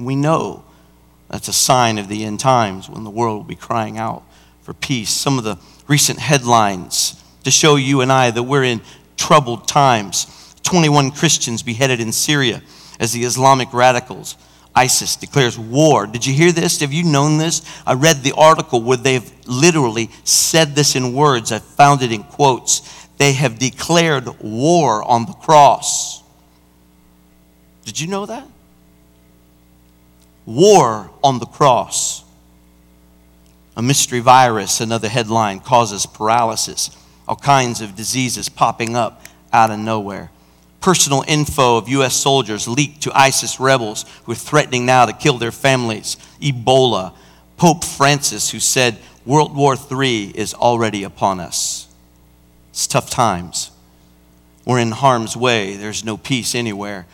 We 0.01 0.17
know 0.17 0.65
that's 1.29 1.49
a 1.49 1.53
sign 1.53 1.99
of 1.99 2.09
the 2.09 2.25
end 2.25 2.41
times 2.41 2.89
when 2.89 3.05
the 3.05 3.11
world 3.11 3.37
will 3.37 3.45
be 3.45 3.55
crying 3.55 3.99
out 3.99 4.23
for 4.63 4.75
peace. 4.75 5.11
Some 5.11 5.39
of 5.39 5.45
the 5.45 5.59
recent 5.87 6.19
headlines 6.19 7.23
to 7.45 7.51
show 7.51 7.77
you 7.77 8.01
and 8.01 8.11
I 8.11 8.31
that 8.31 8.43
we're 8.43 8.65
in 8.65 8.81
troubled 9.17 9.69
times 9.69 10.27
21 10.63 11.13
Christians 11.13 11.63
beheaded 11.63 12.01
in 12.01 12.13
Syria 12.13 12.63
as 12.99 13.13
the 13.13 13.25
Islamic 13.25 13.73
radicals 13.73 14.37
ISIS 14.75 15.17
declares 15.17 15.59
war. 15.59 16.07
Did 16.07 16.25
you 16.25 16.33
hear 16.33 16.53
this? 16.53 16.81
Have 16.81 16.93
you 16.93 17.05
known 17.05 17.39
this? 17.39 17.63
I 17.87 17.95
read 17.95 18.23
the 18.23 18.33
article 18.37 18.81
where 18.83 18.97
they've 18.97 19.31
literally 19.47 20.11
said 20.25 20.75
this 20.75 20.95
in 20.95 21.13
words. 21.13 21.51
I 21.51 21.59
found 21.59 22.03
it 22.03 22.13
in 22.13 22.23
quotes. 22.23 22.81
They 23.17 23.33
have 23.33 23.59
declared 23.59 24.29
war 24.41 25.03
on 25.03 25.27
the 25.27 25.33
cross. 25.33 26.23
Did 27.85 28.01
you 28.01 28.07
know 28.07 28.27
that? 28.27 28.47
War 30.55 31.11
on 31.23 31.39
the 31.39 31.47
cross. 31.47 32.25
A 33.77 33.83
mystery 33.83 34.21
virus, 34.21 34.81
another 34.81 35.09
headline, 35.09 35.61
causes 35.61 36.07
paralysis. 36.07 36.91
All 37.29 37.37
kinds 37.37 37.81
of 37.81 37.95
diseases 37.95 38.49
popping 38.49 38.97
up 38.97 39.23
out 39.53 39.71
of 39.71 39.79
nowhere 39.79 40.31
personal 40.81 41.23
info 41.29 41.77
of 41.77 41.89
U.S. 41.89 42.15
soldiers 42.15 42.67
leaked 42.67 43.03
to 43.03 43.13
ISIS 43.15 43.61
rebels 43.61 44.05
who 44.25 44.33
are 44.33 44.37
threatening 44.37 44.87
now 44.87 45.07
to 45.07 45.13
kill 45.13 45.39
their 45.39 45.53
families. 45.53 46.17
Ebola. 46.41 47.15
Pope 47.57 47.85
Francis, 47.85 48.51
who 48.51 48.61
said 48.61 48.97
World 49.27 49.55
War 49.55 49.77
III 49.77 50.33
is 50.35 50.55
already 50.55 51.05
upon 51.05 51.41
us. 51.41 51.87
It's 52.71 52.87
tough 52.87 53.11
times. 53.11 53.71
We're 54.65 54.79
in 54.79 54.93
harm's 54.93 55.37
way. 55.37 55.77
There's 55.77 56.05
no 56.05 56.17
peace 56.17 56.55
anywhere. 56.55 57.07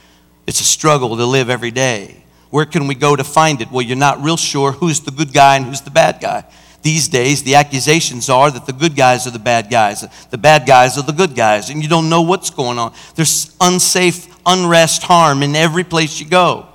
It's 0.46 0.60
a 0.60 0.64
struggle 0.64 1.16
to 1.16 1.26
live 1.26 1.50
every 1.50 1.72
day. 1.72 2.22
Where 2.50 2.64
can 2.64 2.86
we 2.86 2.94
go 2.94 3.16
to 3.16 3.24
find 3.24 3.60
it? 3.60 3.70
Well, 3.70 3.82
you're 3.82 3.96
not 3.96 4.22
real 4.22 4.36
sure 4.36 4.72
who's 4.72 5.00
the 5.00 5.10
good 5.10 5.32
guy 5.32 5.56
and 5.56 5.66
who's 5.66 5.80
the 5.80 5.90
bad 5.90 6.20
guy. 6.20 6.44
These 6.82 7.08
days, 7.08 7.42
the 7.42 7.56
accusations 7.56 8.28
are 8.30 8.50
that 8.50 8.66
the 8.66 8.72
good 8.72 8.94
guys 8.94 9.26
are 9.26 9.32
the 9.32 9.40
bad 9.40 9.70
guys, 9.70 10.06
the 10.30 10.38
bad 10.38 10.66
guys 10.66 10.96
are 10.96 11.02
the 11.02 11.12
good 11.12 11.34
guys, 11.34 11.68
and 11.68 11.82
you 11.82 11.88
don't 11.88 12.08
know 12.08 12.22
what's 12.22 12.50
going 12.50 12.78
on. 12.78 12.94
There's 13.16 13.56
unsafe, 13.60 14.28
unrest, 14.46 15.02
harm 15.02 15.42
in 15.42 15.56
every 15.56 15.82
place 15.82 16.20
you 16.20 16.28
go. 16.28 16.68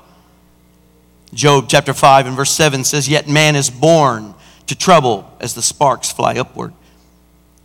Job 1.33 1.65
chapter 1.69 1.93
5 1.93 2.27
and 2.27 2.35
verse 2.35 2.51
7 2.51 2.83
says, 2.83 3.07
Yet 3.07 3.29
man 3.29 3.55
is 3.55 3.69
born 3.69 4.35
to 4.67 4.75
trouble 4.75 5.31
as 5.39 5.53
the 5.53 5.61
sparks 5.61 6.11
fly 6.11 6.37
upward. 6.37 6.73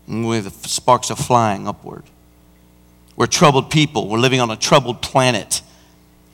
And 0.06 0.24
the 0.24 0.50
sparks 0.50 1.10
are 1.10 1.16
flying 1.16 1.66
upward. 1.66 2.04
We're 3.16 3.26
troubled 3.26 3.70
people. 3.70 4.08
We're 4.08 4.18
living 4.18 4.40
on 4.40 4.50
a 4.50 4.56
troubled 4.56 5.02
planet. 5.02 5.62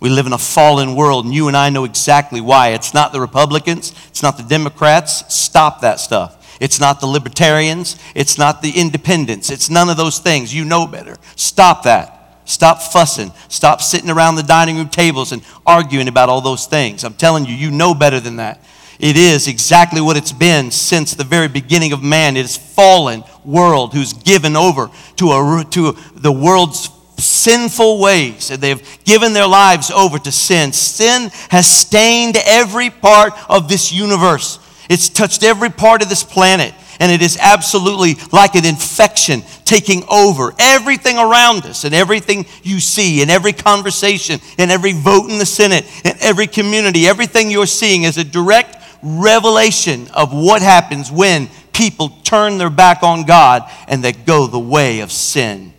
We 0.02 0.10
live 0.10 0.26
in 0.26 0.32
a 0.32 0.38
fallen 0.38 0.96
world, 0.96 1.26
and 1.26 1.32
you 1.32 1.46
and 1.46 1.56
I 1.56 1.70
know 1.70 1.84
exactly 1.84 2.40
why. 2.40 2.70
It's 2.70 2.92
not 2.92 3.12
the 3.12 3.20
Republicans, 3.20 3.94
it's 4.08 4.20
not 4.20 4.36
the 4.36 4.42
Democrats. 4.42 5.32
Stop 5.32 5.80
that 5.82 6.00
stuff. 6.00 6.58
It's 6.60 6.80
not 6.80 6.98
the 6.98 7.06
libertarians, 7.06 7.96
it's 8.12 8.36
not 8.36 8.62
the 8.62 8.72
independents, 8.72 9.48
it's 9.48 9.70
none 9.70 9.88
of 9.88 9.96
those 9.96 10.18
things. 10.18 10.52
You 10.52 10.64
know 10.64 10.88
better. 10.88 11.18
Stop 11.36 11.84
that. 11.84 12.40
Stop 12.46 12.82
fussing. 12.82 13.30
Stop 13.46 13.80
sitting 13.80 14.10
around 14.10 14.34
the 14.34 14.42
dining 14.42 14.76
room 14.76 14.88
tables 14.88 15.30
and 15.30 15.40
arguing 15.64 16.08
about 16.08 16.28
all 16.28 16.40
those 16.40 16.66
things. 16.66 17.04
I'm 17.04 17.14
telling 17.14 17.46
you, 17.46 17.54
you 17.54 17.70
know 17.70 17.94
better 17.94 18.18
than 18.18 18.36
that. 18.36 18.60
It 18.98 19.16
is 19.16 19.46
exactly 19.46 20.00
what 20.00 20.16
it's 20.16 20.32
been 20.32 20.72
since 20.72 21.14
the 21.14 21.22
very 21.22 21.46
beginning 21.46 21.92
of 21.92 22.02
man. 22.02 22.36
It 22.36 22.44
is 22.44 22.56
fallen 22.56 23.22
world 23.44 23.94
who's 23.94 24.14
given 24.14 24.56
over 24.56 24.90
to, 25.16 25.30
a, 25.30 25.64
to 25.70 25.96
the 26.16 26.32
world's 26.32 26.90
sinful 27.22 28.00
ways 28.00 28.50
and 28.50 28.62
they've 28.62 29.04
given 29.04 29.32
their 29.32 29.46
lives 29.46 29.90
over 29.90 30.18
to 30.18 30.32
sin. 30.32 30.72
Sin 30.72 31.30
has 31.50 31.66
stained 31.66 32.36
every 32.44 32.90
part 32.90 33.32
of 33.48 33.68
this 33.68 33.92
universe. 33.92 34.58
It's 34.88 35.08
touched 35.08 35.42
every 35.42 35.70
part 35.70 36.02
of 36.02 36.08
this 36.08 36.24
planet 36.24 36.74
and 37.00 37.10
it 37.10 37.20
is 37.20 37.36
absolutely 37.40 38.14
like 38.30 38.54
an 38.54 38.64
infection 38.64 39.42
taking 39.64 40.04
over 40.08 40.54
everything 40.58 41.18
around 41.18 41.64
us 41.66 41.84
and 41.84 41.94
everything 41.94 42.46
you 42.62 42.78
see 42.78 43.22
and 43.22 43.30
every 43.30 43.52
conversation 43.52 44.38
and 44.58 44.70
every 44.70 44.92
vote 44.92 45.28
in 45.28 45.38
the 45.38 45.46
Senate 45.46 45.84
and 46.04 46.16
every 46.20 46.46
community. 46.46 47.08
Everything 47.08 47.50
you're 47.50 47.66
seeing 47.66 48.04
is 48.04 48.18
a 48.18 48.24
direct 48.24 48.76
revelation 49.02 50.06
of 50.14 50.32
what 50.32 50.62
happens 50.62 51.10
when 51.10 51.48
people 51.72 52.10
turn 52.22 52.58
their 52.58 52.70
back 52.70 53.02
on 53.02 53.24
God 53.24 53.68
and 53.88 54.02
they 54.02 54.12
go 54.12 54.46
the 54.46 54.60
way 54.60 55.00
of 55.00 55.10
sin. 55.10 55.71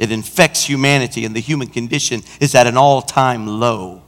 It 0.00 0.10
infects 0.10 0.64
humanity, 0.64 1.26
and 1.26 1.36
the 1.36 1.40
human 1.40 1.68
condition 1.68 2.22
is 2.40 2.54
at 2.54 2.66
an 2.66 2.78
all 2.78 3.02
time 3.02 3.46
low. 3.46 4.00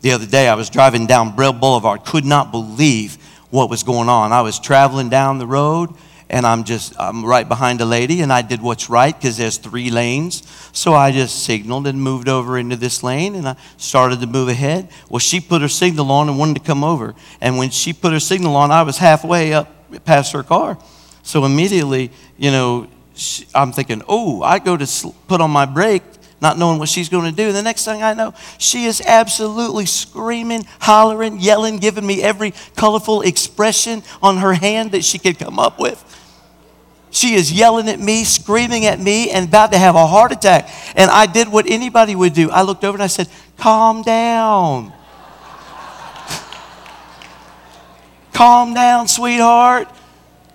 The 0.00 0.10
other 0.10 0.26
day, 0.26 0.48
I 0.48 0.56
was 0.56 0.70
driving 0.70 1.06
down 1.06 1.36
Brill 1.36 1.52
Boulevard, 1.52 2.04
could 2.04 2.24
not 2.24 2.50
believe 2.50 3.16
what 3.50 3.70
was 3.70 3.84
going 3.84 4.08
on. 4.08 4.32
I 4.32 4.42
was 4.42 4.58
traveling 4.58 5.08
down 5.08 5.38
the 5.38 5.46
road, 5.46 5.94
and 6.28 6.44
I'm 6.44 6.64
just 6.64 6.98
I'm 6.98 7.24
right 7.24 7.48
behind 7.48 7.80
a 7.80 7.84
lady, 7.84 8.22
and 8.22 8.32
I 8.32 8.42
did 8.42 8.60
what's 8.60 8.90
right 8.90 9.16
because 9.16 9.36
there's 9.36 9.56
three 9.56 9.92
lanes. 9.92 10.42
So 10.72 10.92
I 10.92 11.12
just 11.12 11.44
signaled 11.44 11.86
and 11.86 12.02
moved 12.02 12.28
over 12.28 12.58
into 12.58 12.74
this 12.74 13.04
lane, 13.04 13.36
and 13.36 13.46
I 13.46 13.54
started 13.76 14.18
to 14.20 14.26
move 14.26 14.48
ahead. 14.48 14.88
Well, 15.08 15.20
she 15.20 15.38
put 15.38 15.62
her 15.62 15.68
signal 15.68 16.10
on 16.10 16.28
and 16.28 16.40
wanted 16.40 16.54
to 16.54 16.62
come 16.62 16.82
over, 16.82 17.14
and 17.40 17.56
when 17.56 17.70
she 17.70 17.92
put 17.92 18.12
her 18.12 18.18
signal 18.18 18.56
on, 18.56 18.72
I 18.72 18.82
was 18.82 18.98
halfway 18.98 19.52
up 19.52 19.72
past 20.04 20.32
her 20.32 20.42
car. 20.42 20.76
So 21.22 21.44
immediately, 21.44 22.10
you 22.36 22.50
know, 22.50 22.88
she, 23.16 23.46
I'm 23.54 23.72
thinking, 23.72 24.02
oh, 24.08 24.42
I 24.42 24.58
go 24.58 24.76
to 24.76 25.12
put 25.26 25.40
on 25.40 25.50
my 25.50 25.66
brake, 25.66 26.02
not 26.40 26.58
knowing 26.58 26.78
what 26.78 26.88
she's 26.88 27.08
going 27.08 27.30
to 27.30 27.36
do. 27.36 27.52
The 27.52 27.62
next 27.62 27.84
thing 27.84 28.02
I 28.02 28.14
know, 28.14 28.34
she 28.58 28.84
is 28.84 29.00
absolutely 29.00 29.86
screaming, 29.86 30.66
hollering, 30.80 31.40
yelling, 31.40 31.78
giving 31.78 32.06
me 32.06 32.22
every 32.22 32.52
colorful 32.76 33.22
expression 33.22 34.02
on 34.22 34.38
her 34.38 34.52
hand 34.52 34.92
that 34.92 35.04
she 35.04 35.18
could 35.18 35.38
come 35.38 35.58
up 35.58 35.80
with. 35.80 36.02
She 37.10 37.34
is 37.34 37.50
yelling 37.50 37.88
at 37.88 37.98
me, 37.98 38.24
screaming 38.24 38.84
at 38.84 39.00
me, 39.00 39.30
and 39.30 39.48
about 39.48 39.72
to 39.72 39.78
have 39.78 39.94
a 39.94 40.06
heart 40.06 40.32
attack. 40.32 40.68
And 40.94 41.10
I 41.10 41.24
did 41.24 41.48
what 41.48 41.64
anybody 41.66 42.14
would 42.14 42.34
do. 42.34 42.50
I 42.50 42.60
looked 42.60 42.84
over 42.84 42.94
and 42.96 43.02
I 43.02 43.06
said, 43.06 43.28
Calm 43.56 44.02
down. 44.02 44.92
Calm 48.34 48.74
down, 48.74 49.08
sweetheart. 49.08 49.88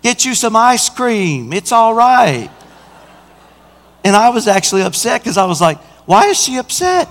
Get 0.02 0.26
you 0.26 0.34
some 0.36 0.56
ice 0.56 0.90
cream. 0.90 1.54
It's 1.54 1.72
all 1.72 1.94
right. 1.94 2.50
And 4.04 4.16
I 4.16 4.30
was 4.30 4.48
actually 4.48 4.82
upset 4.82 5.22
because 5.22 5.38
I 5.38 5.46
was 5.46 5.62
like, 5.62 5.78
why 6.06 6.28
is 6.28 6.42
she 6.42 6.58
upset? 6.58 7.08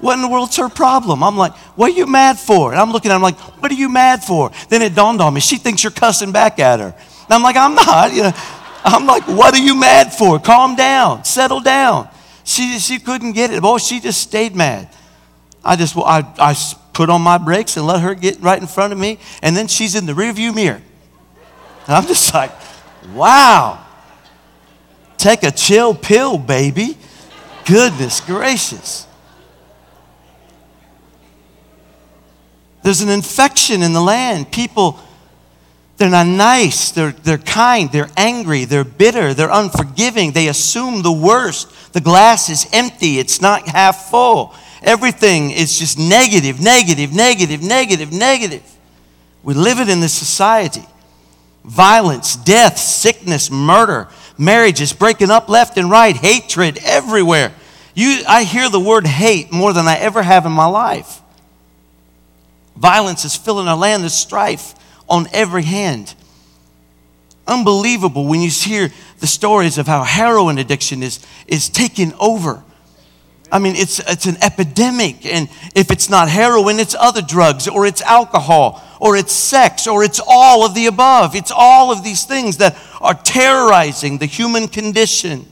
What 0.00 0.14
in 0.14 0.22
the 0.22 0.28
world's 0.28 0.56
her 0.56 0.68
problem? 0.68 1.22
I'm 1.22 1.36
like, 1.36 1.52
what 1.76 1.90
are 1.90 1.94
you 1.94 2.06
mad 2.06 2.38
for? 2.38 2.72
And 2.72 2.80
I'm 2.80 2.90
looking 2.90 3.10
at 3.10 3.14
her, 3.14 3.16
I'm 3.16 3.22
like, 3.22 3.38
what 3.60 3.70
are 3.70 3.74
you 3.74 3.88
mad 3.88 4.24
for? 4.24 4.50
Then 4.68 4.82
it 4.82 4.94
dawned 4.94 5.20
on 5.20 5.34
me, 5.34 5.40
she 5.40 5.56
thinks 5.56 5.82
you're 5.82 5.92
cussing 5.92 6.32
back 6.32 6.58
at 6.58 6.80
her. 6.80 6.94
And 6.96 7.30
I'm 7.30 7.42
like, 7.42 7.56
I'm 7.56 7.74
not. 7.74 8.12
You 8.12 8.24
know, 8.24 8.32
I'm 8.84 9.06
like, 9.06 9.26
what 9.28 9.54
are 9.54 9.62
you 9.62 9.76
mad 9.76 10.12
for? 10.12 10.38
Calm 10.40 10.74
down, 10.74 11.24
settle 11.24 11.60
down. 11.60 12.08
She, 12.44 12.78
she 12.78 12.98
couldn't 12.98 13.32
get 13.32 13.52
it. 13.52 13.62
Boy, 13.62 13.78
she 13.78 14.00
just 14.00 14.20
stayed 14.20 14.56
mad. 14.56 14.88
I 15.64 15.76
just, 15.76 15.96
I, 15.96 16.26
I 16.38 16.56
put 16.92 17.08
on 17.08 17.22
my 17.22 17.38
brakes 17.38 17.76
and 17.76 17.86
let 17.86 18.00
her 18.00 18.14
get 18.14 18.40
right 18.40 18.60
in 18.60 18.66
front 18.66 18.92
of 18.92 18.98
me. 18.98 19.18
And 19.40 19.56
then 19.56 19.68
she's 19.68 19.94
in 19.94 20.06
the 20.06 20.12
rearview 20.12 20.54
mirror. 20.54 20.82
And 21.86 21.96
I'm 21.96 22.06
just 22.06 22.32
like, 22.32 22.52
wow. 23.14 23.84
Take 25.16 25.42
a 25.42 25.50
chill 25.50 25.94
pill, 25.94 26.38
baby. 26.38 26.96
Goodness 27.64 28.20
gracious. 28.20 29.06
There's 32.82 33.00
an 33.00 33.08
infection 33.08 33.82
in 33.82 33.92
the 33.92 34.00
land. 34.00 34.50
People, 34.50 34.98
they're 35.96 36.10
not 36.10 36.26
nice, 36.26 36.90
they're, 36.90 37.12
they're 37.12 37.38
kind, 37.38 37.92
they're 37.92 38.10
angry, 38.16 38.64
they're 38.64 38.82
bitter, 38.82 39.34
they're 39.34 39.52
unforgiving, 39.52 40.32
they 40.32 40.48
assume 40.48 41.02
the 41.02 41.12
worst. 41.12 41.92
The 41.92 42.00
glass 42.00 42.48
is 42.48 42.66
empty, 42.72 43.20
it's 43.20 43.40
not 43.40 43.68
half 43.68 44.10
full. 44.10 44.52
Everything 44.82 45.52
is 45.52 45.78
just 45.78 45.96
negative, 45.96 46.60
negative, 46.60 47.12
negative, 47.12 47.62
negative, 47.62 48.12
negative. 48.12 48.68
We 49.44 49.54
live 49.54 49.78
it 49.78 49.88
in 49.88 50.00
this 50.00 50.12
society 50.12 50.84
violence, 51.64 52.36
death, 52.36 52.78
sickness, 52.78 53.50
murder, 53.50 54.08
marriages 54.38 54.92
breaking 54.92 55.30
up 55.30 55.48
left 55.48 55.76
and 55.78 55.90
right, 55.90 56.16
hatred 56.16 56.78
everywhere. 56.84 57.52
You, 57.94 58.22
I 58.26 58.44
hear 58.44 58.68
the 58.68 58.80
word 58.80 59.06
hate 59.06 59.52
more 59.52 59.72
than 59.72 59.86
I 59.86 59.98
ever 59.98 60.22
have 60.22 60.46
in 60.46 60.52
my 60.52 60.66
life. 60.66 61.20
Violence 62.76 63.24
is 63.24 63.36
filling 63.36 63.68
our 63.68 63.76
land. 63.76 64.02
There's 64.02 64.14
strife 64.14 64.74
on 65.08 65.26
every 65.32 65.62
hand. 65.62 66.14
Unbelievable 67.46 68.26
when 68.26 68.40
you 68.40 68.50
hear 68.50 68.90
the 69.18 69.26
stories 69.26 69.76
of 69.76 69.86
how 69.86 70.04
heroin 70.04 70.58
addiction 70.58 71.02
is, 71.02 71.24
is 71.46 71.68
taking 71.68 72.14
over. 72.14 72.62
I 73.52 73.58
mean, 73.58 73.76
it's, 73.76 73.98
it's 74.00 74.24
an 74.24 74.38
epidemic. 74.42 75.26
And 75.26 75.48
if 75.74 75.90
it's 75.90 76.08
not 76.08 76.28
heroin, 76.30 76.80
it's 76.80 76.96
other 76.98 77.20
drugs, 77.20 77.68
or 77.68 77.86
it's 77.86 78.00
alcohol, 78.00 78.82
or 78.98 79.14
it's 79.14 79.32
sex, 79.32 79.86
or 79.86 80.02
it's 80.02 80.20
all 80.26 80.64
of 80.64 80.74
the 80.74 80.86
above. 80.86 81.36
It's 81.36 81.52
all 81.54 81.92
of 81.92 82.02
these 82.02 82.24
things 82.24 82.56
that 82.56 82.76
are 83.00 83.14
terrorizing 83.14 84.16
the 84.16 84.26
human 84.26 84.68
condition. 84.68 85.46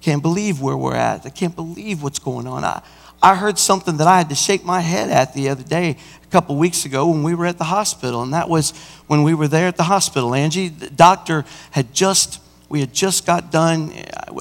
Can't 0.00 0.22
believe 0.22 0.62
where 0.62 0.76
we're 0.76 0.94
at. 0.94 1.26
I 1.26 1.30
can't 1.30 1.54
believe 1.54 2.02
what's 2.02 2.18
going 2.18 2.46
on. 2.46 2.64
I, 2.64 2.80
I 3.22 3.34
heard 3.34 3.58
something 3.58 3.98
that 3.98 4.06
I 4.06 4.18
had 4.18 4.28
to 4.30 4.34
shake 4.34 4.64
my 4.64 4.80
head 4.80 5.10
at 5.10 5.34
the 5.34 5.48
other 5.50 5.64
day, 5.64 5.96
a 6.22 6.26
couple 6.28 6.56
weeks 6.56 6.84
ago, 6.84 7.08
when 7.08 7.22
we 7.22 7.34
were 7.34 7.44
at 7.44 7.58
the 7.58 7.64
hospital. 7.64 8.22
And 8.22 8.32
that 8.32 8.48
was 8.48 8.72
when 9.08 9.24
we 9.24 9.34
were 9.34 9.48
there 9.48 9.66
at 9.66 9.76
the 9.76 9.82
hospital. 9.82 10.34
Angie, 10.34 10.68
the 10.68 10.88
doctor 10.88 11.44
had 11.72 11.92
just, 11.92 12.40
we 12.68 12.80
had 12.80 12.92
just 12.92 13.26
got 13.26 13.50
done. 13.52 13.92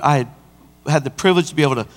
I 0.04 0.18
had 0.18 0.28
had 0.88 1.04
the 1.04 1.10
privilege 1.10 1.50
to 1.50 1.56
be 1.56 1.64
able 1.64 1.76
to 1.76 1.88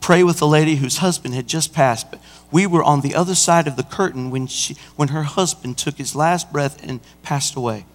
pray 0.00 0.22
with 0.22 0.42
a 0.42 0.46
lady 0.46 0.76
whose 0.76 0.98
husband 0.98 1.34
had 1.34 1.46
just 1.46 1.72
passed. 1.72 2.10
But 2.10 2.20
we 2.50 2.66
were 2.66 2.84
on 2.84 3.00
the 3.00 3.14
other 3.14 3.34
side 3.34 3.66
of 3.66 3.76
the 3.76 3.82
curtain 3.82 4.30
when, 4.30 4.46
she, 4.46 4.76
when 4.96 5.08
her 5.08 5.22
husband 5.22 5.78
took 5.78 5.96
his 5.96 6.14
last 6.14 6.52
breath 6.52 6.82
and 6.86 7.00
passed 7.22 7.54
away. 7.54 7.86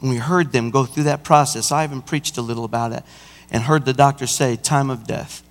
And 0.00 0.10
we 0.10 0.16
heard 0.18 0.52
them 0.52 0.70
go 0.70 0.84
through 0.84 1.04
that 1.04 1.24
process. 1.24 1.72
I 1.72 1.84
even 1.84 2.02
preached 2.02 2.38
a 2.38 2.42
little 2.42 2.64
about 2.64 2.92
it 2.92 3.02
and 3.50 3.64
heard 3.64 3.84
the 3.84 3.92
doctor 3.92 4.26
say, 4.26 4.56
time 4.56 4.90
of 4.90 5.06
death. 5.06 5.42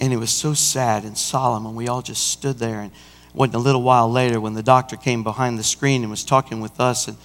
And 0.00 0.12
it 0.12 0.16
was 0.16 0.32
so 0.32 0.52
sad 0.52 1.04
and 1.04 1.16
solemn, 1.16 1.64
and 1.66 1.76
we 1.76 1.86
all 1.86 2.02
just 2.02 2.26
stood 2.26 2.58
there. 2.58 2.80
And 2.80 2.90
it 2.90 3.34
wasn't 3.34 3.54
a 3.54 3.58
little 3.60 3.82
while 3.82 4.10
later 4.10 4.40
when 4.40 4.54
the 4.54 4.62
doctor 4.62 4.96
came 4.96 5.22
behind 5.22 5.58
the 5.58 5.64
screen 5.64 6.02
and 6.02 6.10
was 6.10 6.24
talking 6.24 6.60
with 6.60 6.80
us, 6.80 7.06
and 7.06 7.16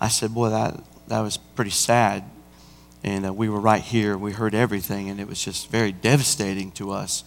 I 0.00 0.08
said, 0.08 0.34
Boy, 0.34 0.50
that, 0.50 0.78
that 1.08 1.20
was 1.20 1.38
pretty 1.38 1.70
sad. 1.70 2.24
And 3.04 3.26
uh, 3.26 3.32
we 3.32 3.48
were 3.48 3.60
right 3.60 3.82
here. 3.82 4.16
We 4.16 4.32
heard 4.32 4.54
everything, 4.54 5.08
and 5.08 5.20
it 5.20 5.28
was 5.28 5.42
just 5.42 5.70
very 5.70 5.92
devastating 5.92 6.72
to 6.72 6.90
us. 6.90 7.24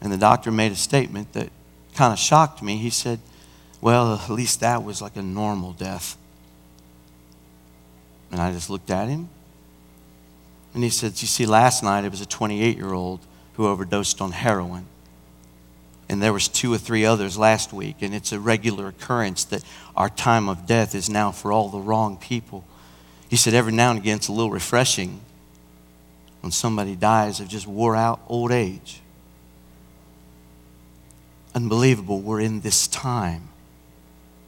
And 0.00 0.12
the 0.12 0.18
doctor 0.18 0.50
made 0.50 0.72
a 0.72 0.76
statement 0.76 1.32
that 1.32 1.50
kind 1.94 2.12
of 2.12 2.18
shocked 2.18 2.62
me. 2.62 2.76
He 2.76 2.90
said, 2.90 3.20
Well, 3.80 4.14
at 4.14 4.30
least 4.30 4.60
that 4.60 4.82
was 4.82 5.00
like 5.00 5.16
a 5.16 5.22
normal 5.22 5.72
death. 5.72 6.16
And 8.30 8.40
I 8.40 8.52
just 8.52 8.68
looked 8.68 8.90
at 8.90 9.08
him 9.08 9.28
and 10.74 10.82
he 10.82 10.90
said, 10.90 11.22
You 11.22 11.28
see, 11.28 11.46
last 11.46 11.82
night 11.82 12.04
it 12.04 12.10
was 12.10 12.20
a 12.20 12.26
28 12.26 12.76
year 12.76 12.92
old 12.92 13.20
who 13.54 13.68
overdosed 13.68 14.20
on 14.20 14.32
heroin. 14.32 14.86
And 16.08 16.22
there 16.22 16.32
was 16.32 16.48
two 16.48 16.72
or 16.72 16.78
three 16.78 17.06
others 17.06 17.38
last 17.38 17.72
week. 17.72 17.96
And 18.00 18.14
it's 18.14 18.32
a 18.32 18.40
regular 18.40 18.88
occurrence 18.88 19.44
that 19.44 19.62
our 19.96 20.10
time 20.10 20.48
of 20.48 20.66
death 20.66 20.94
is 20.94 21.08
now 21.08 21.30
for 21.30 21.52
all 21.52 21.68
the 21.68 21.78
wrong 21.78 22.16
people. 22.16 22.64
He 23.34 23.38
said, 23.38 23.52
Every 23.52 23.72
now 23.72 23.90
and 23.90 23.98
again 23.98 24.18
it's 24.18 24.28
a 24.28 24.32
little 24.32 24.52
refreshing 24.52 25.20
when 26.40 26.52
somebody 26.52 26.94
dies 26.94 27.40
of 27.40 27.48
just 27.48 27.66
wore 27.66 27.96
out 27.96 28.20
old 28.28 28.52
age. 28.52 29.00
Unbelievable, 31.52 32.20
we're 32.20 32.38
in 32.38 32.60
this 32.60 32.86
time. 32.86 33.48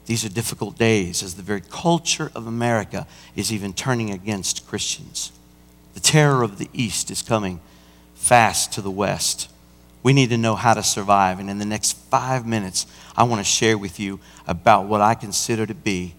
These 0.04 0.24
are 0.24 0.28
difficult 0.28 0.78
days 0.78 1.24
as 1.24 1.34
the 1.34 1.42
very 1.42 1.62
culture 1.68 2.30
of 2.32 2.46
America 2.46 3.08
is 3.34 3.52
even 3.52 3.72
turning 3.72 4.12
against 4.12 4.68
Christians. 4.68 5.32
The 5.94 6.00
terror 6.00 6.44
of 6.44 6.58
the 6.58 6.70
East 6.72 7.10
is 7.10 7.22
coming 7.22 7.58
fast 8.14 8.70
to 8.74 8.82
the 8.82 8.90
West. 8.92 9.50
We 10.04 10.12
need 10.12 10.30
to 10.30 10.38
know 10.38 10.54
how 10.54 10.74
to 10.74 10.84
survive. 10.84 11.40
And 11.40 11.50
in 11.50 11.58
the 11.58 11.64
next 11.64 11.96
five 12.08 12.46
minutes, 12.46 12.86
I 13.16 13.24
want 13.24 13.40
to 13.40 13.44
share 13.44 13.76
with 13.76 13.98
you 13.98 14.20
about 14.46 14.86
what 14.86 15.00
I 15.00 15.16
consider 15.16 15.66
to 15.66 15.74
be 15.74 16.14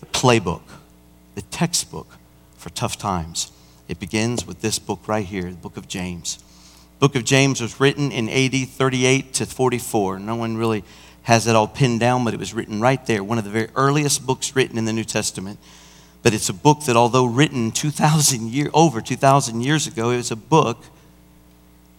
the 0.00 0.06
playbook, 0.06 0.60
the 1.34 1.42
textbook 1.42 2.16
for 2.56 2.70
tough 2.70 2.98
times. 2.98 3.50
It 3.88 3.98
begins 3.98 4.46
with 4.46 4.60
this 4.60 4.78
book 4.78 5.06
right 5.06 5.26
here, 5.26 5.50
the 5.50 5.56
book 5.56 5.76
of 5.76 5.88
James. 5.88 6.36
The 6.98 7.08
book 7.08 7.16
of 7.16 7.24
James 7.24 7.60
was 7.60 7.80
written 7.80 8.12
in 8.12 8.28
AD 8.28 8.68
38 8.68 9.34
to 9.34 9.46
44. 9.46 10.18
No 10.18 10.36
one 10.36 10.56
really 10.56 10.84
has 11.22 11.46
it 11.46 11.54
all 11.54 11.68
pinned 11.68 12.00
down, 12.00 12.24
but 12.24 12.34
it 12.34 12.40
was 12.40 12.54
written 12.54 12.80
right 12.80 13.04
there, 13.06 13.22
one 13.22 13.38
of 13.38 13.44
the 13.44 13.50
very 13.50 13.68
earliest 13.76 14.26
books 14.26 14.56
written 14.56 14.78
in 14.78 14.84
the 14.84 14.92
New 14.92 15.04
Testament. 15.04 15.58
But 16.22 16.34
it's 16.34 16.48
a 16.48 16.54
book 16.54 16.84
that, 16.84 16.96
although 16.96 17.24
written 17.24 17.72
2,000 17.72 18.48
year, 18.52 18.70
over 18.72 19.00
2,000 19.00 19.60
years 19.60 19.86
ago, 19.86 20.10
it 20.10 20.16
was 20.16 20.30
a 20.30 20.36
book 20.36 20.84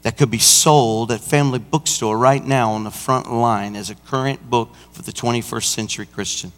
that 0.04 0.18
could 0.18 0.32
be 0.32 0.40
sold 0.40 1.12
at 1.12 1.22
family 1.22 1.60
bookstore 1.60 2.18
right 2.18 2.46
now 2.46 2.72
on 2.72 2.84
the 2.84 2.92
front 2.92 3.32
line 3.32 3.76
as 3.76 3.90
a 3.90 3.96
current 3.96 4.50
book 4.50 4.74
for 4.92 5.02
the 5.02 5.12
21st 5.12 5.66
century 5.66 6.06
Christian. 6.06 6.52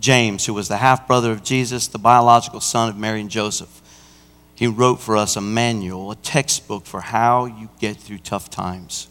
James, 0.00 0.46
who 0.46 0.54
was 0.54 0.68
the 0.68 0.76
half 0.76 1.06
brother 1.06 1.32
of 1.32 1.42
Jesus, 1.42 1.86
the 1.88 1.98
biological 1.98 2.60
son 2.60 2.88
of 2.88 2.96
Mary 2.96 3.20
and 3.20 3.30
Joseph, 3.30 3.82
he 4.54 4.66
wrote 4.66 4.96
for 4.96 5.16
us 5.16 5.36
a 5.36 5.40
manual, 5.40 6.10
a 6.10 6.16
textbook 6.16 6.84
for 6.84 7.00
how 7.00 7.44
you 7.46 7.68
get 7.78 7.96
through 7.96 8.18
tough 8.18 8.50
times. 8.50 9.08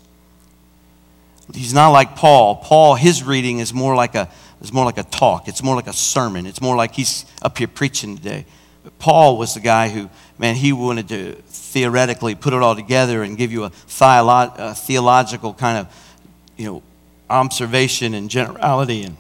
He's 1.54 1.74
not 1.74 1.90
like 1.90 2.16
Paul. 2.16 2.58
Paul, 2.58 2.96
his 2.96 3.24
reading 3.24 3.60
is 3.60 3.74
more 3.74 3.96
like 3.96 4.16
a 4.16 4.30
it's 4.60 4.74
more 4.74 4.86
like 4.86 4.98
a 4.98 5.04
talk. 5.04 5.48
It's 5.48 5.62
more 5.62 5.76
like 5.76 5.88
a 5.88 5.94
sermon. 5.94 6.46
It's 6.46 6.62
more 6.62 6.76
like 6.76 6.94
he's 6.94 7.26
up 7.42 7.58
here 7.58 7.68
preaching 7.68 8.18
today. 8.18 8.46
But 8.84 8.98
Paul 8.98 9.38
was 9.38 9.54
the 9.54 9.60
guy 9.60 9.90
who, 9.90 10.10
man, 10.38 10.56
he 10.56 10.74
wanted 10.74 11.10
to 11.10 11.34
theoretically 11.48 12.36
put 12.36 12.54
it 12.54 12.62
all 12.62 12.76
together 12.76 13.22
and 13.22 13.38
give 13.38 13.52
you 13.52 13.66
a, 13.66 13.70
theolo- 13.70 14.54
a 14.58 14.74
theological 14.74 15.54
kind 15.54 15.78
of, 15.78 16.14
you 16.58 16.66
know, 16.66 16.84
observation 17.30 18.14
and 18.14 18.30
generality. 18.30 19.04
And 19.04 19.18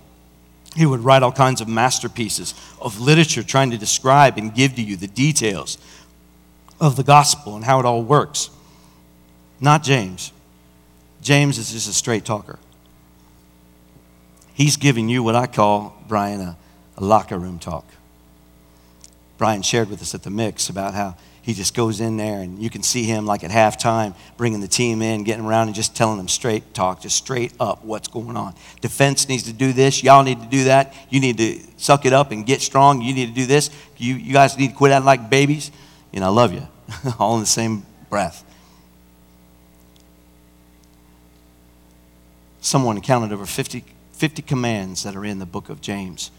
he 0.75 0.85
would 0.85 0.99
write 0.99 1.23
all 1.23 1.31
kinds 1.31 1.61
of 1.61 1.67
masterpieces 1.67 2.53
of 2.79 2.99
literature 2.99 3.43
trying 3.43 3.71
to 3.71 3.77
describe 3.77 4.37
and 4.37 4.53
give 4.53 4.75
to 4.75 4.81
you 4.81 4.95
the 4.95 5.07
details 5.07 5.77
of 6.79 6.95
the 6.95 7.03
gospel 7.03 7.55
and 7.55 7.65
how 7.65 7.79
it 7.79 7.85
all 7.85 8.03
works. 8.03 8.49
Not 9.59 9.83
James. 9.83 10.31
James 11.21 11.57
is 11.57 11.71
just 11.71 11.89
a 11.89 11.93
straight 11.93 12.25
talker. 12.25 12.59
He's 14.53 14.77
giving 14.77 15.09
you 15.09 15.23
what 15.23 15.35
I 15.35 15.47
call, 15.47 16.01
Brian, 16.07 16.41
a, 16.41 16.57
a 16.97 17.03
locker 17.03 17.37
room 17.37 17.59
talk. 17.59 17.85
Brian 19.37 19.61
shared 19.61 19.89
with 19.89 20.01
us 20.01 20.15
at 20.15 20.23
the 20.23 20.29
mix 20.29 20.69
about 20.69 20.93
how 20.93 21.15
he 21.47 21.53
just 21.53 21.73
goes 21.73 22.01
in 22.01 22.17
there 22.17 22.41
and 22.41 22.61
you 22.61 22.69
can 22.69 22.83
see 22.83 23.03
him 23.03 23.25
like 23.25 23.41
at 23.41 23.51
halftime 23.51 24.13
bringing 24.35 24.59
the 24.59 24.67
team 24.67 25.01
in, 25.01 25.23
getting 25.23 25.45
around 25.45 25.67
and 25.67 25.75
just 25.75 25.95
telling 25.95 26.17
them 26.17 26.27
straight 26.27 26.73
talk, 26.73 26.99
just 26.99 27.15
straight 27.15 27.53
up 27.57 27.85
what's 27.85 28.09
going 28.09 28.35
on. 28.35 28.53
Defense 28.81 29.29
needs 29.29 29.43
to 29.43 29.53
do 29.53 29.71
this. 29.71 30.03
Y'all 30.03 30.23
need 30.23 30.41
to 30.41 30.45
do 30.47 30.65
that. 30.65 30.93
You 31.09 31.21
need 31.21 31.37
to 31.37 31.61
suck 31.77 32.05
it 32.05 32.11
up 32.11 32.31
and 32.31 32.45
get 32.45 32.61
strong. 32.61 33.01
You 33.01 33.13
need 33.13 33.27
to 33.27 33.33
do 33.33 33.45
this. 33.45 33.69
You, 33.95 34.15
you 34.15 34.33
guys 34.33 34.57
need 34.57 34.71
to 34.71 34.75
quit 34.75 34.91
acting 34.91 35.05
like 35.05 35.29
babies. 35.29 35.71
and 36.11 36.21
I 36.21 36.27
love 36.27 36.51
you. 36.51 36.67
All 37.17 37.35
in 37.35 37.39
the 37.39 37.45
same 37.45 37.85
breath. 38.09 38.43
Someone 42.59 42.99
counted 42.99 43.31
over 43.31 43.45
50 43.45 43.85
50 44.11 44.41
commands 44.41 45.03
that 45.03 45.15
are 45.15 45.23
in 45.23 45.39
the 45.39 45.45
book 45.45 45.69
of 45.69 45.79
James. 45.79 46.29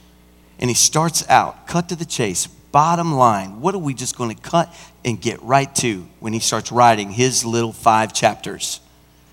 And 0.58 0.68
he 0.68 0.74
starts 0.74 1.26
out, 1.30 1.66
cut 1.66 1.88
to 1.88 1.96
the 1.96 2.04
chase, 2.04 2.48
bottom 2.72 3.14
line. 3.14 3.60
What 3.60 3.74
are 3.74 3.78
we 3.78 3.94
just 3.94 4.16
going 4.16 4.34
to 4.34 4.42
cut 4.42 4.74
and 5.04 5.20
get 5.20 5.42
right 5.42 5.72
to 5.76 6.06
when 6.20 6.32
he 6.32 6.40
starts 6.40 6.70
writing 6.70 7.10
his 7.10 7.44
little 7.44 7.72
five 7.72 8.12
chapters? 8.12 8.80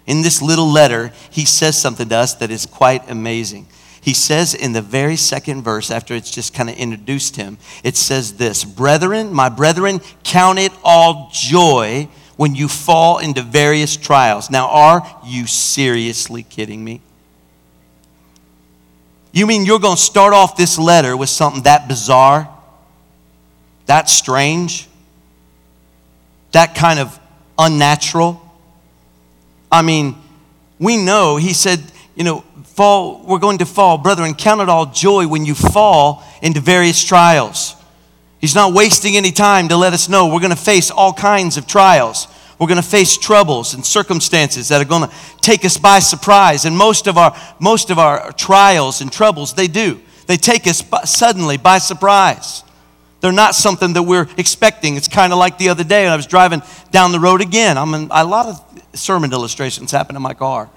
In 0.07 0.21
this 0.21 0.41
little 0.41 0.71
letter, 0.71 1.11
he 1.31 1.45
says 1.45 1.79
something 1.79 2.09
to 2.09 2.15
us 2.15 2.35
that 2.35 2.51
is 2.51 2.65
quite 2.65 3.09
amazing. 3.09 3.67
He 4.01 4.13
says 4.13 4.53
in 4.53 4.73
the 4.73 4.83
very 4.83 5.15
second 5.15 5.63
verse, 5.63 5.89
after 5.89 6.13
it's 6.13 6.29
just 6.29 6.53
kind 6.53 6.69
of 6.69 6.77
introduced 6.77 7.35
him, 7.35 7.57
it 7.83 7.97
says 7.97 8.33
this 8.33 8.63
Brethren, 8.63 9.33
my 9.33 9.49
brethren, 9.49 9.99
count 10.23 10.59
it 10.59 10.71
all 10.83 11.31
joy 11.33 12.07
when 12.37 12.53
you 12.53 12.67
fall 12.67 13.17
into 13.17 13.41
various 13.41 13.97
trials. 13.97 14.51
Now, 14.51 14.69
are 14.69 15.19
you 15.25 15.47
seriously 15.47 16.43
kidding 16.43 16.83
me? 16.83 17.01
You 19.31 19.47
mean 19.47 19.65
you're 19.65 19.79
going 19.79 19.97
to 19.97 20.01
start 20.01 20.33
off 20.33 20.55
this 20.55 20.77
letter 20.77 21.17
with 21.17 21.29
something 21.29 21.63
that 21.63 21.87
bizarre, 21.87 22.47
that 23.85 24.09
strange, 24.09 24.87
that 26.51 26.75
kind 26.75 26.99
of 26.99 27.19
unnatural? 27.57 28.41
I 29.71 29.81
mean, 29.81 30.15
we 30.79 30.97
know, 30.97 31.37
he 31.37 31.53
said, 31.53 31.81
you 32.15 32.23
know, 32.23 32.41
fall, 32.63 33.23
we're 33.25 33.39
going 33.39 33.59
to 33.59 33.65
fall. 33.65 33.97
Brethren, 33.97 34.33
count 34.33 34.61
it 34.61 34.69
all 34.69 34.85
joy 34.85 35.27
when 35.27 35.45
you 35.45 35.55
fall 35.55 36.23
into 36.41 36.59
various 36.59 37.03
trials. 37.03 37.75
He's 38.39 38.55
not 38.55 38.73
wasting 38.73 39.17
any 39.17 39.31
time 39.31 39.69
to 39.69 39.77
let 39.77 39.93
us 39.93 40.07
know 40.07 40.27
we're 40.27 40.39
going 40.39 40.51
to 40.51 40.55
face 40.55 40.91
all 40.91 41.13
kinds 41.13 41.57
of 41.57 41.67
trials. 41.67 42.27
We're 42.59 42.67
going 42.67 42.81
to 42.81 42.87
face 42.87 43.17
troubles 43.17 43.73
and 43.73 43.85
circumstances 43.85 44.69
that 44.69 44.81
are 44.81 44.85
going 44.85 45.09
to 45.09 45.15
take 45.41 45.65
us 45.65 45.77
by 45.77 45.99
surprise. 45.99 46.63
And 46.65 46.77
most 46.77 47.07
of 47.07 47.17
our, 47.17 47.35
most 47.59 47.89
of 47.89 47.99
our 47.99 48.31
trials 48.33 49.01
and 49.01 49.11
troubles, 49.11 49.53
they 49.53 49.67
do. 49.67 49.99
They 50.27 50.37
take 50.37 50.67
us 50.67 50.81
by, 50.81 51.03
suddenly 51.03 51.57
by 51.57 51.79
surprise. 51.79 52.63
They're 53.25 53.31
not 53.31 53.55
something 53.55 53.93
that 53.93 54.03
we're 54.03 54.27
expecting. 54.37 54.97
It's 54.97 55.07
kind 55.07 55.33
of 55.33 55.39
like 55.39 55.57
the 55.57 55.69
other 55.69 55.83
day 55.83 56.05
I 56.05 56.15
was 56.15 56.27
driving 56.27 56.61
down 56.91 57.11
the 57.11 57.19
road 57.19 57.41
again. 57.41 57.75
I'm 57.75 57.91
in, 57.95 58.07
a 58.11 58.23
lot 58.23 58.45
of 58.45 58.83
sermon 58.93 59.33
illustrations 59.33 59.89
happen 59.89 60.15
in 60.15 60.21
my 60.21 60.35
car. 60.35 60.69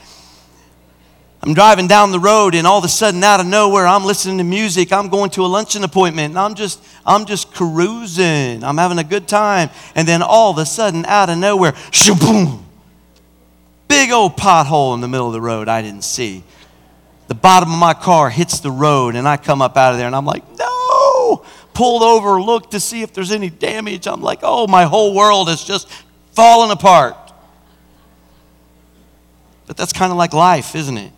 I'm 1.42 1.52
driving 1.52 1.88
down 1.88 2.10
the 2.10 2.18
road 2.18 2.54
and 2.54 2.66
all 2.66 2.78
of 2.78 2.84
a 2.84 2.88
sudden 2.88 3.22
out 3.22 3.40
of 3.40 3.44
nowhere 3.44 3.86
I'm 3.86 4.06
listening 4.06 4.38
to 4.38 4.44
music. 4.44 4.94
I'm 4.94 5.10
going 5.10 5.28
to 5.32 5.42
a 5.42 5.46
luncheon 5.46 5.84
appointment 5.84 6.30
and 6.30 6.38
I'm 6.38 6.54
just 6.54 6.82
I'm 7.04 7.26
just 7.26 7.52
cruising. 7.52 8.64
I'm 8.64 8.78
having 8.78 8.96
a 8.98 9.04
good 9.04 9.28
time. 9.28 9.68
And 9.94 10.08
then 10.08 10.22
all 10.22 10.50
of 10.50 10.56
a 10.56 10.64
sudden 10.64 11.04
out 11.04 11.28
of 11.28 11.36
nowhere, 11.36 11.72
shaboom. 11.90 12.62
Big 13.88 14.10
old 14.10 14.38
pothole 14.38 14.94
in 14.94 15.02
the 15.02 15.08
middle 15.08 15.26
of 15.26 15.34
the 15.34 15.42
road 15.42 15.68
I 15.68 15.82
didn't 15.82 16.04
see. 16.04 16.44
The 17.26 17.34
bottom 17.34 17.70
of 17.70 17.78
my 17.78 17.92
car 17.92 18.30
hits 18.30 18.60
the 18.60 18.70
road 18.70 19.16
and 19.16 19.28
I 19.28 19.36
come 19.36 19.60
up 19.60 19.76
out 19.76 19.92
of 19.92 19.98
there 19.98 20.06
and 20.06 20.16
I'm 20.16 20.24
like, 20.24 20.44
"No!" 20.58 21.44
Pulled 21.78 22.02
over, 22.02 22.42
looked 22.42 22.72
to 22.72 22.80
see 22.80 23.02
if 23.02 23.12
there's 23.12 23.30
any 23.30 23.50
damage. 23.50 24.08
I'm 24.08 24.20
like, 24.20 24.40
"Oh, 24.42 24.66
my 24.66 24.82
whole 24.82 25.14
world 25.14 25.48
is 25.48 25.62
just 25.62 25.88
falling 26.32 26.72
apart." 26.72 27.16
But 29.68 29.76
that's 29.76 29.92
kind 29.92 30.10
of 30.10 30.18
like 30.18 30.32
life, 30.34 30.74
isn't 30.74 30.98
it? 30.98 31.12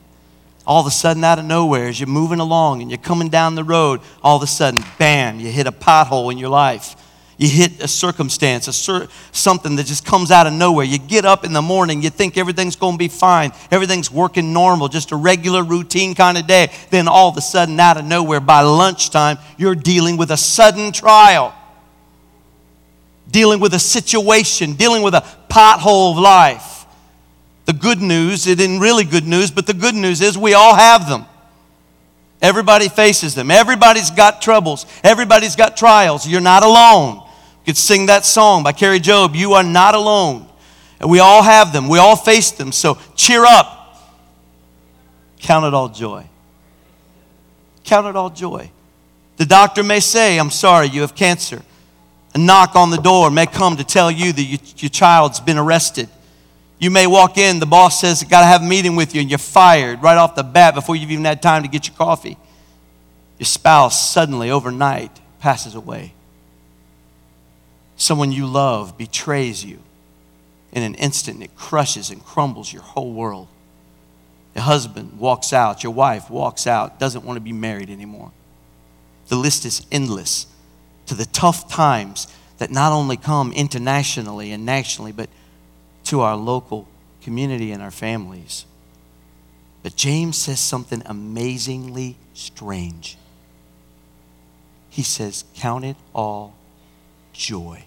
all 0.67 0.81
of 0.81 0.87
a 0.87 0.91
sudden 0.91 1.25
out 1.25 1.39
of 1.39 1.45
nowhere 1.45 1.89
as 1.89 1.99
you're 1.99 2.07
moving 2.07 2.39
along 2.39 2.83
and 2.83 2.91
you're 2.91 2.99
coming 2.99 3.29
down 3.29 3.55
the 3.55 3.65
road 3.65 3.99
all 4.23 4.37
of 4.37 4.43
a 4.43 4.47
sudden 4.47 4.85
bam 4.99 5.41
you 5.41 5.51
hit 5.51 5.67
a 5.67 5.73
pothole 5.73 6.31
in 6.31 6.39
your 6.39 6.51
life 6.51 6.95
you 7.41 7.49
hit 7.49 7.83
a 7.83 7.89
circumstance 7.89 8.69
a 8.69 9.09
something 9.33 9.75
that 9.75 9.87
just 9.87 10.05
comes 10.05 10.31
out 10.31 10.47
of 10.47 10.53
nowhere 10.53 10.85
you 10.85 10.99
get 10.99 11.25
up 11.25 11.45
in 11.45 11.53
the 11.53 11.63
morning 11.63 12.03
you 12.03 12.11
think 12.11 12.39
everything's 12.39 12.77
going 12.77 12.95
to 12.95 12.99
be 12.99 13.09
fine 13.09 13.51
everything's 13.73 14.11
working 14.11 14.53
normal 14.53 14.87
just 14.87 15.11
a 15.11 15.17
regular 15.17 15.65
routine 15.65 16.15
kind 16.15 16.39
of 16.39 16.47
day 16.47 16.71
then 16.91 17.09
all 17.09 17.29
of 17.29 17.37
a 17.37 17.41
sudden 17.41 17.81
out 17.81 17.97
of 17.97 18.05
nowhere 18.05 18.41
by 18.41 18.61
lunchtime 18.61 19.37
you're 19.57 19.75
dealing 19.75 20.17
with 20.17 20.31
a 20.31 20.37
sudden 20.37 20.93
trial 20.93 21.53
dealing 23.29 23.59
with 23.59 23.75
a 23.75 23.79
situation 23.79 24.75
dealing 24.75 25.03
with 25.03 25.15
a 25.15 25.25
pothole 25.49 26.13
of 26.13 26.19
life 26.19 26.81
the 27.71 27.79
good 27.79 28.03
news, 28.03 28.49
it 28.49 28.59
isn't 28.59 28.81
really 28.81 29.05
good 29.05 29.29
news, 29.29 29.53
but 29.53 29.65
the 29.65 29.75
good 29.75 29.95
news 29.95 30.21
is 30.21 30.37
we 30.37 30.55
all 30.55 30.75
have 30.75 31.09
them. 31.09 31.25
Everybody 32.43 32.89
faces 32.89 33.37
them. 33.37 33.49
Everybody's 33.49 34.11
got 34.11 34.43
troubles. 34.43 34.87
Everybody's 35.05 35.55
got 35.55 35.77
trials. 35.77 36.27
You're 36.27 36.41
not 36.41 36.65
alone. 36.65 37.25
Could 37.71 37.77
sing 37.77 38.07
that 38.07 38.25
song 38.25 38.65
by 38.65 38.73
Kari 38.73 38.99
Jobe, 38.99 39.37
You 39.37 39.53
are 39.53 39.63
not 39.63 39.95
alone. 39.95 40.45
And 40.99 41.09
we 41.09 41.21
all 41.21 41.41
have 41.41 41.73
them. 41.73 41.87
We 41.87 42.01
all 42.01 42.17
face 42.17 42.51
them. 42.51 42.73
So 42.73 42.99
cheer 43.15 43.45
up. 43.45 43.97
Count 45.39 45.65
it 45.65 45.73
all 45.73 45.89
joy. 45.89 46.29
Count 47.85 48.09
it 48.09 48.17
all 48.17 48.29
joy. 48.29 48.73
The 49.37 49.47
doctor 49.47 49.85
may 49.85 50.01
say, 50.01 50.41
I'm 50.41 50.51
sorry, 50.51 50.89
you 50.89 51.03
have 51.03 51.15
cancer. 51.15 51.63
A 52.35 52.39
knock 52.39 52.75
on 52.75 52.91
the 52.91 52.97
door 52.97 53.31
may 53.31 53.47
come 53.47 53.77
to 53.77 53.85
tell 53.85 54.11
you 54.11 54.33
that 54.33 54.43
you, 54.43 54.59
your 54.79 54.89
child's 54.91 55.39
been 55.39 55.57
arrested. 55.57 56.09
You 56.81 56.91
may 56.91 57.07
walk 57.07 57.39
in, 57.39 57.61
the 57.61 57.67
boss 57.67 58.01
says, 58.01 58.25
Got 58.25 58.41
to 58.41 58.47
have 58.47 58.63
a 58.63 58.67
meeting 58.67 58.97
with 58.97 59.15
you, 59.15 59.21
and 59.21 59.31
you're 59.31 59.39
fired 59.39 60.03
right 60.03 60.17
off 60.19 60.35
the 60.35 60.43
bat 60.43 60.75
before 60.75 60.97
you've 60.97 61.13
even 61.13 61.25
had 61.25 61.41
time 61.41 61.63
to 61.63 61.69
get 61.69 61.87
your 61.87 61.97
coffee. 61.97 62.37
Your 63.39 63.47
spouse 63.47 64.11
suddenly, 64.11 64.51
overnight, 64.51 65.21
passes 65.39 65.77
away. 65.77 66.15
Someone 68.01 68.33
you 68.33 68.47
love 68.47 68.97
betrays 68.97 69.63
you 69.63 69.79
in 70.73 70.83
an 70.83 70.95
instant, 70.95 71.43
it 71.43 71.55
crushes 71.55 72.09
and 72.09 72.25
crumbles 72.25 72.73
your 72.73 72.81
whole 72.81 73.13
world. 73.13 73.47
Your 74.55 74.65
husband 74.65 75.19
walks 75.19 75.53
out, 75.53 75.83
your 75.83 75.93
wife 75.93 76.31
walks 76.31 76.67
out, 76.67 76.99
doesn't 76.99 77.27
want 77.27 77.37
to 77.37 77.43
be 77.43 77.53
married 77.53 77.91
anymore. 77.91 78.33
The 79.29 79.37
list 79.37 79.67
is 79.67 79.85
endless 79.93 80.47
to 81.09 81.15
the 81.15 81.27
tough 81.27 81.71
times 81.71 82.27
that 82.57 82.71
not 82.71 82.91
only 82.91 83.19
come 83.19 83.53
internationally 83.53 84.51
and 84.51 84.65
nationally, 84.65 85.13
but 85.13 85.29
to 86.05 86.23
our 86.23 86.37
local 86.37 86.89
community 87.21 87.71
and 87.71 87.83
our 87.83 87.91
families. 87.91 88.65
But 89.83 89.95
James 89.95 90.39
says 90.39 90.59
something 90.59 91.03
amazingly 91.05 92.17
strange. 92.33 93.19
He 94.89 95.03
says, 95.03 95.45
Count 95.55 95.85
it 95.85 95.97
all 96.15 96.55
joy. 97.35 97.85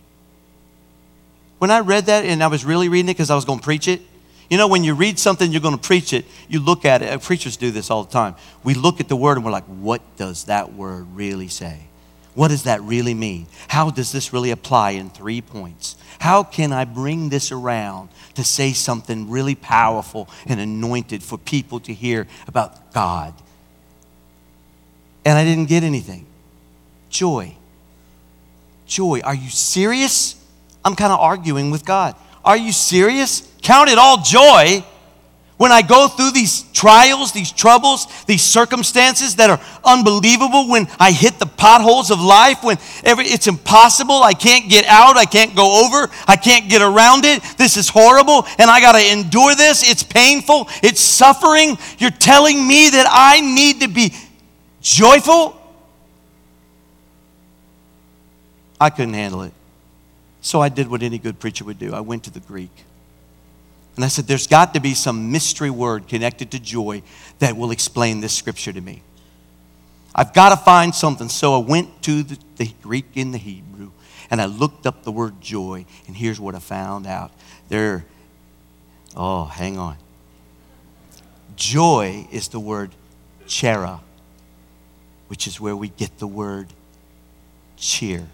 When 1.63 1.71
I 1.71 1.79
read 1.79 2.07
that 2.07 2.25
and 2.25 2.43
I 2.43 2.47
was 2.47 2.65
really 2.65 2.89
reading 2.89 3.07
it 3.07 3.13
because 3.13 3.29
I 3.29 3.35
was 3.35 3.45
going 3.45 3.59
to 3.59 3.63
preach 3.63 3.87
it, 3.87 4.01
you 4.49 4.57
know, 4.57 4.67
when 4.67 4.83
you 4.83 4.93
read 4.93 5.17
something, 5.17 5.49
you're 5.49 5.61
going 5.61 5.77
to 5.77 5.81
preach 5.81 6.11
it, 6.11 6.25
you 6.49 6.59
look 6.59 6.83
at 6.83 7.01
it. 7.01 7.09
Uh, 7.09 7.17
preachers 7.19 7.55
do 7.55 7.71
this 7.71 7.89
all 7.89 8.03
the 8.03 8.11
time. 8.11 8.35
We 8.65 8.73
look 8.73 8.99
at 8.99 9.07
the 9.07 9.15
word 9.15 9.37
and 9.37 9.45
we're 9.45 9.51
like, 9.53 9.63
what 9.63 10.01
does 10.17 10.43
that 10.43 10.73
word 10.73 11.07
really 11.15 11.47
say? 11.47 11.83
What 12.35 12.49
does 12.49 12.63
that 12.63 12.81
really 12.81 13.13
mean? 13.13 13.47
How 13.69 13.91
does 13.91 14.11
this 14.11 14.33
really 14.33 14.51
apply 14.51 14.89
in 14.91 15.09
three 15.09 15.39
points? 15.39 15.95
How 16.19 16.43
can 16.43 16.73
I 16.73 16.83
bring 16.83 17.29
this 17.29 17.49
around 17.49 18.09
to 18.33 18.43
say 18.43 18.73
something 18.73 19.29
really 19.29 19.55
powerful 19.55 20.27
and 20.45 20.59
anointed 20.59 21.23
for 21.23 21.37
people 21.37 21.79
to 21.79 21.93
hear 21.93 22.27
about 22.45 22.91
God? 22.91 23.33
And 25.23 25.37
I 25.37 25.45
didn't 25.45 25.69
get 25.69 25.83
anything. 25.83 26.25
Joy. 27.09 27.55
Joy. 28.85 29.21
Are 29.21 29.33
you 29.33 29.47
serious? 29.47 30.42
I'm 30.83 30.95
kind 30.95 31.13
of 31.13 31.19
arguing 31.19 31.71
with 31.71 31.85
God. 31.85 32.15
Are 32.43 32.57
you 32.57 32.71
serious? 32.71 33.49
Count 33.61 33.89
it 33.89 33.97
all 33.97 34.17
joy 34.21 34.83
when 35.57 35.71
I 35.71 35.81
go 35.81 36.09
through 36.09 36.31
these 36.31 36.63
trials, 36.73 37.31
these 37.31 37.51
troubles, 37.51 38.07
these 38.25 38.41
circumstances 38.41 39.37
that 39.37 39.49
are 39.49 39.61
unbelievable, 39.85 40.67
when 40.67 40.87
I 40.99 41.11
hit 41.11 41.39
the 41.39 41.45
potholes 41.45 42.11
of 42.11 42.19
life, 42.19 42.63
when 42.63 42.77
every, 43.03 43.25
it's 43.25 43.47
impossible, 43.47 44.23
I 44.23 44.33
can't 44.33 44.69
get 44.69 44.85
out, 44.87 45.15
I 45.15 45.23
can't 45.23 45.55
go 45.55 45.85
over, 45.85 46.11
I 46.27 46.35
can't 46.35 46.69
get 46.69 46.81
around 46.81 47.23
it, 47.23 47.41
this 47.57 47.77
is 47.77 47.87
horrible, 47.87 48.45
and 48.57 48.69
I 48.69 48.81
got 48.81 48.93
to 48.93 49.11
endure 49.11 49.55
this, 49.55 49.89
it's 49.89 50.03
painful, 50.03 50.67
it's 50.81 50.99
suffering, 50.99 51.77
you're 51.97 52.11
telling 52.11 52.67
me 52.67 52.89
that 52.89 53.05
I 53.09 53.39
need 53.39 53.81
to 53.81 53.87
be 53.87 54.13
joyful? 54.81 55.57
I 58.81 58.89
couldn't 58.89 59.13
handle 59.13 59.43
it. 59.43 59.53
So 60.43 60.59
I 60.59 60.67
did 60.67 60.89
what 60.89 61.01
any 61.01 61.17
good 61.17 61.39
preacher 61.39 61.63
would 61.63 61.79
do 61.79 61.93
I 61.93 62.01
went 62.01 62.25
to 62.25 62.29
the 62.29 62.41
Greek. 62.41 62.83
And 63.95 64.03
I 64.03 64.09
said, 64.09 64.25
There's 64.25 64.45
got 64.45 64.73
to 64.73 64.79
be 64.79 64.93
some 64.93 65.31
mystery 65.31 65.69
word 65.69 66.07
connected 66.07 66.51
to 66.51 66.59
joy 66.59 67.01
that 67.39 67.55
will 67.55 67.71
explain 67.71 68.19
this 68.19 68.33
scripture 68.33 68.73
to 68.73 68.81
me. 68.81 69.01
I've 70.13 70.33
got 70.33 70.49
to 70.49 70.57
find 70.57 70.93
something. 70.93 71.29
So 71.29 71.55
I 71.55 71.65
went 71.65 72.03
to 72.03 72.23
the, 72.23 72.37
the 72.57 72.71
Greek 72.83 73.15
and 73.15 73.33
the 73.33 73.37
Hebrew 73.37 73.91
and 74.29 74.41
I 74.41 74.45
looked 74.45 74.85
up 74.85 75.03
the 75.03 75.11
word 75.11 75.39
joy. 75.41 75.85
And 76.07 76.15
here's 76.15 76.39
what 76.39 76.55
I 76.55 76.59
found 76.59 77.07
out. 77.07 77.31
There, 77.69 78.05
oh, 79.15 79.45
hang 79.45 79.77
on. 79.77 79.95
Joy 81.55 82.27
is 82.31 82.49
the 82.49 82.59
word 82.59 82.91
chera, 83.47 84.01
which 85.29 85.47
is 85.47 85.61
where 85.61 85.75
we 85.75 85.87
get 85.87 86.17
the 86.17 86.27
word 86.27 86.67
cheer. 87.77 88.27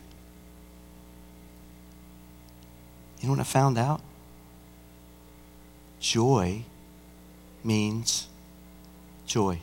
You 3.20 3.28
know 3.28 3.34
what 3.34 3.40
I 3.42 3.44
found 3.44 3.78
out? 3.78 4.02
Joy 6.00 6.64
means 7.64 8.28
joy. 9.26 9.60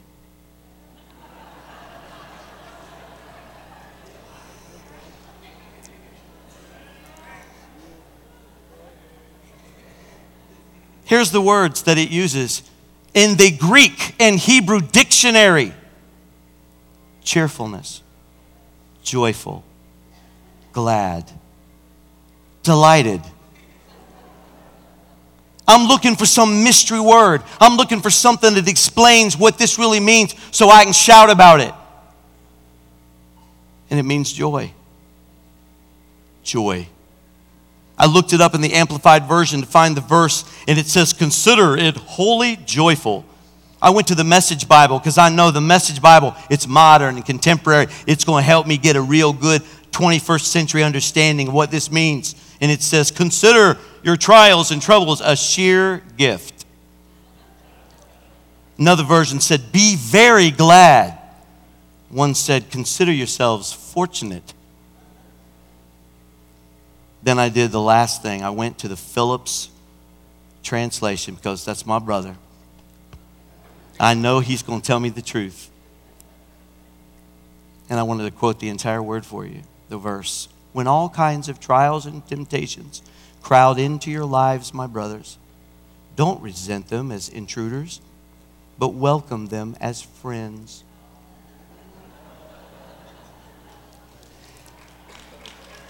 Here's 11.04 11.30
the 11.30 11.40
words 11.40 11.82
that 11.84 11.98
it 11.98 12.10
uses 12.10 12.62
in 13.14 13.36
the 13.36 13.56
Greek 13.56 14.14
and 14.20 14.38
Hebrew 14.38 14.80
dictionary 14.80 15.72
cheerfulness, 17.22 18.02
joyful, 19.02 19.64
glad, 20.72 21.30
delighted 22.62 23.22
I'm 25.68 25.88
looking 25.88 26.14
for 26.14 26.26
some 26.26 26.62
mystery 26.62 27.00
word. 27.00 27.42
I'm 27.60 27.76
looking 27.76 28.00
for 28.00 28.10
something 28.10 28.54
that 28.54 28.68
explains 28.68 29.36
what 29.36 29.58
this 29.58 29.78
really 29.78 30.00
means 30.00 30.34
so 30.52 30.68
I 30.68 30.84
can 30.84 30.92
shout 30.92 31.28
about 31.28 31.60
it. 31.60 31.74
And 33.90 33.98
it 33.98 34.04
means 34.04 34.32
joy. 34.32 34.72
Joy. 36.42 36.86
I 37.98 38.06
looked 38.06 38.32
it 38.32 38.40
up 38.40 38.54
in 38.54 38.60
the 38.60 38.74
Amplified 38.74 39.24
Version 39.24 39.60
to 39.60 39.66
find 39.66 39.96
the 39.96 40.02
verse, 40.02 40.44
and 40.68 40.78
it 40.78 40.86
says, 40.86 41.12
Consider 41.12 41.76
it 41.76 41.96
wholly 41.96 42.56
joyful. 42.56 43.24
I 43.80 43.90
went 43.90 44.08
to 44.08 44.14
the 44.14 44.24
Message 44.24 44.68
Bible 44.68 44.98
because 44.98 45.18
I 45.18 45.28
know 45.28 45.50
the 45.50 45.60
Message 45.60 46.00
Bible, 46.00 46.34
it's 46.50 46.66
modern 46.66 47.16
and 47.16 47.24
contemporary. 47.24 47.86
It's 48.06 48.24
going 48.24 48.42
to 48.42 48.46
help 48.46 48.66
me 48.66 48.76
get 48.76 48.96
a 48.96 49.02
real 49.02 49.32
good 49.32 49.62
21st 49.92 50.42
century 50.42 50.82
understanding 50.82 51.48
of 51.48 51.54
what 51.54 51.70
this 51.70 51.90
means. 51.90 52.34
And 52.60 52.70
it 52.70 52.82
says, 52.82 53.10
Consider 53.10 53.78
your 54.02 54.16
trials 54.16 54.70
and 54.70 54.80
troubles 54.80 55.20
a 55.20 55.36
sheer 55.36 56.02
gift. 56.16 56.64
Another 58.78 59.04
version 59.04 59.40
said, 59.40 59.72
Be 59.72 59.96
very 59.96 60.50
glad. 60.50 61.18
One 62.08 62.34
said, 62.34 62.70
Consider 62.70 63.12
yourselves 63.12 63.72
fortunate. 63.72 64.54
then 67.22 67.38
I 67.38 67.48
did 67.48 67.72
the 67.72 67.80
last 67.80 68.22
thing. 68.22 68.42
I 68.42 68.50
went 68.50 68.78
to 68.78 68.88
the 68.88 68.96
Phillips 68.96 69.70
translation 70.62 71.34
because 71.34 71.64
that's 71.64 71.84
my 71.84 71.98
brother. 71.98 72.36
I 73.98 74.14
know 74.14 74.40
he's 74.40 74.62
going 74.62 74.80
to 74.80 74.86
tell 74.86 75.00
me 75.00 75.08
the 75.08 75.22
truth. 75.22 75.70
And 77.88 77.98
I 77.98 78.02
wanted 78.02 78.24
to 78.24 78.30
quote 78.30 78.60
the 78.60 78.68
entire 78.68 79.02
word 79.02 79.24
for 79.24 79.46
you, 79.46 79.62
the 79.88 79.96
verse. 79.96 80.48
When 80.76 80.86
all 80.86 81.08
kinds 81.08 81.48
of 81.48 81.58
trials 81.58 82.04
and 82.04 82.28
temptations 82.28 83.00
crowd 83.40 83.78
into 83.78 84.10
your 84.10 84.26
lives, 84.26 84.74
my 84.74 84.86
brothers, 84.86 85.38
don't 86.16 86.38
resent 86.42 86.88
them 86.88 87.10
as 87.10 87.30
intruders, 87.30 88.02
but 88.78 88.92
welcome 88.92 89.46
them 89.46 89.74
as 89.80 90.02
friends. 90.02 90.84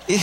then 0.09 0.21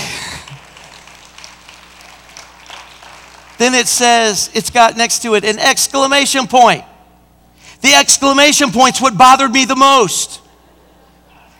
it 3.73 3.89
says, 3.89 4.49
it's 4.53 4.69
got 4.69 4.95
next 4.95 5.23
to 5.23 5.35
it 5.35 5.43
an 5.43 5.59
exclamation 5.59 6.47
point. 6.47 6.85
The 7.81 7.95
exclamation 7.95 8.71
point's 8.71 9.01
what 9.01 9.17
bothered 9.17 9.51
me 9.51 9.65
the 9.65 9.75
most. 9.75 10.39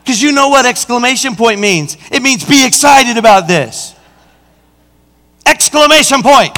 Because 0.04 0.22
you 0.22 0.34
know 0.34 0.50
what 0.50 0.66
exclamation 0.66 1.36
point 1.36 1.62
means. 1.62 1.98
It 2.12 2.22
means 2.22 2.44
be 2.44 2.66
excited 2.66 3.18
about 3.18 3.48
this. 3.48 3.96
Exclamation 5.46 6.22
point. 6.22 6.58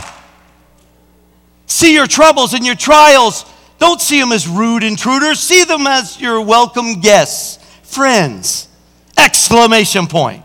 See 1.67 1.93
your 1.93 2.07
troubles 2.07 2.53
and 2.53 2.65
your 2.65 2.75
trials. 2.75 3.45
Don't 3.77 4.01
see 4.01 4.19
them 4.19 4.31
as 4.31 4.47
rude 4.47 4.83
intruders. 4.83 5.39
See 5.39 5.63
them 5.63 5.85
as 5.85 6.19
your 6.19 6.41
welcome 6.41 7.01
guests, 7.01 7.63
friends. 7.83 8.67
Exclamation 9.17 10.07
point. 10.07 10.43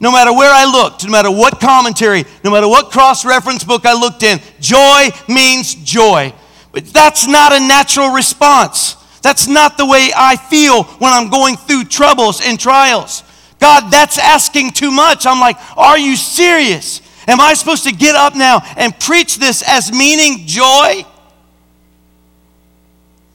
No 0.00 0.10
matter 0.10 0.32
where 0.32 0.52
I 0.52 0.64
looked, 0.64 1.04
no 1.04 1.12
matter 1.12 1.30
what 1.30 1.60
commentary, 1.60 2.24
no 2.42 2.50
matter 2.50 2.68
what 2.68 2.90
cross 2.90 3.24
reference 3.24 3.62
book 3.62 3.86
I 3.86 3.92
looked 3.92 4.22
in, 4.22 4.40
joy 4.60 5.10
means 5.28 5.74
joy. 5.76 6.34
But 6.72 6.86
that's 6.86 7.26
not 7.26 7.52
a 7.52 7.60
natural 7.60 8.10
response. 8.10 8.96
That's 9.22 9.46
not 9.46 9.78
the 9.78 9.86
way 9.86 10.10
I 10.14 10.36
feel 10.36 10.82
when 10.82 11.12
I'm 11.12 11.30
going 11.30 11.56
through 11.56 11.84
troubles 11.84 12.40
and 12.44 12.58
trials. 12.58 13.22
God, 13.60 13.90
that's 13.90 14.18
asking 14.18 14.72
too 14.72 14.90
much. 14.90 15.24
I'm 15.24 15.38
like, 15.38 15.56
are 15.76 15.96
you 15.96 16.16
serious? 16.16 17.00
Am 17.28 17.40
I 17.40 17.54
supposed 17.54 17.84
to 17.84 17.92
get 17.92 18.16
up 18.16 18.34
now 18.34 18.60
and 18.76 18.98
preach 18.98 19.38
this 19.38 19.62
as 19.64 19.92
meaning 19.92 20.46
joy? 20.46 21.06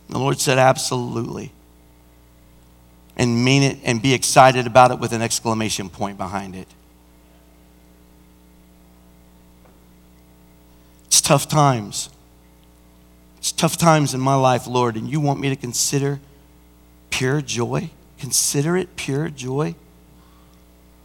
The 0.10 0.20
Lord 0.20 0.40
said, 0.40 0.58
absolutely. 0.58 1.54
And 3.16 3.44
mean 3.44 3.64
it 3.64 3.78
and 3.84 4.02
be 4.02 4.14
excited 4.14 4.68
about 4.68 4.92
it 4.92 5.00
with 5.00 5.14
an 5.14 5.22
exclamation 5.22 5.90
point 5.90 6.18
behind 6.18 6.56
it. 6.56 6.68
It's 11.06 11.22
tough 11.22 11.48
times. 11.48 12.10
It's 13.48 13.54
tough 13.54 13.78
times 13.78 14.14
in 14.14 14.20
my 14.20 14.36
life, 14.36 14.68
Lord, 14.68 14.98
and 14.98 15.10
you 15.10 15.22
want 15.22 15.40
me 15.40 15.48
to 15.48 15.56
consider 15.56 16.20
pure 17.10 17.40
joy? 17.40 17.90
Consider 18.20 18.76
it 18.76 18.98
pure 18.98 19.30
joy? 19.30 19.74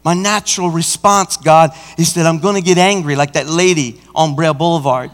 My 0.02 0.14
natural 0.14 0.69
response, 0.69 1.36
God, 1.36 1.70
is 1.97 2.14
that 2.14 2.27
I'm 2.27 2.40
going 2.40 2.56
to 2.56 2.60
get 2.60 2.78
angry 2.78 3.14
like 3.14 3.35
that 3.35 3.47
lady 3.47 4.01
on 4.12 4.35
Brea 4.35 4.52
Boulevard. 4.52 5.12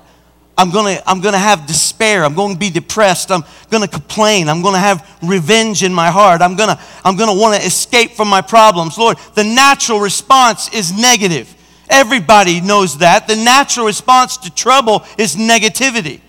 I'm 0.57 0.71
going 0.71 0.97
to 0.97 1.07
I'm 1.07 1.21
going 1.21 1.35
to 1.35 1.39
have 1.39 1.67
despair. 1.67 2.25
I'm 2.25 2.33
going 2.33 2.55
to 2.55 2.59
be 2.59 2.71
depressed. 2.71 3.31
I'm 3.31 3.45
going 3.69 3.83
to 3.83 3.91
complain. 3.91 4.49
I'm 4.49 4.63
going 4.63 4.73
to 4.73 4.81
have 4.81 5.07
revenge 5.23 5.83
in 5.83 5.93
my 5.93 6.11
heart. 6.11 6.41
I'm 6.41 6.57
going 6.57 6.75
to 6.75 6.83
I'm 7.05 7.19
going 7.19 7.29
to 7.29 7.39
want 7.39 7.61
to 7.61 7.67
escape 7.67 8.13
from 8.13 8.29
my 8.29 8.41
problems. 8.41 8.97
Lord, 8.97 9.19
the 9.35 9.45
natural 9.45 10.01
response 10.01 10.73
is 10.73 10.99
negative. 10.99 11.55
Everybody 11.91 12.63
knows 12.63 12.97
that. 12.99 13.29
The 13.29 13.37
natural 13.37 13.85
response 13.85 14.39
to 14.39 14.51
trouble 14.55 15.05
is 15.19 15.37
negativity. 15.37 16.23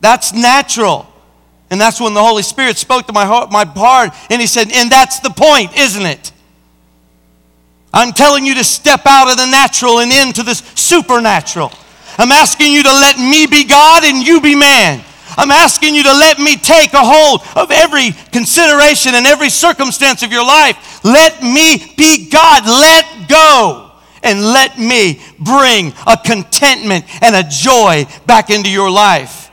That's 0.00 0.32
natural. 0.32 1.06
And 1.70 1.80
that's 1.80 2.00
when 2.00 2.14
the 2.14 2.22
Holy 2.22 2.42
Spirit 2.42 2.78
spoke 2.78 3.06
to 3.06 3.12
my 3.12 3.26
heart, 3.26 3.50
my 3.50 3.64
heart 3.64 4.10
and 4.30 4.40
He 4.40 4.46
said, 4.46 4.70
And 4.72 4.90
that's 4.90 5.20
the 5.20 5.30
point, 5.30 5.76
isn't 5.76 6.04
it? 6.04 6.32
I'm 7.92 8.12
telling 8.12 8.44
you 8.44 8.54
to 8.54 8.64
step 8.64 9.02
out 9.06 9.30
of 9.30 9.36
the 9.36 9.46
natural 9.46 10.00
and 10.00 10.12
into 10.12 10.42
this 10.42 10.58
supernatural. 10.74 11.72
I'm 12.18 12.32
asking 12.32 12.72
you 12.72 12.82
to 12.82 12.90
let 12.90 13.18
me 13.18 13.46
be 13.46 13.64
God 13.64 14.04
and 14.04 14.26
you 14.26 14.40
be 14.40 14.54
man. 14.54 15.04
I'm 15.36 15.50
asking 15.50 15.94
you 15.94 16.02
to 16.02 16.12
let 16.12 16.38
me 16.38 16.56
take 16.56 16.92
a 16.94 17.00
hold 17.00 17.42
of 17.54 17.70
every 17.70 18.10
consideration 18.32 19.14
and 19.14 19.26
every 19.26 19.50
circumstance 19.50 20.22
of 20.22 20.32
your 20.32 20.44
life. 20.44 21.04
Let 21.04 21.42
me 21.42 21.94
be 21.96 22.28
God. 22.28 22.66
Let 22.66 23.28
go 23.28 23.92
and 24.22 24.42
let 24.42 24.78
me 24.78 25.20
bring 25.38 25.92
a 26.06 26.16
contentment 26.16 27.04
and 27.22 27.36
a 27.36 27.48
joy 27.48 28.06
back 28.26 28.50
into 28.50 28.70
your 28.70 28.90
life. 28.90 29.47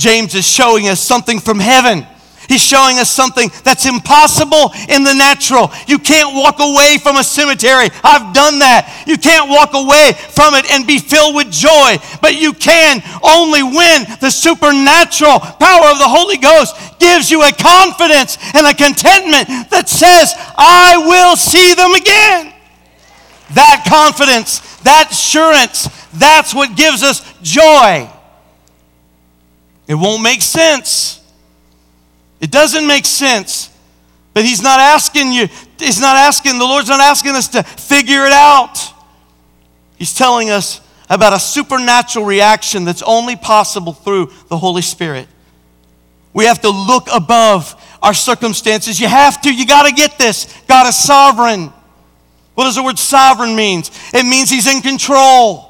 James 0.00 0.34
is 0.34 0.48
showing 0.48 0.88
us 0.88 0.98
something 0.98 1.38
from 1.38 1.60
heaven. 1.60 2.06
He's 2.48 2.64
showing 2.64 2.98
us 2.98 3.10
something 3.10 3.50
that's 3.62 3.86
impossible 3.86 4.72
in 4.88 5.04
the 5.04 5.14
natural. 5.14 5.70
You 5.86 6.00
can't 6.00 6.34
walk 6.34 6.58
away 6.58 6.96
from 6.98 7.16
a 7.16 7.22
cemetery. 7.22 7.90
I've 8.02 8.34
done 8.34 8.58
that. 8.58 9.04
You 9.06 9.18
can't 9.18 9.48
walk 9.48 9.70
away 9.74 10.14
from 10.34 10.54
it 10.54 10.68
and 10.72 10.84
be 10.84 10.98
filled 10.98 11.36
with 11.36 11.52
joy, 11.52 11.98
but 12.20 12.40
you 12.40 12.52
can 12.54 13.04
only 13.22 13.62
when 13.62 14.02
the 14.18 14.30
supernatural 14.30 15.38
power 15.38 15.92
of 15.92 16.00
the 16.00 16.10
Holy 16.10 16.38
Ghost 16.38 16.74
gives 16.98 17.30
you 17.30 17.44
a 17.44 17.52
confidence 17.52 18.34
and 18.56 18.66
a 18.66 18.74
contentment 18.74 19.70
that 19.70 19.86
says, 19.86 20.32
I 20.56 20.96
will 20.96 21.36
see 21.36 21.74
them 21.74 21.94
again. 21.94 22.52
That 23.54 23.84
confidence, 23.86 24.58
that 24.80 25.12
assurance, 25.12 25.86
that's 26.14 26.52
what 26.52 26.74
gives 26.74 27.04
us 27.04 27.22
joy. 27.42 28.10
It 29.86 29.94
won't 29.94 30.22
make 30.22 30.42
sense. 30.42 31.20
It 32.40 32.50
doesn't 32.50 32.86
make 32.86 33.04
sense. 33.04 33.70
But 34.32 34.44
he's 34.44 34.62
not 34.62 34.80
asking 34.80 35.32
you, 35.32 35.48
he's 35.78 36.00
not 36.00 36.16
asking, 36.16 36.58
the 36.58 36.64
Lord's 36.64 36.88
not 36.88 37.00
asking 37.00 37.32
us 37.32 37.48
to 37.48 37.62
figure 37.62 38.24
it 38.24 38.32
out. 38.32 38.78
He's 39.96 40.14
telling 40.14 40.50
us 40.50 40.80
about 41.08 41.32
a 41.32 41.40
supernatural 41.40 42.24
reaction 42.24 42.84
that's 42.84 43.02
only 43.02 43.36
possible 43.36 43.92
through 43.92 44.30
the 44.48 44.56
Holy 44.56 44.82
Spirit. 44.82 45.26
We 46.32 46.44
have 46.44 46.60
to 46.60 46.70
look 46.70 47.08
above 47.12 47.74
our 48.02 48.14
circumstances. 48.14 49.00
You 49.00 49.08
have 49.08 49.40
to, 49.42 49.52
you 49.52 49.66
got 49.66 49.86
to 49.86 49.92
get 49.92 50.16
this. 50.16 50.46
God 50.68 50.86
is 50.86 50.96
sovereign. 50.96 51.72
What 52.54 52.64
does 52.64 52.76
the 52.76 52.82
word 52.82 52.98
sovereign 52.98 53.56
means? 53.56 53.90
It 54.14 54.24
means 54.24 54.48
he's 54.48 54.72
in 54.72 54.80
control. 54.80 55.69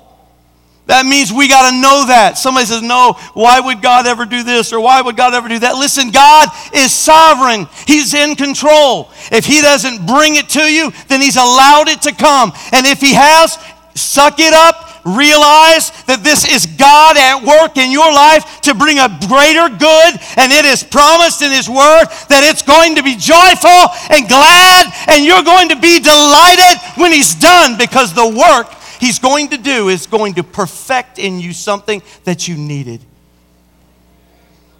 That 0.90 1.06
means 1.06 1.30
we 1.30 1.46
got 1.46 1.70
to 1.70 1.76
know 1.78 2.10
that. 2.10 2.34
Somebody 2.34 2.66
says, 2.66 2.82
No, 2.82 3.14
why 3.38 3.62
would 3.62 3.78
God 3.80 4.10
ever 4.10 4.26
do 4.26 4.42
this 4.42 4.72
or 4.72 4.82
why 4.82 5.00
would 5.00 5.16
God 5.16 5.38
ever 5.38 5.46
do 5.46 5.60
that? 5.62 5.78
Listen, 5.78 6.10
God 6.10 6.50
is 6.74 6.90
sovereign, 6.90 7.70
He's 7.86 8.10
in 8.10 8.34
control. 8.34 9.06
If 9.30 9.46
He 9.46 9.62
doesn't 9.62 10.02
bring 10.02 10.34
it 10.34 10.50
to 10.58 10.66
you, 10.66 10.90
then 11.06 11.22
He's 11.22 11.38
allowed 11.38 11.86
it 11.86 12.02
to 12.10 12.12
come. 12.12 12.50
And 12.74 12.90
if 12.90 12.98
He 12.98 13.14
has, 13.14 13.54
suck 13.94 14.42
it 14.42 14.50
up. 14.50 14.90
Realize 15.06 15.94
that 16.10 16.26
this 16.26 16.42
is 16.42 16.66
God 16.66 17.14
at 17.16 17.38
work 17.38 17.78
in 17.78 17.94
your 17.94 18.10
life 18.10 18.60
to 18.66 18.74
bring 18.74 18.98
a 18.98 19.08
greater 19.30 19.70
good, 19.70 20.12
and 20.36 20.50
it 20.50 20.66
is 20.66 20.82
promised 20.82 21.40
in 21.40 21.54
His 21.54 21.70
Word 21.70 22.10
that 22.34 22.42
it's 22.42 22.66
going 22.66 22.98
to 22.98 23.06
be 23.06 23.14
joyful 23.14 23.94
and 24.10 24.26
glad, 24.26 24.90
and 25.06 25.22
you're 25.22 25.46
going 25.46 25.70
to 25.70 25.78
be 25.78 26.02
delighted 26.02 26.82
when 26.98 27.14
He's 27.14 27.38
done 27.38 27.78
because 27.78 28.10
the 28.10 28.26
work 28.26 28.79
He's 29.00 29.18
going 29.18 29.48
to 29.48 29.56
do 29.56 29.88
is 29.88 30.06
going 30.06 30.34
to 30.34 30.42
perfect 30.42 31.18
in 31.18 31.40
you 31.40 31.54
something 31.54 32.02
that 32.24 32.46
you 32.46 32.56
needed. 32.56 33.00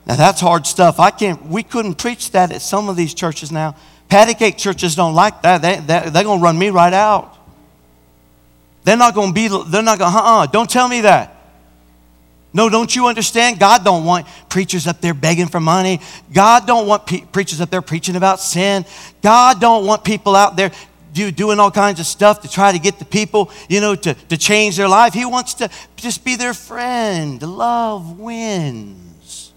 Now 0.07 0.17
that's 0.17 0.41
hard 0.41 0.67
stuff. 0.67 1.01
I 1.01 1.11
can't, 1.11 1.47
we 1.47 1.63
couldn't 1.63 1.95
preach 1.95 2.33
that 2.33 2.53
at 2.53 2.61
some 2.61 2.89
of 2.89 2.97
these 2.97 3.15
churches 3.15 3.51
now. 3.51 3.77
Patty 4.09 4.35
cake 4.35 4.59
churches 4.59 4.95
don't 4.95 5.15
like 5.15 5.43
that. 5.43 5.63
They, 5.63 5.77
they, 5.77 6.11
they're 6.11 6.25
going 6.25 6.41
to 6.41 6.45
run 6.45 6.59
me 6.59 6.69
right 6.71 6.93
out. 6.93 7.35
They're 8.85 8.97
not 8.97 9.15
going 9.15 9.29
to 9.29 9.35
be, 9.35 9.49
they're 9.49 9.83
not 9.83 9.99
going 9.99 10.13
to, 10.13 10.19
uh-uh, 10.19 10.47
don't 10.47 10.69
tell 10.69 10.89
me 10.89 11.03
that. 11.03 11.37
No, 12.53 12.69
don't 12.69 12.95
you 12.95 13.07
understand? 13.07 13.61
God 13.61 13.85
don't 13.85 14.05
want 14.05 14.27
preachers 14.49 14.89
up 14.89 15.01
there 15.01 15.15
begging 15.15 15.47
for 15.47 15.61
money. 15.61 16.01
God 16.33 16.67
don't 16.67 16.89
want 16.89 17.07
pe- 17.07 17.21
preachers 17.21 17.61
up 17.61 17.71
there 17.71 17.83
preaching 17.83 18.17
about 18.17 18.41
sin. 18.41 18.85
God 19.23 19.61
don't 19.61 19.87
want 19.87 20.03
people 20.03 20.35
out 20.35 20.57
there 20.57 20.73
do, 21.13 21.31
doing 21.31 21.61
all 21.61 21.71
kinds 21.71 22.01
of 22.01 22.07
stuff 22.07 22.43
to 22.43 22.49
try 22.49 22.73
to 22.73 22.79
get 22.79 22.99
the 22.99 23.05
people, 23.05 23.51
you 23.69 23.81
know, 23.81 23.95
to, 23.95 24.15
to 24.15 24.37
change 24.37 24.77
their 24.77 24.89
life. 24.89 25.13
He 25.15 25.25
wants 25.25 25.55
to 25.55 25.71
just 25.97 26.25
be 26.25 26.37
their 26.37 26.55
friend. 26.55 27.43
Love 27.43 28.19
wins. 28.19 29.53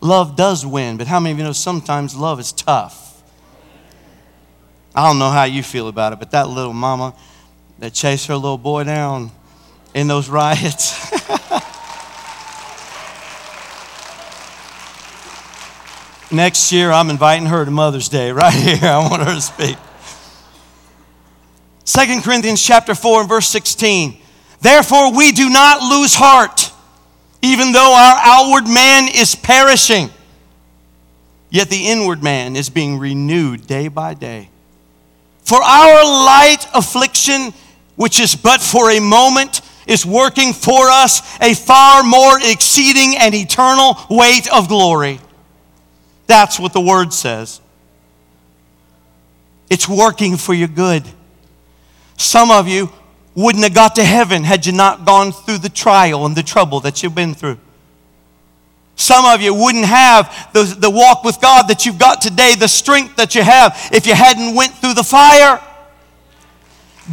Love 0.00 0.36
does 0.36 0.64
win, 0.64 0.96
but 0.96 1.06
how 1.06 1.20
many 1.20 1.32
of 1.32 1.38
you 1.38 1.44
know 1.44 1.52
sometimes 1.52 2.16
love 2.16 2.40
is 2.40 2.52
tough? 2.52 3.22
I 4.94 5.06
don't 5.06 5.18
know 5.18 5.30
how 5.30 5.44
you 5.44 5.62
feel 5.62 5.88
about 5.88 6.12
it, 6.12 6.18
but 6.18 6.30
that 6.32 6.48
little 6.48 6.72
mama 6.72 7.14
that 7.78 7.92
chased 7.92 8.26
her 8.26 8.34
little 8.34 8.58
boy 8.58 8.84
down 8.84 9.30
in 9.94 10.08
those 10.08 10.28
riots. 10.28 11.10
Next 16.32 16.70
year, 16.70 16.92
I'm 16.92 17.10
inviting 17.10 17.46
her 17.46 17.64
to 17.64 17.70
Mother's 17.70 18.08
Day 18.08 18.30
right 18.30 18.54
here. 18.78 18.88
I 18.88 18.98
want 18.98 19.22
her 19.22 19.34
to 19.34 19.40
speak. 19.40 19.76
2 21.90 22.20
Corinthians 22.20 22.64
chapter 22.64 22.94
4 22.94 23.22
and 23.22 23.28
verse 23.28 23.48
16. 23.48 24.16
Therefore 24.60 25.12
we 25.12 25.32
do 25.32 25.50
not 25.50 25.82
lose 25.82 26.14
heart, 26.14 26.70
even 27.42 27.72
though 27.72 27.94
our 27.94 28.16
outward 28.22 28.72
man 28.72 29.08
is 29.12 29.34
perishing. 29.34 30.08
Yet 31.50 31.68
the 31.68 31.88
inward 31.88 32.22
man 32.22 32.54
is 32.54 32.70
being 32.70 32.98
renewed 32.98 33.66
day 33.66 33.88
by 33.88 34.14
day. 34.14 34.50
For 35.42 35.60
our 35.60 36.04
light 36.04 36.64
affliction, 36.74 37.52
which 37.96 38.20
is 38.20 38.36
but 38.36 38.60
for 38.60 38.92
a 38.92 39.00
moment, 39.00 39.60
is 39.88 40.06
working 40.06 40.52
for 40.52 40.90
us 40.90 41.20
a 41.40 41.54
far 41.54 42.04
more 42.04 42.38
exceeding 42.40 43.16
and 43.16 43.34
eternal 43.34 43.96
weight 44.08 44.46
of 44.52 44.68
glory. 44.68 45.18
That's 46.28 46.60
what 46.60 46.72
the 46.72 46.80
word 46.80 47.12
says. 47.12 47.60
It's 49.68 49.88
working 49.88 50.36
for 50.36 50.54
your 50.54 50.68
good. 50.68 51.02
Some 52.20 52.50
of 52.50 52.68
you 52.68 52.90
wouldn't 53.34 53.64
have 53.64 53.72
got 53.72 53.94
to 53.94 54.04
heaven 54.04 54.44
had 54.44 54.66
you 54.66 54.72
not 54.72 55.06
gone 55.06 55.32
through 55.32 55.56
the 55.56 55.70
trial 55.70 56.26
and 56.26 56.36
the 56.36 56.42
trouble 56.42 56.78
that 56.80 57.02
you've 57.02 57.14
been 57.14 57.32
through. 57.32 57.58
Some 58.94 59.24
of 59.24 59.40
you 59.40 59.54
wouldn't 59.54 59.86
have 59.86 60.50
the, 60.52 60.64
the 60.64 60.90
walk 60.90 61.24
with 61.24 61.40
God 61.40 61.68
that 61.68 61.86
you've 61.86 61.98
got 61.98 62.20
today, 62.20 62.54
the 62.56 62.68
strength 62.68 63.16
that 63.16 63.34
you 63.34 63.42
have, 63.42 63.74
if 63.90 64.06
you 64.06 64.14
hadn't 64.14 64.54
went 64.54 64.74
through 64.74 64.92
the 64.92 65.02
fire. 65.02 65.62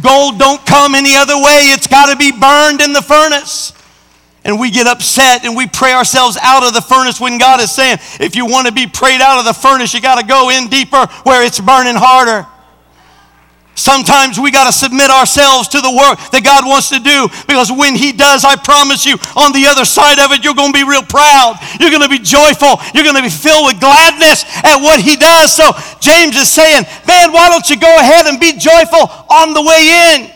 Gold 0.02 0.38
don't 0.38 0.64
come 0.66 0.94
any 0.94 1.16
other 1.16 1.36
way. 1.36 1.72
It's 1.72 1.86
got 1.86 2.12
to 2.12 2.16
be 2.18 2.30
burned 2.30 2.82
in 2.82 2.92
the 2.92 3.00
furnace. 3.00 3.72
And 4.44 4.60
we 4.60 4.70
get 4.70 4.86
upset 4.86 5.46
and 5.46 5.56
we 5.56 5.66
pray 5.66 5.94
ourselves 5.94 6.36
out 6.42 6.64
of 6.64 6.74
the 6.74 6.82
furnace 6.82 7.18
when 7.18 7.38
God 7.38 7.62
is 7.62 7.72
saying, 7.72 7.96
if 8.20 8.36
you 8.36 8.44
want 8.44 8.66
to 8.66 8.74
be 8.74 8.86
prayed 8.86 9.22
out 9.22 9.38
of 9.38 9.46
the 9.46 9.54
furnace, 9.54 9.94
you 9.94 10.02
got 10.02 10.20
to 10.20 10.26
go 10.26 10.50
in 10.50 10.68
deeper 10.68 11.06
where 11.22 11.42
it's 11.46 11.60
burning 11.60 11.96
harder. 11.96 12.46
Sometimes 13.78 14.40
we 14.40 14.50
got 14.50 14.66
to 14.66 14.74
submit 14.74 15.08
ourselves 15.08 15.68
to 15.70 15.80
the 15.80 15.88
work 15.88 16.18
that 16.34 16.42
God 16.42 16.66
wants 16.66 16.90
to 16.90 16.98
do 16.98 17.30
because 17.46 17.70
when 17.70 17.94
He 17.94 18.10
does, 18.10 18.42
I 18.42 18.58
promise 18.58 19.06
you, 19.06 19.14
on 19.38 19.54
the 19.54 19.70
other 19.70 19.86
side 19.86 20.18
of 20.18 20.34
it, 20.34 20.42
you're 20.42 20.58
going 20.58 20.74
to 20.74 20.78
be 20.78 20.82
real 20.82 21.06
proud. 21.06 21.62
You're 21.78 21.94
going 21.94 22.02
to 22.02 22.10
be 22.10 22.18
joyful. 22.18 22.82
You're 22.90 23.06
going 23.06 23.14
to 23.14 23.22
be 23.22 23.30
filled 23.30 23.70
with 23.70 23.78
gladness 23.78 24.42
at 24.66 24.82
what 24.82 24.98
He 24.98 25.14
does. 25.14 25.54
So 25.54 25.70
James 26.02 26.34
is 26.34 26.50
saying, 26.50 26.90
man, 27.06 27.30
why 27.30 27.46
don't 27.54 27.70
you 27.70 27.78
go 27.78 27.94
ahead 28.02 28.26
and 28.26 28.42
be 28.42 28.58
joyful 28.58 29.06
on 29.30 29.54
the 29.54 29.62
way 29.62 30.18
in? 30.18 30.34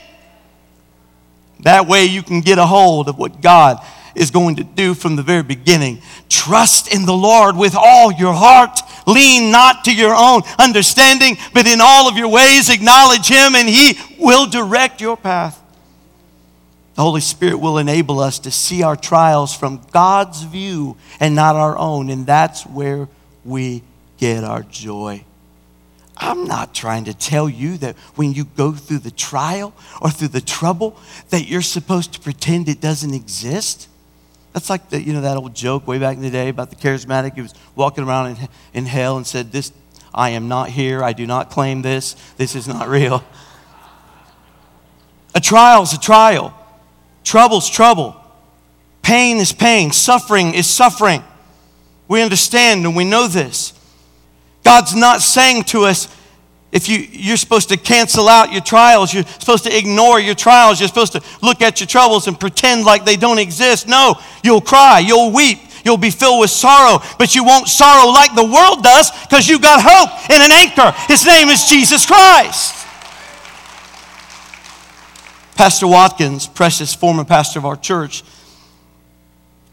That 1.66 1.90
way 1.90 2.06
you 2.06 2.23
can 2.23 2.43
get 2.43 2.62
a 2.62 2.66
hold 2.66 3.09
of 3.09 3.19
what 3.19 3.43
God 3.43 3.82
is 4.14 4.31
going 4.31 4.62
to 4.62 4.64
do 4.64 4.94
from 4.94 5.16
the 5.16 5.23
very 5.23 5.43
beginning. 5.43 5.98
Trust 6.28 6.94
in 6.94 7.06
the 7.06 7.14
Lord 7.14 7.56
with 7.56 7.74
all 7.74 8.12
your 8.12 8.35
heart. 8.35 8.78
Lean 9.06 9.50
not 9.50 9.84
to 9.84 9.94
your 9.94 10.14
own 10.14 10.42
understanding, 10.58 11.36
but 11.52 11.66
in 11.66 11.80
all 11.80 12.08
of 12.08 12.16
your 12.16 12.28
ways 12.28 12.70
acknowledge 12.70 13.28
Him, 13.28 13.54
and 13.54 13.68
He 13.68 13.98
will 14.18 14.46
direct 14.46 15.00
your 15.00 15.16
path. 15.16 15.60
The 16.94 17.02
Holy 17.02 17.20
Spirit 17.22 17.56
will 17.58 17.78
enable 17.78 18.20
us 18.20 18.38
to 18.40 18.50
see 18.50 18.82
our 18.82 18.96
trials 18.96 19.56
from 19.56 19.80
God's 19.92 20.42
view 20.42 20.96
and 21.20 21.34
not 21.34 21.56
our 21.56 21.76
own, 21.78 22.10
and 22.10 22.26
that's 22.26 22.66
where 22.66 23.08
we 23.44 23.82
get 24.18 24.44
our 24.44 24.62
joy. 24.62 25.24
I'm 26.16 26.44
not 26.44 26.74
trying 26.74 27.04
to 27.04 27.14
tell 27.14 27.48
you 27.48 27.78
that 27.78 27.96
when 28.14 28.32
you 28.34 28.44
go 28.44 28.72
through 28.72 28.98
the 28.98 29.10
trial 29.10 29.74
or 30.00 30.10
through 30.10 30.28
the 30.28 30.40
trouble 30.40 30.96
that 31.30 31.48
you're 31.48 31.62
supposed 31.62 32.12
to 32.12 32.20
pretend 32.20 32.68
it 32.68 32.80
doesn't 32.80 33.14
exist. 33.14 33.88
That's 34.52 34.68
like 34.68 34.90
the, 34.90 35.02
you 35.02 35.12
know 35.12 35.22
that 35.22 35.36
old 35.36 35.54
joke 35.54 35.86
way 35.86 35.98
back 35.98 36.16
in 36.16 36.22
the 36.22 36.30
day 36.30 36.48
about 36.48 36.70
the 36.70 36.76
charismatic 36.76 37.34
who 37.34 37.42
was 37.42 37.54
walking 37.74 38.04
around 38.04 38.36
in, 38.36 38.48
in 38.74 38.86
hell 38.86 39.16
and 39.16 39.26
said, 39.26 39.52
"This, 39.52 39.72
I 40.14 40.30
am 40.30 40.48
not 40.48 40.68
here. 40.70 41.02
I 41.02 41.12
do 41.12 41.26
not 41.26 41.50
claim 41.50 41.82
this. 41.82 42.14
This 42.36 42.54
is 42.54 42.68
not 42.68 42.88
real." 42.88 43.24
A 45.34 45.40
trial's 45.40 45.92
a 45.92 45.98
trial. 45.98 46.54
Trouble's 47.24 47.68
trouble. 47.68 48.16
Pain 49.00 49.38
is 49.38 49.52
pain. 49.52 49.92
Suffering 49.92 50.54
is 50.54 50.66
suffering. 50.66 51.24
We 52.08 52.22
understand 52.22 52.84
and 52.84 52.94
we 52.94 53.04
know 53.04 53.26
this. 53.26 53.72
God's 54.64 54.94
not 54.94 55.22
saying 55.22 55.64
to 55.64 55.84
us, 55.86 56.08
if 56.72 56.88
you, 56.88 57.06
you're 57.12 57.36
supposed 57.36 57.68
to 57.68 57.76
cancel 57.76 58.28
out 58.28 58.50
your 58.50 58.62
trials, 58.62 59.12
you're 59.12 59.24
supposed 59.24 59.64
to 59.64 59.76
ignore 59.76 60.18
your 60.18 60.34
trials, 60.34 60.80
you're 60.80 60.88
supposed 60.88 61.12
to 61.12 61.22
look 61.42 61.60
at 61.60 61.80
your 61.80 61.86
troubles 61.86 62.26
and 62.26 62.40
pretend 62.40 62.84
like 62.86 63.04
they 63.04 63.16
don't 63.16 63.38
exist. 63.38 63.86
No, 63.86 64.18
you'll 64.42 64.62
cry, 64.62 64.98
you'll 65.00 65.32
weep, 65.32 65.58
you'll 65.84 65.98
be 65.98 66.10
filled 66.10 66.40
with 66.40 66.50
sorrow, 66.50 67.02
but 67.18 67.34
you 67.34 67.44
won't 67.44 67.68
sorrow 67.68 68.10
like 68.10 68.34
the 68.34 68.44
world 68.44 68.82
does 68.82 69.10
because 69.20 69.46
you've 69.48 69.60
got 69.60 69.82
hope 69.84 70.30
in 70.30 70.40
an 70.40 70.50
anchor. 70.50 70.92
His 71.08 71.26
name 71.26 71.48
is 71.48 71.66
Jesus 71.66 72.06
Christ. 72.06 72.78
Pastor 75.54 75.86
Watkins, 75.86 76.46
precious 76.46 76.94
former 76.94 77.24
pastor 77.24 77.58
of 77.58 77.66
our 77.66 77.76
church, 77.76 78.24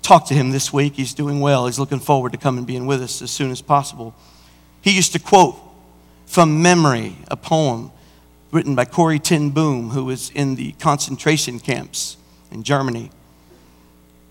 talked 0.01 0.27
to 0.27 0.34
him 0.34 0.51
this 0.51 0.73
week. 0.73 0.95
He's 0.95 1.13
doing 1.13 1.39
well. 1.39 1.65
He's 1.65 1.80
looking 1.80 1.99
forward 1.99 2.34
to 2.34 2.38
coming 2.38 2.59
and 2.59 2.67
being 2.67 2.85
with 2.85 3.01
us 3.01 3.21
as 3.21 3.31
soon 3.31 3.51
as 3.51 3.61
possible. 3.61 4.13
He 4.81 4.91
used 4.91 5.13
to 5.13 5.19
quote 5.19 5.55
from 6.30 6.61
memory 6.61 7.18
a 7.30 7.35
poem 7.35 7.91
written 8.51 8.76
by 8.76 8.85
Corrie 8.85 9.18
ten 9.18 9.49
Boom, 9.49 9.89
who 9.89 10.06
was 10.06 10.30
in 10.30 10.53
the 10.53 10.73
concentration 10.73 11.60
camps 11.60 12.18
in 12.51 12.61
Germany. 12.61 13.10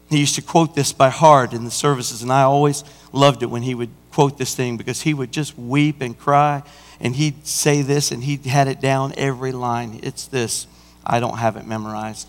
He 0.08 0.20
used 0.20 0.36
to 0.36 0.42
quote 0.42 0.76
this 0.76 0.92
by 0.92 1.08
heart 1.08 1.52
in 1.52 1.64
the 1.64 1.72
services, 1.72 2.22
and 2.22 2.32
I 2.32 2.42
always 2.42 2.84
loved 3.12 3.42
it 3.42 3.46
when 3.46 3.62
he 3.62 3.74
would 3.74 3.90
quote 4.12 4.38
this 4.38 4.54
thing 4.54 4.76
because 4.76 5.02
he 5.02 5.12
would 5.12 5.32
just 5.32 5.58
weep 5.58 6.00
and 6.00 6.16
cry, 6.16 6.62
and 7.00 7.16
he'd 7.16 7.44
say 7.48 7.82
this, 7.82 8.12
and 8.12 8.22
he 8.22 8.36
had 8.36 8.68
it 8.68 8.80
down 8.80 9.12
every 9.16 9.50
line. 9.50 9.98
It's 10.04 10.26
this 10.26 10.68
I 11.04 11.18
don't 11.18 11.38
have 11.38 11.56
it 11.56 11.66
memorized. 11.66 12.28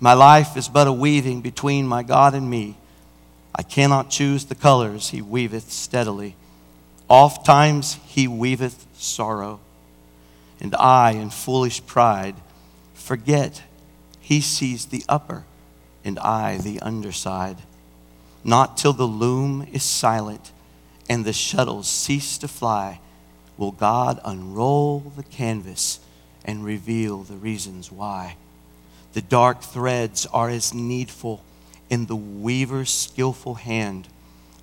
My 0.00 0.14
life 0.14 0.56
is 0.56 0.66
but 0.66 0.86
a 0.86 0.92
weaving 0.92 1.42
between 1.42 1.86
my 1.86 2.02
God 2.02 2.34
and 2.34 2.48
me. 2.48 2.78
I 3.54 3.62
cannot 3.62 4.08
choose 4.08 4.46
the 4.46 4.54
colors 4.54 5.10
he 5.10 5.20
weaveth 5.20 5.70
steadily. 5.70 6.36
Oft 7.10 7.44
times 7.44 7.98
he 8.06 8.28
weaveth 8.28 8.86
sorrow, 8.94 9.58
and 10.60 10.76
I, 10.76 11.10
in 11.10 11.30
foolish 11.30 11.84
pride, 11.84 12.36
forget 12.94 13.64
he 14.20 14.40
sees 14.40 14.86
the 14.86 15.02
upper, 15.08 15.44
and 16.04 16.20
I 16.20 16.58
the 16.58 16.80
underside. 16.80 17.56
Not 18.44 18.76
till 18.76 18.92
the 18.92 19.06
loom 19.06 19.66
is 19.72 19.82
silent 19.82 20.52
and 21.08 21.24
the 21.24 21.32
shuttles 21.32 21.88
cease 21.88 22.38
to 22.38 22.46
fly 22.46 23.00
will 23.58 23.72
God 23.72 24.20
unroll 24.24 25.00
the 25.16 25.24
canvas 25.24 25.98
and 26.44 26.64
reveal 26.64 27.24
the 27.24 27.34
reasons 27.34 27.90
why. 27.90 28.36
The 29.14 29.20
dark 29.20 29.62
threads 29.62 30.26
are 30.26 30.48
as 30.48 30.72
needful 30.72 31.42
in 31.90 32.06
the 32.06 32.14
weaver's 32.14 32.90
skillful 32.90 33.56
hand 33.56 34.06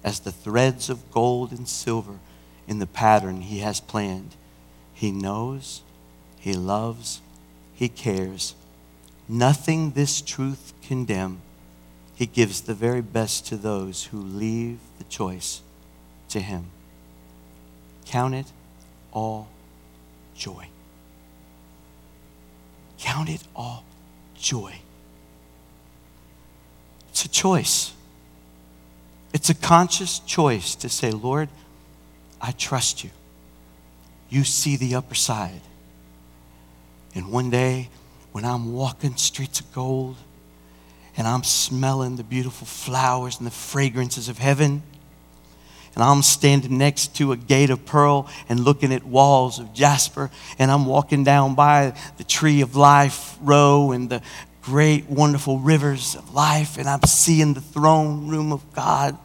as 0.01 0.21
the 0.21 0.31
threads 0.31 0.89
of 0.89 1.11
gold 1.11 1.51
and 1.51 1.67
silver 1.67 2.19
in 2.67 2.79
the 2.79 2.87
pattern 2.87 3.41
He 3.41 3.59
has 3.59 3.79
planned. 3.79 4.35
He 4.93 5.11
knows, 5.11 5.81
He 6.39 6.53
loves, 6.53 7.21
He 7.73 7.89
cares. 7.89 8.55
Nothing 9.29 9.91
this 9.91 10.21
truth 10.21 10.73
condemn. 10.81 11.41
He 12.15 12.25
gives 12.25 12.61
the 12.61 12.73
very 12.73 13.01
best 13.01 13.45
to 13.47 13.57
those 13.57 14.05
who 14.05 14.17
leave 14.17 14.79
the 14.97 15.03
choice 15.03 15.61
to 16.29 16.39
Him. 16.39 16.65
Count 18.05 18.33
it 18.33 18.47
all 19.11 19.49
joy. 20.35 20.67
Count 22.97 23.29
it 23.29 23.43
all 23.55 23.83
joy. 24.35 24.79
It's 27.09 27.25
a 27.25 27.29
choice. 27.29 27.93
It's 29.33 29.49
a 29.49 29.55
conscious 29.55 30.19
choice 30.19 30.75
to 30.75 30.89
say, 30.89 31.11
Lord, 31.11 31.49
I 32.41 32.51
trust 32.51 33.03
you. 33.03 33.09
You 34.29 34.43
see 34.43 34.75
the 34.75 34.95
upper 34.95 35.15
side. 35.15 35.61
And 37.15 37.31
one 37.31 37.49
day, 37.49 37.89
when 38.31 38.45
I'm 38.45 38.73
walking 38.73 39.15
streets 39.15 39.59
of 39.59 39.73
gold 39.73 40.15
and 41.15 41.27
I'm 41.27 41.43
smelling 41.43 42.15
the 42.15 42.23
beautiful 42.23 42.67
flowers 42.67 43.37
and 43.37 43.47
the 43.47 43.51
fragrances 43.51 44.29
of 44.29 44.37
heaven, 44.37 44.83
and 45.95 46.03
I'm 46.03 46.21
standing 46.21 46.77
next 46.77 47.15
to 47.15 47.31
a 47.31 47.37
gate 47.37 47.71
of 47.71 47.83
pearl 47.87 48.29
and 48.49 48.59
looking 48.59 48.93
at 48.93 49.03
walls 49.03 49.57
of 49.57 49.73
jasper, 49.73 50.29
and 50.59 50.69
I'm 50.69 50.85
walking 50.85 51.23
down 51.23 51.55
by 51.55 51.95
the 52.17 52.23
tree 52.23 52.61
of 52.61 52.75
life 52.75 53.35
row 53.41 53.91
and 53.91 54.07
the 54.07 54.21
great, 54.61 55.09
wonderful 55.09 55.57
rivers 55.57 56.15
of 56.15 56.35
life, 56.35 56.77
and 56.77 56.87
I'm 56.87 57.01
seeing 57.01 57.55
the 57.55 57.61
throne 57.61 58.27
room 58.27 58.51
of 58.51 58.61
God. 58.73 59.17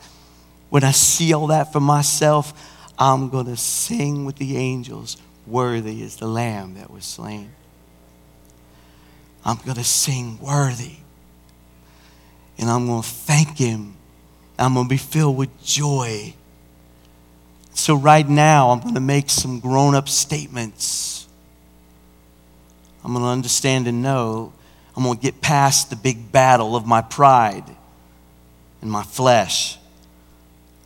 When 0.70 0.84
I 0.84 0.92
see 0.92 1.34
all 1.34 1.48
that 1.48 1.74
for 1.74 1.80
myself, 1.80 2.71
I'm 3.02 3.30
going 3.30 3.46
to 3.46 3.56
sing 3.56 4.24
with 4.24 4.36
the 4.36 4.56
angels, 4.56 5.16
Worthy 5.44 6.02
is 6.02 6.18
the 6.18 6.28
Lamb 6.28 6.74
that 6.74 6.88
was 6.88 7.04
slain. 7.04 7.50
I'm 9.44 9.56
going 9.56 9.76
to 9.76 9.82
sing 9.82 10.38
worthy. 10.40 10.98
And 12.58 12.70
I'm 12.70 12.86
going 12.86 13.02
to 13.02 13.08
thank 13.08 13.58
Him. 13.58 13.96
I'm 14.56 14.74
going 14.74 14.86
to 14.86 14.88
be 14.88 14.98
filled 14.98 15.36
with 15.36 15.64
joy. 15.64 16.34
So, 17.74 17.96
right 17.96 18.28
now, 18.28 18.70
I'm 18.70 18.78
going 18.78 18.94
to 18.94 19.00
make 19.00 19.30
some 19.30 19.58
grown 19.58 19.96
up 19.96 20.08
statements. 20.08 21.26
I'm 23.02 23.14
going 23.14 23.24
to 23.24 23.30
understand 23.30 23.88
and 23.88 24.00
know. 24.00 24.52
I'm 24.96 25.02
going 25.02 25.16
to 25.16 25.22
get 25.22 25.40
past 25.40 25.90
the 25.90 25.96
big 25.96 26.30
battle 26.30 26.76
of 26.76 26.86
my 26.86 27.02
pride 27.02 27.64
and 28.80 28.88
my 28.88 29.02
flesh. 29.02 29.76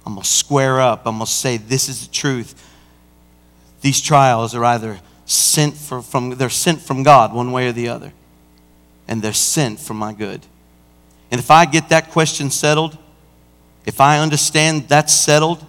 I'm 0.07 0.15
going 0.15 0.23
to 0.23 0.29
square 0.29 0.81
up. 0.81 1.07
I'm 1.07 1.17
going 1.17 1.27
to 1.27 1.33
say, 1.33 1.57
This 1.57 1.89
is 1.89 2.07
the 2.07 2.13
truth. 2.13 2.55
These 3.81 4.01
trials 4.01 4.55
are 4.55 4.65
either 4.65 5.01
sent 5.27 5.75
for, 5.77 6.01
from, 6.01 6.31
they're 6.31 6.49
sent 6.49 6.81
from 6.81 7.03
God 7.03 7.35
one 7.35 7.51
way 7.53 7.69
or 7.69 7.73
the 7.73 7.89
other, 7.89 8.13
and 9.09 9.21
they're 9.21 9.33
sent 9.33 9.81
for 9.81 9.95
my 9.95 10.13
good. 10.13 10.47
And 11.31 11.41
if 11.41 11.51
I 11.51 11.67
get 11.67 11.89
that 11.89 12.11
question 12.11 12.51
settled, 12.51 12.97
if 13.85 14.01
I 14.01 14.21
understand 14.21 14.89
that's 14.89 15.13
settled, 15.13 15.65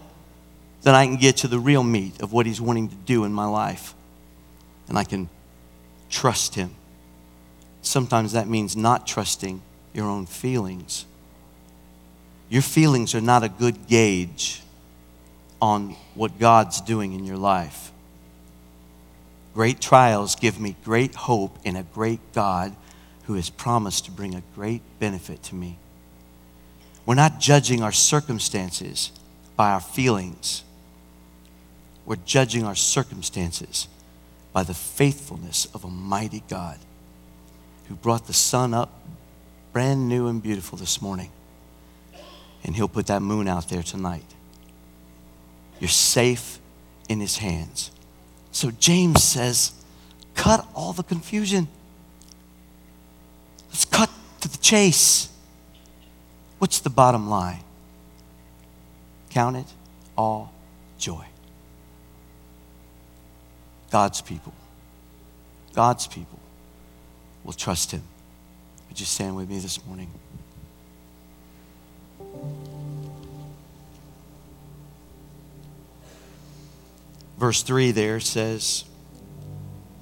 then 0.83 0.93
I 0.93 1.05
can 1.05 1.17
get 1.17 1.37
to 1.37 1.47
the 1.47 1.59
real 1.59 1.83
meat 1.83 2.21
of 2.21 2.31
what 2.31 2.45
He's 2.45 2.61
wanting 2.61 2.89
to 2.89 2.95
do 2.95 3.23
in 3.25 3.33
my 3.33 3.45
life. 3.45 3.95
And 4.87 4.97
I 4.97 5.03
can 5.03 5.29
trust 6.09 6.55
Him. 6.55 6.75
Sometimes 7.81 8.33
that 8.33 8.47
means 8.47 8.75
not 8.75 9.07
trusting 9.07 9.61
your 9.93 10.05
own 10.05 10.27
feelings. 10.27 11.05
Your 12.49 12.61
feelings 12.61 13.13
are 13.13 13.21
not 13.21 13.43
a 13.43 13.49
good 13.49 13.87
gauge 13.87 14.61
on 15.61 15.95
what 16.13 16.39
God's 16.39 16.81
doing 16.81 17.13
in 17.13 17.25
your 17.25 17.37
life. 17.37 17.91
Great 19.53 19.81
trials 19.81 20.35
give 20.35 20.59
me 20.59 20.75
great 20.83 21.15
hope 21.15 21.57
in 21.63 21.75
a 21.75 21.83
great 21.83 22.19
God 22.33 22.75
who 23.23 23.33
has 23.33 23.49
promised 23.49 24.05
to 24.05 24.11
bring 24.11 24.35
a 24.35 24.43
great 24.55 24.81
benefit 24.99 25.43
to 25.43 25.55
me. 25.55 25.77
We're 27.05 27.15
not 27.15 27.39
judging 27.39 27.81
our 27.81 27.91
circumstances 27.91 29.11
by 29.55 29.71
our 29.71 29.79
feelings. 29.79 30.63
We're 32.05 32.17
judging 32.17 32.63
our 32.63 32.75
circumstances 32.75 33.87
by 34.53 34.63
the 34.63 34.73
faithfulness 34.73 35.67
of 35.73 35.83
a 35.83 35.89
mighty 35.89 36.43
God 36.47 36.77
who 37.87 37.95
brought 37.95 38.27
the 38.27 38.33
sun 38.33 38.73
up 38.73 38.91
brand 39.73 40.07
new 40.07 40.27
and 40.27 40.41
beautiful 40.41 40.77
this 40.77 41.01
morning. 41.01 41.31
And 42.67 42.75
he'll 42.75 42.87
put 42.87 43.07
that 43.07 43.21
moon 43.21 43.47
out 43.47 43.69
there 43.69 43.81
tonight. 43.81 44.25
You're 45.79 45.87
safe 45.87 46.59
in 47.09 47.19
his 47.19 47.37
hands. 47.37 47.89
So 48.51 48.69
James 48.71 49.23
says, 49.23 49.71
cut 50.35 50.67
all 50.75 50.93
the 50.93 51.03
confusion. 51.03 51.67
Let's 53.69 53.85
cut 53.85 54.09
to 54.41 54.49
the 54.49 54.57
chase. 54.57 55.29
What's 56.59 56.79
the 56.79 56.89
bottom 56.89 57.29
line? 57.29 57.63
Count 59.29 59.57
it 59.57 59.67
all 60.17 60.51
joy. 60.97 61.25
God's 63.89 64.21
people, 64.21 64.53
God's 65.73 66.07
people 66.07 66.39
will 67.43 67.53
trust 67.53 67.91
Him. 67.91 68.03
Would 68.89 68.99
you 68.99 69.05
stand 69.05 69.35
with 69.35 69.49
me 69.49 69.59
this 69.59 69.85
morning? 69.85 70.09
Verse 77.37 77.61
3 77.61 77.91
there 77.91 78.19
says, 78.19 78.83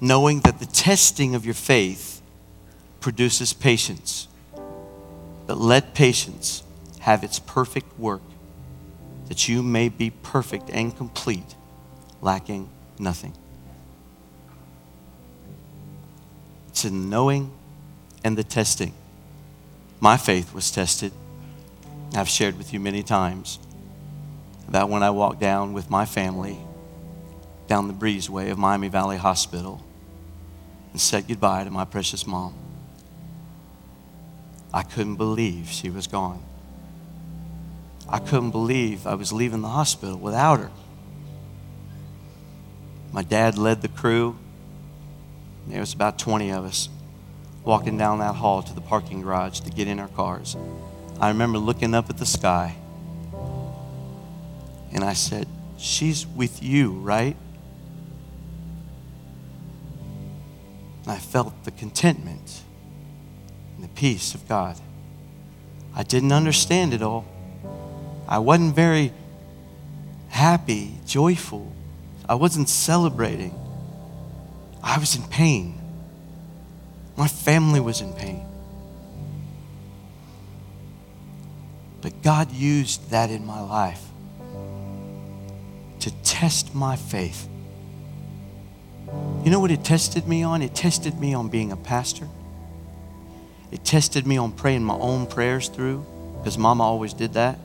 knowing 0.00 0.40
that 0.40 0.58
the 0.58 0.66
testing 0.66 1.34
of 1.34 1.44
your 1.44 1.54
faith 1.54 2.20
produces 3.00 3.52
patience. 3.52 4.28
But 5.46 5.58
let 5.58 5.94
patience 5.94 6.62
have 7.00 7.22
its 7.22 7.38
perfect 7.38 7.98
work, 7.98 8.22
that 9.28 9.48
you 9.48 9.62
may 9.62 9.88
be 9.88 10.10
perfect 10.10 10.70
and 10.70 10.96
complete, 10.96 11.54
lacking 12.20 12.68
nothing. 12.98 13.34
It's 16.68 16.84
in 16.84 17.08
knowing 17.08 17.52
and 18.24 18.36
the 18.36 18.44
testing. 18.44 18.92
My 20.00 20.16
faith 20.16 20.52
was 20.52 20.70
tested. 20.70 21.12
I've 22.14 22.28
shared 22.28 22.58
with 22.58 22.72
you 22.72 22.80
many 22.80 23.02
times 23.02 23.58
about 24.68 24.90
when 24.90 25.02
I 25.02 25.10
walked 25.10 25.40
down 25.40 25.72
with 25.72 25.90
my 25.90 26.04
family 26.04 26.58
down 27.66 27.88
the 27.88 27.94
breezeway 27.94 28.50
of 28.50 28.58
Miami 28.58 28.88
Valley 28.88 29.16
Hospital 29.16 29.82
and 30.92 31.00
said 31.00 31.28
goodbye 31.28 31.64
to 31.64 31.70
my 31.70 31.84
precious 31.84 32.26
mom. 32.26 32.54
I 34.72 34.82
couldn't 34.82 35.16
believe 35.16 35.68
she 35.68 35.90
was 35.90 36.06
gone. 36.06 36.42
I 38.08 38.18
couldn't 38.18 38.50
believe 38.50 39.06
I 39.06 39.14
was 39.14 39.32
leaving 39.32 39.62
the 39.62 39.68
hospital 39.68 40.16
without 40.16 40.60
her. 40.60 40.70
My 43.12 43.22
dad 43.22 43.58
led 43.58 43.82
the 43.82 43.88
crew. 43.88 44.36
There 45.66 45.80
was 45.80 45.92
about 45.94 46.18
20 46.18 46.50
of 46.52 46.64
us 46.64 46.88
walking 47.64 47.98
down 47.98 48.20
that 48.20 48.36
hall 48.36 48.62
to 48.62 48.74
the 48.74 48.80
parking 48.80 49.22
garage 49.22 49.60
to 49.60 49.70
get 49.70 49.88
in 49.88 49.98
our 49.98 50.08
cars. 50.08 50.56
I 51.20 51.28
remember 51.28 51.58
looking 51.58 51.94
up 51.94 52.10
at 52.10 52.18
the 52.18 52.26
sky 52.26 52.76
and 54.92 55.02
I 55.02 55.14
said, 55.14 55.48
She's 55.78 56.26
with 56.26 56.62
you, 56.62 56.92
right? 56.92 57.36
And 61.06 61.14
I 61.14 61.18
felt 61.18 61.64
the 61.64 61.70
contentment 61.70 62.62
and 63.76 63.84
the 63.84 63.88
peace 63.88 64.34
of 64.34 64.48
God. 64.48 64.76
I 65.94 66.02
didn't 66.02 66.32
understand 66.32 66.92
it 66.92 67.00
all. 67.00 67.24
I 68.28 68.40
wasn't 68.40 68.74
very 68.74 69.12
happy, 70.28 70.96
joyful. 71.06 71.72
I 72.28 72.34
wasn't 72.34 72.68
celebrating. 72.68 73.54
I 74.82 74.98
was 74.98 75.14
in 75.14 75.22
pain. 75.22 75.78
My 77.16 77.28
family 77.28 77.78
was 77.78 78.00
in 78.00 78.12
pain. 78.12 78.44
But 82.02 82.20
God 82.22 82.50
used 82.50 83.10
that 83.10 83.30
in 83.30 83.46
my 83.46 83.60
life 83.60 84.02
to 86.00 86.10
test 86.22 86.74
my 86.74 86.96
faith. 86.96 87.48
You 89.44 89.50
know 89.50 89.60
what 89.60 89.70
it 89.70 89.84
tested 89.84 90.26
me 90.26 90.42
on? 90.42 90.62
It 90.62 90.74
tested 90.74 91.18
me 91.20 91.32
on 91.32 91.48
being 91.48 91.70
a 91.70 91.76
pastor. 91.76 92.28
It 93.70 93.84
tested 93.84 94.26
me 94.26 94.36
on 94.36 94.52
praying 94.52 94.82
my 94.82 94.94
own 94.94 95.26
prayers 95.26 95.68
through, 95.68 96.04
because 96.38 96.58
Mama 96.58 96.82
always 96.82 97.12
did 97.12 97.34
that. 97.34 97.58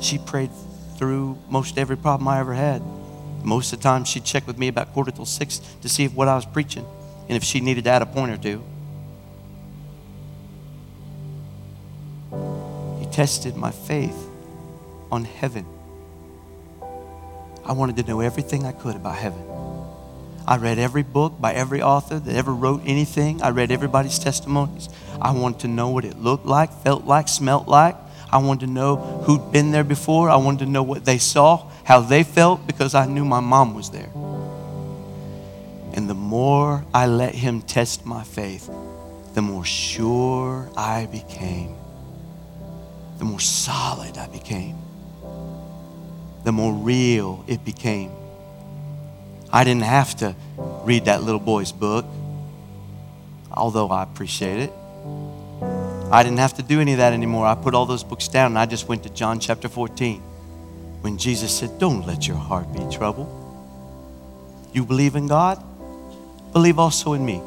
She 0.00 0.18
prayed 0.18 0.50
through 0.96 1.38
most 1.48 1.78
every 1.78 1.96
problem 1.96 2.28
I 2.28 2.38
ever 2.38 2.54
had. 2.54 2.82
Most 3.42 3.72
of 3.72 3.78
the 3.78 3.82
time, 3.82 4.04
she'd 4.04 4.24
check 4.24 4.46
with 4.46 4.58
me 4.58 4.68
about 4.68 4.92
quarter 4.92 5.10
till 5.10 5.24
six 5.24 5.58
to 5.82 5.88
see 5.88 6.04
if 6.04 6.14
what 6.14 6.28
I 6.28 6.34
was 6.34 6.44
preaching 6.44 6.84
and 7.28 7.36
if 7.36 7.44
she 7.44 7.60
needed 7.60 7.84
to 7.84 7.90
add 7.90 8.02
a 8.02 8.06
point 8.06 8.32
or 8.32 8.36
two. 8.36 8.62
He 13.00 13.06
tested 13.12 13.56
my 13.56 13.70
faith 13.70 14.28
on 15.10 15.24
heaven. 15.24 15.66
I 17.64 17.72
wanted 17.72 17.96
to 17.96 18.02
know 18.04 18.20
everything 18.20 18.64
I 18.66 18.72
could 18.72 18.96
about 18.96 19.16
heaven. 19.16 19.47
I 20.48 20.56
read 20.56 20.78
every 20.78 21.02
book 21.02 21.38
by 21.38 21.52
every 21.52 21.82
author 21.82 22.18
that 22.18 22.34
ever 22.34 22.54
wrote 22.54 22.80
anything. 22.86 23.42
I 23.42 23.50
read 23.50 23.70
everybody's 23.70 24.18
testimonies. 24.18 24.88
I 25.20 25.32
wanted 25.32 25.60
to 25.60 25.68
know 25.68 25.90
what 25.90 26.06
it 26.06 26.18
looked 26.18 26.46
like, 26.46 26.72
felt 26.72 27.04
like, 27.04 27.28
smelt 27.28 27.68
like. 27.68 27.94
I 28.32 28.38
wanted 28.38 28.64
to 28.64 28.72
know 28.72 28.96
who'd 29.26 29.52
been 29.52 29.72
there 29.72 29.84
before. 29.84 30.30
I 30.30 30.36
wanted 30.36 30.64
to 30.64 30.70
know 30.70 30.82
what 30.82 31.04
they 31.04 31.18
saw, 31.18 31.68
how 31.84 32.00
they 32.00 32.22
felt, 32.22 32.66
because 32.66 32.94
I 32.94 33.04
knew 33.04 33.26
my 33.26 33.40
mom 33.40 33.74
was 33.74 33.90
there. 33.90 34.08
And 35.92 36.08
the 36.08 36.14
more 36.14 36.82
I 36.94 37.04
let 37.04 37.34
him 37.34 37.60
test 37.60 38.06
my 38.06 38.24
faith, 38.24 38.70
the 39.34 39.42
more 39.42 39.66
sure 39.66 40.70
I 40.78 41.04
became, 41.12 41.76
the 43.18 43.26
more 43.26 43.40
solid 43.40 44.16
I 44.16 44.28
became, 44.28 44.78
the 46.44 46.52
more 46.52 46.72
real 46.72 47.44
it 47.46 47.66
became. 47.66 48.12
I 49.52 49.64
didn't 49.64 49.84
have 49.84 50.16
to 50.16 50.34
read 50.84 51.06
that 51.06 51.22
little 51.22 51.40
boy's 51.40 51.72
book, 51.72 52.04
although 53.50 53.88
I 53.88 54.02
appreciate 54.02 54.60
it. 54.60 54.72
I 56.10 56.22
didn't 56.22 56.38
have 56.38 56.54
to 56.54 56.62
do 56.62 56.80
any 56.80 56.92
of 56.92 56.98
that 56.98 57.12
anymore. 57.12 57.46
I 57.46 57.54
put 57.54 57.74
all 57.74 57.86
those 57.86 58.04
books 58.04 58.28
down 58.28 58.52
and 58.52 58.58
I 58.58 58.66
just 58.66 58.88
went 58.88 59.02
to 59.02 59.10
John 59.10 59.40
chapter 59.40 59.68
14 59.68 60.20
when 61.02 61.18
Jesus 61.18 61.56
said, 61.56 61.78
Don't 61.78 62.06
let 62.06 62.26
your 62.26 62.36
heart 62.36 62.72
be 62.72 62.80
troubled. 62.90 63.28
You 64.72 64.84
believe 64.84 65.16
in 65.16 65.26
God? 65.26 65.62
Believe 66.52 66.78
also 66.78 67.12
in 67.12 67.24
me. 67.24 67.42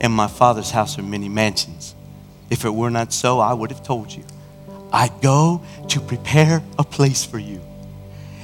In 0.00 0.12
my 0.12 0.26
Father's 0.26 0.70
house 0.70 0.98
are 0.98 1.02
many 1.02 1.28
mansions. 1.28 1.94
If 2.50 2.64
it 2.64 2.70
were 2.70 2.90
not 2.90 3.12
so, 3.12 3.40
I 3.40 3.52
would 3.52 3.70
have 3.70 3.82
told 3.82 4.12
you. 4.12 4.24
I 4.92 5.10
go 5.22 5.62
to 5.88 6.00
prepare 6.00 6.62
a 6.78 6.84
place 6.84 7.24
for 7.24 7.38
you. 7.38 7.60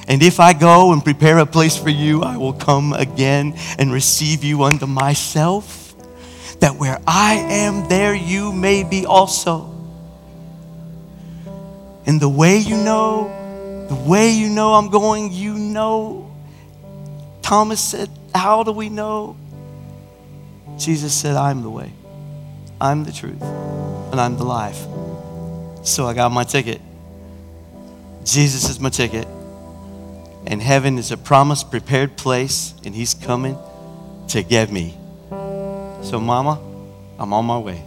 And 0.09 0.22
if 0.22 0.40
I 0.40 0.55
go 0.55 0.93
and 0.93 1.05
prepare 1.05 1.39
a 1.39 1.47
place 1.47 1.76
for 1.76 1.90
you, 1.90 2.22
I 2.22 2.39
will 2.39 2.55
come 2.55 2.94
again 2.94 3.55
and 3.78 3.93
receive 3.93 4.43
you 4.43 4.62
unto 4.62 4.86
myself, 4.86 5.94
that 6.60 6.76
where 6.76 6.98
I 7.06 7.35
am, 7.35 7.86
there 7.89 8.14
you 8.14 8.51
may 8.51 8.85
be 8.85 9.05
also. 9.05 9.74
And 12.06 12.18
the 12.18 12.28
way 12.28 12.56
you 12.56 12.78
know, 12.78 13.86
the 13.90 13.94
way 13.94 14.30
you 14.30 14.48
know 14.48 14.72
I'm 14.72 14.89
going, 14.89 15.30
you 15.30 15.55
know. 15.55 16.35
Thomas 17.43 17.80
said, 17.80 18.09
How 18.35 18.62
do 18.62 18.72
we 18.72 18.89
know? 18.89 19.36
Jesus 20.78 21.12
said, 21.12 21.36
I'm 21.36 21.60
the 21.60 21.70
way, 21.70 21.93
I'm 22.80 23.05
the 23.05 23.12
truth, 23.12 23.43
and 23.43 24.18
I'm 24.18 24.39
the 24.39 24.44
life. 24.44 24.86
So 25.85 26.06
I 26.06 26.14
got 26.14 26.32
my 26.32 26.44
ticket. 26.44 26.80
Jesus 28.24 28.70
is 28.70 28.80
my 28.80 28.89
ticket. 28.89 29.28
And 30.49 30.62
heaven 30.62 30.97
is 30.97 31.12
a 31.12 31.19
promised, 31.19 31.70
prepared 31.70 32.16
place, 32.16 32.73
and 32.83 32.95
He's 32.95 33.12
coming 33.12 33.59
to 34.29 34.43
get 34.43 34.73
me. 34.73 34.97
So, 35.31 36.19
Mama, 36.19 36.59
I'm 37.19 37.35
on 37.35 37.45
my 37.45 37.59
way. 37.59 37.85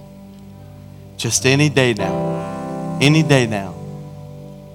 Just 1.17 1.47
any 1.47 1.69
day 1.69 1.95
now. 1.95 2.99
Any 3.01 3.23
day 3.23 3.47
now. 3.47 3.73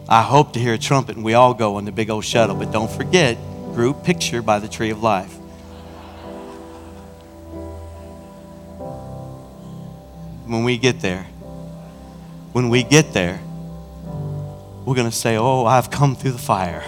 I 0.08 0.22
hope 0.22 0.52
to 0.54 0.58
hear 0.58 0.74
a 0.74 0.78
trumpet 0.78 1.14
and 1.14 1.24
we 1.24 1.34
all 1.34 1.54
go 1.54 1.76
on 1.76 1.84
the 1.84 1.92
big 1.92 2.10
old 2.10 2.24
shuttle. 2.24 2.56
But 2.56 2.72
don't 2.72 2.90
forget, 2.90 3.36
group 3.72 4.02
picture 4.02 4.42
by 4.42 4.58
the 4.58 4.68
tree 4.68 4.90
of 4.90 5.00
life. 5.00 5.32
When 10.46 10.64
we 10.64 10.76
get 10.76 11.00
there, 11.00 11.22
when 12.52 12.68
we 12.68 12.82
get 12.82 13.12
there, 13.12 13.40
we're 14.84 14.94
going 14.96 15.10
to 15.10 15.16
say, 15.16 15.36
Oh, 15.36 15.66
I've 15.66 15.90
come 15.90 16.16
through 16.16 16.32
the 16.32 16.38
fire. 16.38 16.82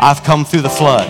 I've 0.00 0.24
come 0.24 0.48
through 0.48 0.64
the 0.64 0.72
flood. 0.72 1.04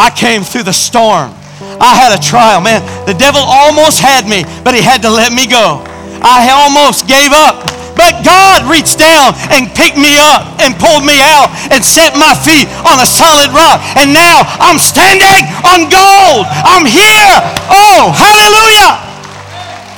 I 0.00 0.08
came 0.08 0.48
through 0.48 0.64
the 0.64 0.72
storm. 0.72 1.28
I 1.76 1.92
had 1.92 2.16
a 2.16 2.20
trial, 2.20 2.64
man. 2.64 2.80
The 3.04 3.12
devil 3.12 3.44
almost 3.44 4.00
had 4.00 4.24
me, 4.24 4.48
but 4.64 4.72
he 4.72 4.80
had 4.80 5.04
to 5.04 5.12
let 5.12 5.28
me 5.28 5.44
go. 5.44 5.84
I 6.24 6.48
almost 6.56 7.04
gave 7.04 7.36
up, 7.36 7.68
but 7.92 8.24
God 8.24 8.64
reached 8.64 8.96
down 8.96 9.36
and 9.52 9.68
picked 9.76 10.00
me 10.00 10.16
up 10.16 10.48
and 10.64 10.72
pulled 10.80 11.04
me 11.04 11.20
out 11.20 11.52
and 11.68 11.84
set 11.84 12.16
my 12.16 12.32
feet 12.32 12.64
on 12.88 12.96
a 12.96 13.04
solid 13.04 13.52
rock. 13.52 13.84
And 14.00 14.16
now 14.16 14.40
I'm 14.56 14.80
standing 14.80 15.44
on 15.60 15.92
gold. 15.92 16.48
I'm 16.64 16.88
here. 16.88 17.32
Oh, 17.68 18.08
hallelujah. 18.16 19.04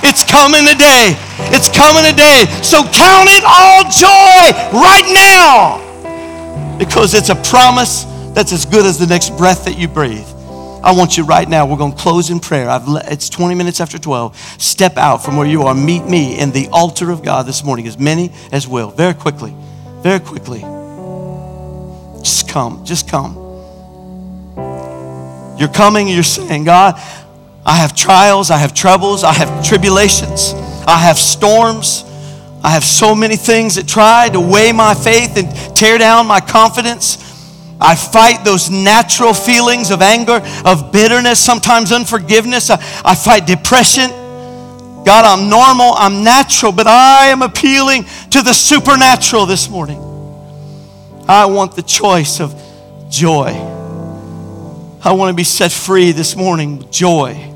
It's 0.03 0.27
coming 0.27 0.67
today. 0.67 1.15
It's 1.55 1.71
coming 1.71 2.03
today. 2.03 2.51
So 2.59 2.83
count 2.91 3.31
it 3.31 3.47
all 3.47 3.87
joy 3.87 4.51
right 4.75 5.07
now 5.15 5.94
because 6.79 7.15
it's 7.15 7.29
a 7.29 7.37
promise 7.37 8.05
that's 8.35 8.53
as 8.53 8.65
good 8.65 8.85
as 8.85 8.99
the 8.99 9.07
next 9.07 9.37
breath 9.37 9.65
that 9.65 9.79
you 9.79 9.89
breathe. 9.89 10.27
I 10.85 10.93
want 10.93 11.17
you 11.17 11.25
right 11.25 11.49
now. 11.49 11.67
We're 11.67 11.79
going 11.79 11.93
to 11.93 11.99
close 11.99 12.29
in 12.29 12.41
prayer. 12.41 12.69
It's 13.07 13.31
20 13.31 13.55
minutes 13.55 13.81
after 13.81 13.99
12. 13.99 14.37
Step 14.61 14.99
out 14.99 15.25
from 15.25 15.37
where 15.39 15.47
you 15.47 15.63
are. 15.63 15.75
Meet 15.75 16.05
me 16.05 16.39
in 16.39 16.51
the 16.51 16.69
altar 16.69 17.11
of 17.11 17.23
God 17.23 17.47
this 17.47 17.65
morning, 17.65 17.87
as 17.87 17.99
many 17.99 18.33
as 18.53 18.69
will. 18.69 18.91
Very 18.91 19.15
quickly. 19.15 19.55
Very 20.03 20.21
quickly. 20.21 20.61
Just 22.21 22.49
come. 22.51 22.85
Just 22.85 23.09
come. 23.09 23.37
You're 25.59 25.73
coming 25.73 26.09
you're 26.09 26.23
saying, 26.23 26.65
God, 26.65 26.97
I 27.65 27.77
have 27.77 27.97
trials, 27.97 28.51
I 28.51 28.59
have 28.59 28.75
troubles, 28.75 29.25
I 29.25 29.33
have 29.33 29.65
tribulations, 29.65 30.53
I 30.87 30.99
have 30.99 31.17
storms. 31.17 32.05
I 32.65 32.71
have 32.71 32.83
so 32.83 33.15
many 33.15 33.37
things 33.37 33.75
that 33.75 33.87
try 33.87 34.31
to 34.31 34.41
weigh 34.41 34.73
my 34.73 34.95
faith 34.95 35.37
and 35.37 35.77
tear 35.77 35.99
down 35.99 36.27
my 36.27 36.41
confidence. 36.41 37.19
I 37.79 37.95
fight 37.95 38.43
those 38.43 38.71
natural 38.71 39.35
feelings 39.35 39.91
of 39.91 40.01
anger, 40.01 40.41
of 40.65 40.91
bitterness, 40.91 41.39
sometimes 41.39 41.93
unforgiveness. 41.93 42.71
I, 42.71 42.77
I 43.05 43.15
fight 43.15 43.47
depression. 43.47 44.09
God, 44.09 45.27
I'm 45.27 45.51
normal, 45.51 45.93
I'm 45.95 46.25
natural, 46.25 46.73
but 46.73 46.87
I 46.87 47.27
am 47.27 47.43
appealing 47.43 48.05
to 48.31 48.41
the 48.41 48.55
supernatural 48.55 49.45
this 49.45 49.69
morning. 49.69 49.99
I 51.29 51.45
want 51.45 51.77
the 51.77 51.83
choice 51.83 52.41
of 52.41 52.59
joy. 53.11 53.49
I 55.05 55.13
want 55.13 55.29
to 55.29 55.35
be 55.35 55.45
set 55.45 55.71
free 55.71 56.13
this 56.13 56.35
morning 56.35 56.79
with 56.79 56.91
joy. 56.91 57.54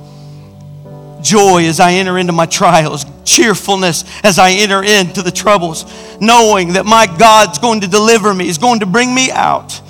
Joy 1.23 1.65
as 1.65 1.81
I 1.81 1.93
enter 1.95 2.19
into 2.19 2.33
my 2.33 2.47
trials, 2.47 3.05
cheerfulness 3.25 4.05
as 4.25 4.39
I 4.39 4.51
enter 4.53 4.83
into 4.83 5.23
the 5.23 5.31
troubles, 5.31 5.85
knowing 6.21 6.75
that 6.75 6.87
my 6.87 7.07
God's 7.19 7.59
going 7.59 7.81
to 7.83 7.89
deliver 7.89 8.33
me, 8.33 8.49
is 8.49 8.59
going 8.59 8.81
to 8.81 8.87
bring 8.87 9.15
me 9.15 9.31
out. 9.31 9.81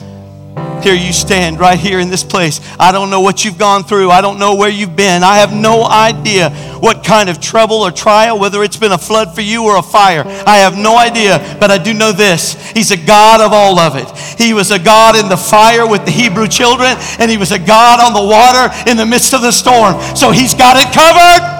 Here 0.82 0.94
you 0.94 1.12
stand 1.12 1.58
right 1.58 1.78
here 1.78 1.98
in 2.00 2.08
this 2.08 2.22
place. 2.22 2.60
I 2.78 2.92
don't 2.92 3.10
know 3.10 3.20
what 3.20 3.44
you've 3.44 3.58
gone 3.58 3.84
through. 3.84 4.10
I 4.10 4.20
don't 4.20 4.38
know 4.38 4.54
where 4.54 4.68
you've 4.68 4.96
been. 4.96 5.22
I 5.22 5.38
have 5.38 5.52
no 5.52 5.84
idea 5.84 6.50
what 6.80 7.04
kind 7.04 7.28
of 7.28 7.40
trouble 7.40 7.76
or 7.76 7.90
trial, 7.90 8.38
whether 8.38 8.62
it's 8.62 8.76
been 8.76 8.92
a 8.92 8.98
flood 8.98 9.34
for 9.34 9.40
you 9.40 9.64
or 9.64 9.76
a 9.76 9.82
fire. 9.82 10.22
I 10.24 10.58
have 10.58 10.76
no 10.76 10.96
idea, 10.96 11.56
but 11.60 11.70
I 11.70 11.78
do 11.78 11.92
know 11.92 12.12
this. 12.12 12.54
He's 12.70 12.90
a 12.90 12.96
God 12.96 13.40
of 13.40 13.52
all 13.52 13.78
of 13.78 13.96
it. 13.96 14.08
He 14.40 14.54
was 14.54 14.70
a 14.70 14.78
God 14.78 15.16
in 15.16 15.28
the 15.28 15.36
fire 15.36 15.86
with 15.86 16.04
the 16.04 16.10
Hebrew 16.10 16.46
children, 16.46 16.96
and 17.18 17.30
He 17.30 17.36
was 17.36 17.52
a 17.52 17.58
God 17.58 18.00
on 18.00 18.14
the 18.14 18.22
water 18.22 18.90
in 18.90 18.96
the 18.96 19.06
midst 19.06 19.34
of 19.34 19.42
the 19.42 19.52
storm. 19.52 20.00
So 20.16 20.30
He's 20.30 20.54
got 20.54 20.76
it 20.76 20.92
covered. 20.94 21.56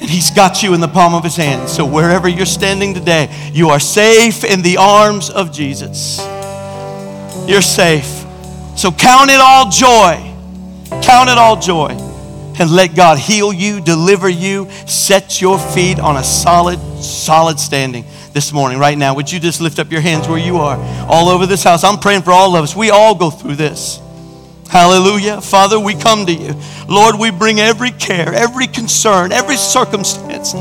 And 0.00 0.08
He's 0.08 0.30
got 0.30 0.62
you 0.62 0.74
in 0.74 0.80
the 0.80 0.88
palm 0.88 1.14
of 1.14 1.24
His 1.24 1.36
hand. 1.36 1.68
So 1.68 1.84
wherever 1.86 2.28
you're 2.28 2.46
standing 2.46 2.94
today, 2.94 3.34
you 3.52 3.70
are 3.70 3.80
safe 3.80 4.44
in 4.44 4.62
the 4.62 4.76
arms 4.76 5.30
of 5.30 5.50
Jesus. 5.52 6.20
You're 7.48 7.62
safe. 7.62 8.04
So 8.76 8.92
count 8.92 9.30
it 9.30 9.40
all 9.40 9.70
joy. 9.70 10.22
Count 11.02 11.30
it 11.30 11.38
all 11.38 11.56
joy. 11.56 11.88
And 12.60 12.70
let 12.70 12.94
God 12.94 13.18
heal 13.18 13.52
you, 13.52 13.80
deliver 13.80 14.28
you, 14.28 14.68
set 14.86 15.40
your 15.40 15.58
feet 15.58 15.98
on 15.98 16.16
a 16.16 16.24
solid, 16.24 16.78
solid 17.02 17.58
standing 17.58 18.04
this 18.34 18.52
morning, 18.52 18.78
right 18.78 18.98
now. 18.98 19.14
Would 19.14 19.32
you 19.32 19.40
just 19.40 19.60
lift 19.60 19.78
up 19.78 19.90
your 19.90 20.00
hands 20.00 20.28
where 20.28 20.38
you 20.38 20.58
are, 20.58 20.76
all 21.08 21.28
over 21.28 21.46
this 21.46 21.64
house? 21.64 21.84
I'm 21.84 21.98
praying 21.98 22.22
for 22.22 22.32
all 22.32 22.54
of 22.54 22.62
us. 22.62 22.76
We 22.76 22.90
all 22.90 23.14
go 23.14 23.30
through 23.30 23.54
this. 23.54 23.98
Hallelujah. 24.68 25.40
Father, 25.40 25.80
we 25.80 25.94
come 25.94 26.26
to 26.26 26.32
you. 26.32 26.54
Lord, 26.88 27.18
we 27.18 27.30
bring 27.30 27.58
every 27.58 27.90
care, 27.90 28.34
every 28.34 28.66
concern, 28.66 29.32
every 29.32 29.56
circumstance. 29.56 30.52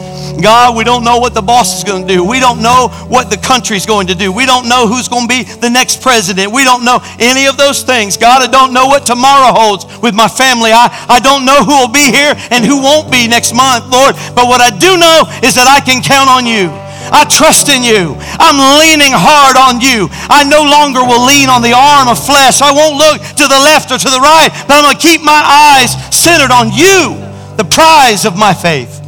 God, 0.41 0.77
we 0.77 0.85
don't 0.85 1.03
know 1.03 1.17
what 1.17 1.33
the 1.33 1.41
boss 1.41 1.77
is 1.77 1.83
going 1.83 2.07
to 2.07 2.13
do. 2.13 2.23
We 2.23 2.39
don't 2.39 2.61
know 2.61 2.87
what 3.09 3.29
the 3.29 3.35
country's 3.35 3.85
going 3.85 4.07
to 4.07 4.15
do. 4.15 4.31
We 4.31 4.45
don't 4.45 4.69
know 4.69 4.87
who's 4.87 5.09
going 5.09 5.27
to 5.27 5.33
be 5.33 5.43
the 5.43 5.69
next 5.69 6.01
president. 6.01 6.53
We 6.53 6.63
don't 6.63 6.85
know 6.85 6.99
any 7.19 7.47
of 7.47 7.57
those 7.57 7.83
things. 7.83 8.15
God, 8.15 8.41
I 8.41 8.47
don't 8.47 8.73
know 8.73 8.87
what 8.87 9.05
tomorrow 9.05 9.51
holds 9.51 9.83
with 9.99 10.15
my 10.15 10.29
family. 10.29 10.71
I, 10.71 10.87
I 11.09 11.19
don't 11.19 11.43
know 11.43 11.63
who 11.63 11.75
will 11.75 11.91
be 11.91 12.07
here 12.07 12.31
and 12.49 12.63
who 12.63 12.81
won't 12.81 13.11
be 13.11 13.27
next 13.27 13.53
month, 13.53 13.91
Lord. 13.91 14.15
But 14.35 14.47
what 14.47 14.61
I 14.61 14.71
do 14.71 14.95
know 14.95 15.27
is 15.43 15.55
that 15.55 15.67
I 15.67 15.83
can 15.83 16.01
count 16.01 16.29
on 16.29 16.47
you. 16.47 16.86
I 17.11 17.25
trust 17.25 17.69
in 17.69 17.83
you. 17.83 18.15
I'm 18.39 18.59
leaning 18.79 19.13
hard 19.15 19.55
on 19.55 19.79
you. 19.79 20.09
I 20.27 20.43
no 20.43 20.63
longer 20.63 21.03
will 21.03 21.23
lean 21.23 21.49
on 21.49 21.61
the 21.61 21.73
arm 21.73 22.07
of 22.07 22.19
flesh. 22.19 22.61
I 22.61 22.71
won't 22.71 22.97
look 22.97 23.21
to 23.21 23.45
the 23.47 23.61
left 23.63 23.91
or 23.91 23.97
to 23.97 24.09
the 24.09 24.19
right, 24.19 24.49
but 24.67 24.75
I'm 24.75 24.83
going 24.83 24.97
to 24.97 25.01
keep 25.01 25.21
my 25.21 25.41
eyes 25.43 25.95
centered 26.15 26.51
on 26.51 26.71
you, 26.71 27.15
the 27.55 27.67
prize 27.67 28.25
of 28.25 28.35
my 28.35 28.53
faith. 28.53 28.99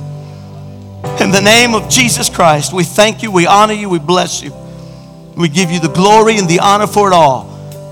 In 1.20 1.32
the 1.32 1.42
name 1.42 1.76
of 1.76 1.90
Jesus 1.90 2.30
Christ, 2.30 2.74
we 2.74 2.84
thank 2.84 3.24
you, 3.24 3.32
we 3.32 3.48
honor 3.48 3.74
you, 3.74 3.90
we 3.90 4.00
bless 4.00 4.42
you. 4.42 4.54
We 5.36 5.50
give 5.50 5.72
you 5.72 5.80
the 5.80 5.92
glory 5.92 6.38
and 6.38 6.48
the 6.48 6.60
honor 6.60 6.88
for 6.88 7.08
it 7.08 7.14
all. 7.14 7.48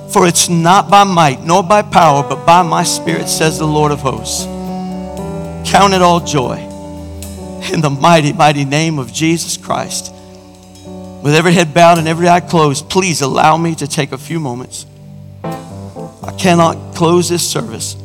For 0.10 0.28
it's 0.28 0.48
not 0.48 0.90
by 0.90 1.04
might 1.04 1.44
nor 1.44 1.64
by 1.64 1.82
power, 1.82 2.24
but 2.24 2.46
by 2.46 2.62
my 2.62 2.84
spirit, 2.84 3.28
says 3.28 3.60
the 3.60 3.68
Lord 3.68 3.92
of 3.92 4.00
hosts. 4.00 4.46
Count 5.70 5.94
it 5.94 6.02
all 6.02 6.22
joy 6.22 6.67
in 7.74 7.82
the 7.82 7.90
mighty, 7.90 8.34
mighty 8.34 8.66
name 8.66 9.00
of 9.00 9.12
Jesus 9.12 9.58
Christ. 9.58 10.14
With 11.24 11.36
every 11.36 11.54
head 11.54 11.74
bowed 11.74 11.98
and 11.98 12.08
every 12.08 12.30
eye 12.30 12.40
closed, 12.40 12.90
please 12.90 13.22
allow 13.22 13.58
me 13.58 13.76
to 13.76 13.88
take 13.88 14.12
a 14.12 14.18
few 14.18 14.40
moments. 14.40 14.86
I 15.44 16.36
cannot 16.38 16.96
close 16.96 17.30
this 17.30 17.50
service 17.50 17.96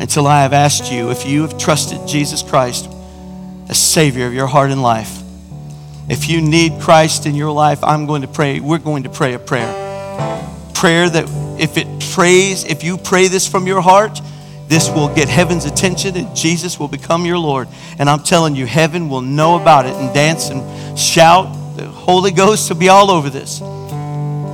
until 0.00 0.26
I 0.26 0.42
have 0.42 0.52
asked 0.52 0.92
you 0.92 1.10
if 1.10 1.26
you 1.26 1.42
have 1.42 1.58
trusted 1.58 2.06
Jesus 2.06 2.42
Christ 2.42 2.88
as 3.68 3.78
Savior 3.78 4.26
of 4.26 4.34
your 4.34 4.46
heart 4.46 4.70
and 4.70 4.82
life. 4.82 5.22
If 6.08 6.28
you 6.28 6.40
need 6.40 6.80
Christ 6.80 7.26
in 7.26 7.34
your 7.34 7.52
life, 7.52 7.82
I'm 7.82 8.06
going 8.06 8.22
to 8.22 8.28
pray. 8.28 8.60
We're 8.60 8.78
going 8.78 9.02
to 9.02 9.10
pray 9.10 9.34
a 9.34 9.38
prayer. 9.38 9.72
Prayer 10.74 11.08
that 11.08 11.24
if 11.60 11.76
it 11.76 11.86
prays, 12.12 12.64
if 12.64 12.84
you 12.84 12.96
pray 12.96 13.28
this 13.28 13.46
from 13.46 13.66
your 13.66 13.80
heart, 13.80 14.20
this 14.68 14.90
will 14.90 15.12
get 15.14 15.28
heaven's 15.28 15.64
attention 15.64 16.14
and 16.16 16.36
Jesus 16.36 16.78
will 16.78 16.88
become 16.88 17.24
your 17.24 17.38
Lord. 17.38 17.68
And 17.98 18.08
I'm 18.08 18.22
telling 18.22 18.54
you, 18.54 18.66
heaven 18.66 19.08
will 19.08 19.22
know 19.22 19.60
about 19.60 19.86
it 19.86 19.94
and 19.94 20.14
dance 20.14 20.50
and 20.50 20.98
shout. 20.98 21.76
The 21.76 21.86
Holy 21.86 22.30
Ghost 22.30 22.68
will 22.68 22.76
be 22.76 22.90
all 22.90 23.10
over 23.10 23.30
this. 23.30 23.62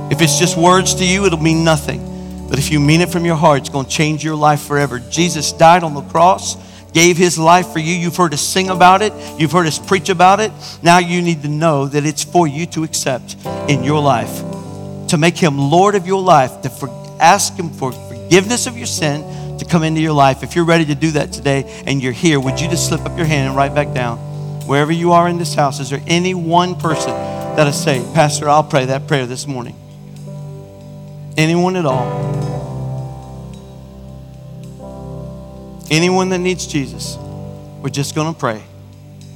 If 0.09 0.21
it's 0.21 0.39
just 0.39 0.57
words 0.57 0.95
to 0.95 1.05
you, 1.05 1.25
it'll 1.25 1.41
mean 1.41 1.65
nothing. 1.65 2.47
But 2.49 2.59
if 2.59 2.71
you 2.71 2.79
mean 2.79 3.01
it 3.01 3.09
from 3.09 3.25
your 3.25 3.35
heart, 3.35 3.59
it's 3.59 3.69
going 3.69 3.85
to 3.85 3.91
change 3.91 4.23
your 4.23 4.35
life 4.35 4.61
forever. 4.61 4.99
Jesus 4.99 5.51
died 5.51 5.83
on 5.83 5.93
the 5.93 6.03
cross, 6.03 6.55
gave 6.93 7.17
his 7.17 7.37
life 7.37 7.73
for 7.73 7.79
you. 7.79 7.93
You've 7.93 8.15
heard 8.15 8.33
us 8.33 8.41
sing 8.41 8.69
about 8.69 9.01
it, 9.01 9.11
you've 9.37 9.51
heard 9.51 9.67
us 9.67 9.79
preach 9.79 10.07
about 10.07 10.39
it. 10.39 10.51
Now 10.81 10.99
you 10.99 11.21
need 11.21 11.41
to 11.41 11.49
know 11.49 11.87
that 11.87 12.05
it's 12.05 12.23
for 12.23 12.47
you 12.47 12.67
to 12.67 12.83
accept 12.83 13.35
in 13.67 13.83
your 13.83 13.99
life, 14.01 14.43
to 15.09 15.17
make 15.17 15.37
him 15.37 15.57
Lord 15.57 15.95
of 15.95 16.07
your 16.07 16.21
life, 16.21 16.61
to 16.61 16.69
for, 16.69 16.87
ask 17.19 17.53
him 17.55 17.69
for 17.69 17.91
forgiveness 17.91 18.67
of 18.67 18.77
your 18.77 18.87
sin 18.87 19.23
to 19.59 19.65
come 19.65 19.83
into 19.83 20.01
your 20.01 20.13
life. 20.13 20.43
If 20.43 20.55
you're 20.55 20.65
ready 20.65 20.85
to 20.85 20.95
do 20.95 21.11
that 21.11 21.31
today 21.31 21.83
and 21.85 22.01
you're 22.01 22.13
here, 22.13 22.39
would 22.39 22.59
you 22.59 22.67
just 22.69 22.87
slip 22.87 23.01
up 23.01 23.17
your 23.17 23.27
hand 23.27 23.47
and 23.47 23.55
write 23.55 23.73
back 23.73 23.93
down? 23.93 24.17
Wherever 24.67 24.91
you 24.91 25.11
are 25.11 25.27
in 25.29 25.37
this 25.37 25.53
house, 25.53 25.79
is 25.79 25.89
there 25.89 26.01
any 26.07 26.33
one 26.33 26.75
person 26.75 27.11
that 27.11 27.67
I 27.67 27.71
say, 27.71 27.99
Pastor, 28.13 28.49
I'll 28.49 28.63
pray 28.63 28.85
that 28.85 29.07
prayer 29.07 29.25
this 29.25 29.47
morning? 29.47 29.75
Anyone 31.37 31.75
at 31.75 31.85
all? 31.85 32.25
Anyone 35.91 36.29
that 36.29 36.39
needs 36.39 36.65
Jesus, 36.65 37.15
we're 37.81 37.89
just 37.89 38.15
going 38.15 38.33
to 38.33 38.39
pray. 38.39 38.63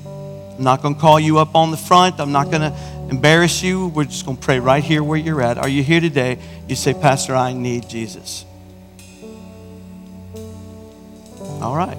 I'm 0.05 0.63
not 0.63 0.81
going 0.81 0.95
to 0.95 0.99
call 0.99 1.19
you 1.19 1.37
up 1.37 1.55
on 1.55 1.71
the 1.71 1.77
front. 1.77 2.19
I'm 2.19 2.31
not 2.31 2.51
going 2.51 2.61
to 2.61 2.77
embarrass 3.09 3.61
you. 3.61 3.87
We're 3.89 4.05
just 4.05 4.25
going 4.25 4.37
to 4.37 4.43
pray 4.43 4.59
right 4.59 4.83
here 4.83 5.03
where 5.03 5.17
you're 5.17 5.41
at. 5.41 5.57
Are 5.57 5.69
you 5.69 5.83
here 5.83 6.01
today? 6.01 6.39
You 6.67 6.75
say, 6.75 6.93
Pastor, 6.93 7.35
I 7.35 7.53
need 7.53 7.87
Jesus. 7.87 8.45
All 11.61 11.75
right. 11.75 11.97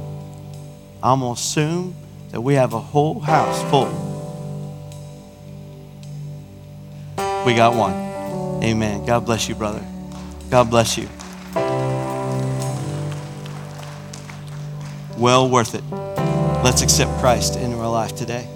I'm 1.02 1.20
going 1.20 1.34
to 1.34 1.40
assume 1.40 1.94
that 2.30 2.40
we 2.40 2.54
have 2.54 2.72
a 2.72 2.80
whole 2.80 3.20
house 3.20 3.62
full. 3.70 3.88
We 7.44 7.54
got 7.54 7.74
one. 7.74 7.92
Amen. 8.62 9.06
God 9.06 9.24
bless 9.24 9.48
you, 9.48 9.54
brother. 9.54 9.84
God 10.50 10.68
bless 10.68 10.98
you. 10.98 11.08
Well 15.16 15.48
worth 15.48 15.74
it. 15.74 15.84
Let's 16.64 16.82
accept 16.82 17.18
Christ 17.20 17.56
into 17.56 17.78
our 17.78 17.90
life 17.90 18.14
today. 18.14 18.48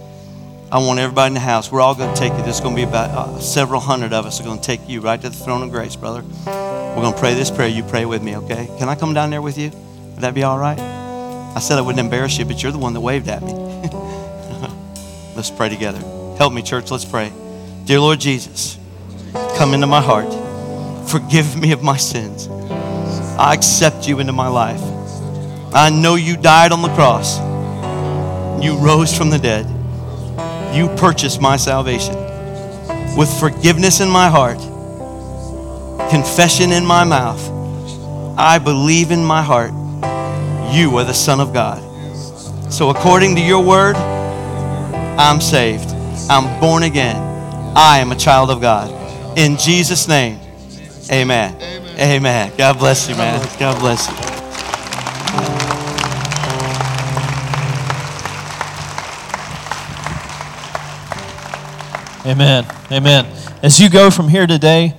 I 0.70 0.78
want 0.78 0.98
everybody 0.98 1.28
in 1.28 1.34
the 1.34 1.40
house. 1.40 1.70
We're 1.70 1.80
all 1.80 1.94
going 1.94 2.12
to 2.12 2.18
take 2.20 2.32
you. 2.32 2.42
There's 2.42 2.60
going 2.60 2.74
to 2.74 2.82
be 2.82 2.88
about 2.88 3.10
uh, 3.10 3.38
several 3.38 3.80
hundred 3.80 4.12
of 4.12 4.26
us 4.26 4.40
are 4.40 4.44
going 4.44 4.58
to 4.58 4.64
take 4.64 4.88
you 4.88 5.00
right 5.00 5.20
to 5.20 5.28
the 5.28 5.36
throne 5.36 5.62
of 5.62 5.70
grace, 5.70 5.94
brother. 5.94 6.22
We're 6.46 7.02
going 7.02 7.14
to 7.14 7.18
pray 7.20 7.34
this 7.34 7.50
prayer. 7.50 7.68
You 7.68 7.84
pray 7.84 8.06
with 8.06 8.22
me, 8.22 8.36
okay? 8.38 8.68
Can 8.78 8.88
I 8.88 8.94
come 8.94 9.14
down 9.14 9.30
there 9.30 9.42
with 9.42 9.56
you? 9.56 9.70
Would 10.14 10.22
that 10.22 10.32
be 10.32 10.44
all 10.44 10.58
right? 10.58 10.78
I 10.78 11.58
said 11.60 11.78
I 11.78 11.80
wouldn't 11.80 12.00
embarrass 12.00 12.38
you, 12.38 12.44
but 12.44 12.62
you're 12.62 12.72
the 12.72 12.78
one 12.78 12.94
that 12.94 13.00
waved 13.00 13.28
at 13.28 13.42
me. 13.42 13.52
Let's 15.36 15.50
pray 15.50 15.68
together. 15.68 15.98
Help 16.38 16.52
me, 16.52 16.62
church. 16.62 16.90
Let's 16.90 17.04
pray. 17.04 17.32
Dear 17.84 18.00
Lord 18.00 18.20
Jesus, 18.20 18.78
come 19.56 19.74
into 19.74 19.88
my 19.88 20.00
heart. 20.00 20.32
Forgive 21.08 21.56
me 21.56 21.72
of 21.72 21.82
my 21.82 21.96
sins. 21.96 22.48
I 23.38 23.54
accept 23.54 24.08
you 24.08 24.20
into 24.20 24.32
my 24.32 24.48
life. 24.48 24.80
I 25.74 25.90
know 25.90 26.14
you 26.14 26.36
died 26.36 26.70
on 26.70 26.82
the 26.82 26.94
cross. 26.94 27.38
You 28.62 28.76
rose 28.78 29.16
from 29.16 29.30
the 29.30 29.38
dead. 29.38 29.66
You 30.74 30.88
purchased 30.96 31.40
my 31.40 31.56
salvation. 31.56 32.14
With 33.16 33.28
forgiveness 33.40 34.00
in 34.00 34.08
my 34.08 34.28
heart, 34.28 34.58
confession 36.10 36.72
in 36.72 36.86
my 36.86 37.02
mouth, 37.02 37.42
I 38.38 38.58
believe 38.58 39.10
in 39.10 39.24
my 39.24 39.42
heart 39.42 39.72
you 40.74 40.96
are 40.98 41.04
the 41.04 41.14
Son 41.14 41.38
of 41.40 41.52
God. 41.52 41.80
So, 42.72 42.90
according 42.90 43.36
to 43.36 43.40
your 43.40 43.62
word, 43.62 43.94
I'm 43.94 45.40
saved. 45.40 45.88
I'm 46.28 46.60
born 46.60 46.82
again. 46.82 47.16
I 47.76 47.98
am 47.98 48.10
a 48.10 48.16
child 48.16 48.50
of 48.50 48.60
God. 48.60 48.90
In 49.38 49.56
Jesus' 49.56 50.08
name, 50.08 50.40
amen. 51.12 51.54
Amen. 51.98 52.52
God 52.58 52.78
bless 52.78 53.08
you, 53.08 53.14
man. 53.14 53.40
God 53.58 53.78
bless 53.78 54.08
you. 54.08 54.34
Amen. 62.26 62.66
Amen. 62.90 63.26
As 63.62 63.78
you 63.78 63.88
go 63.88 64.10
from 64.10 64.28
here 64.28 64.46
today, 64.46 64.96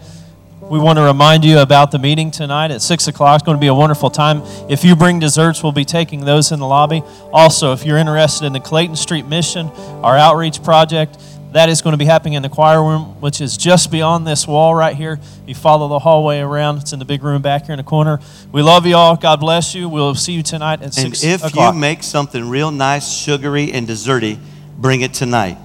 we 0.69 0.79
want 0.79 0.97
to 0.97 1.03
remind 1.03 1.45
you 1.45 1.59
about 1.59 1.91
the 1.91 1.99
meeting 1.99 2.31
tonight 2.31 2.71
at 2.71 2.81
6 2.81 3.07
o'clock. 3.07 3.35
It's 3.39 3.45
going 3.45 3.57
to 3.57 3.61
be 3.61 3.67
a 3.67 3.73
wonderful 3.73 4.09
time. 4.09 4.41
If 4.69 4.83
you 4.83 4.95
bring 4.95 5.19
desserts, 5.19 5.61
we'll 5.61 5.71
be 5.71 5.85
taking 5.85 6.25
those 6.25 6.51
in 6.51 6.59
the 6.59 6.65
lobby. 6.65 7.03
Also, 7.31 7.71
if 7.73 7.85
you're 7.85 7.97
interested 7.97 8.45
in 8.45 8.53
the 8.53 8.59
Clayton 8.59 8.95
Street 8.95 9.25
Mission, 9.27 9.67
our 10.03 10.17
outreach 10.17 10.63
project, 10.63 11.17
that 11.51 11.69
is 11.69 11.81
going 11.81 11.93
to 11.93 11.97
be 11.97 12.05
happening 12.05 12.33
in 12.33 12.41
the 12.41 12.49
choir 12.49 12.83
room, 12.83 13.21
which 13.21 13.39
is 13.41 13.55
just 13.57 13.91
beyond 13.91 14.25
this 14.27 14.47
wall 14.47 14.73
right 14.75 14.95
here. 14.95 15.19
You 15.45 15.55
follow 15.55 15.87
the 15.87 15.99
hallway 15.99 16.39
around, 16.39 16.79
it's 16.79 16.91
in 16.93 16.99
the 16.99 17.05
big 17.05 17.23
room 17.23 17.41
back 17.41 17.65
here 17.67 17.73
in 17.73 17.77
the 17.77 17.83
corner. 17.83 18.19
We 18.51 18.61
love 18.61 18.85
you 18.85 18.95
all. 18.95 19.15
God 19.15 19.39
bless 19.39 19.73
you. 19.75 19.87
We'll 19.87 20.15
see 20.15 20.33
you 20.33 20.43
tonight 20.43 20.81
at 20.81 20.97
And 20.97 21.15
6 21.15 21.23
if 21.23 21.43
o'clock. 21.45 21.75
you 21.75 21.79
make 21.79 22.03
something 22.03 22.49
real 22.49 22.71
nice, 22.71 23.09
sugary, 23.09 23.71
and 23.71 23.87
desserty, 23.87 24.39
bring 24.77 25.01
it 25.01 25.13
tonight. 25.13 25.57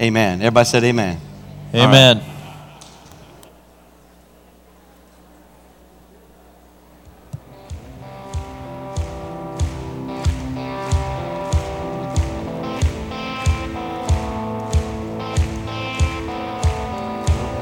Amen. 0.00 0.40
Everybody 0.40 0.64
said 0.64 0.84
amen. 0.84 1.20
All 1.74 1.80
right. 1.80 1.88
Amen. 1.88 2.37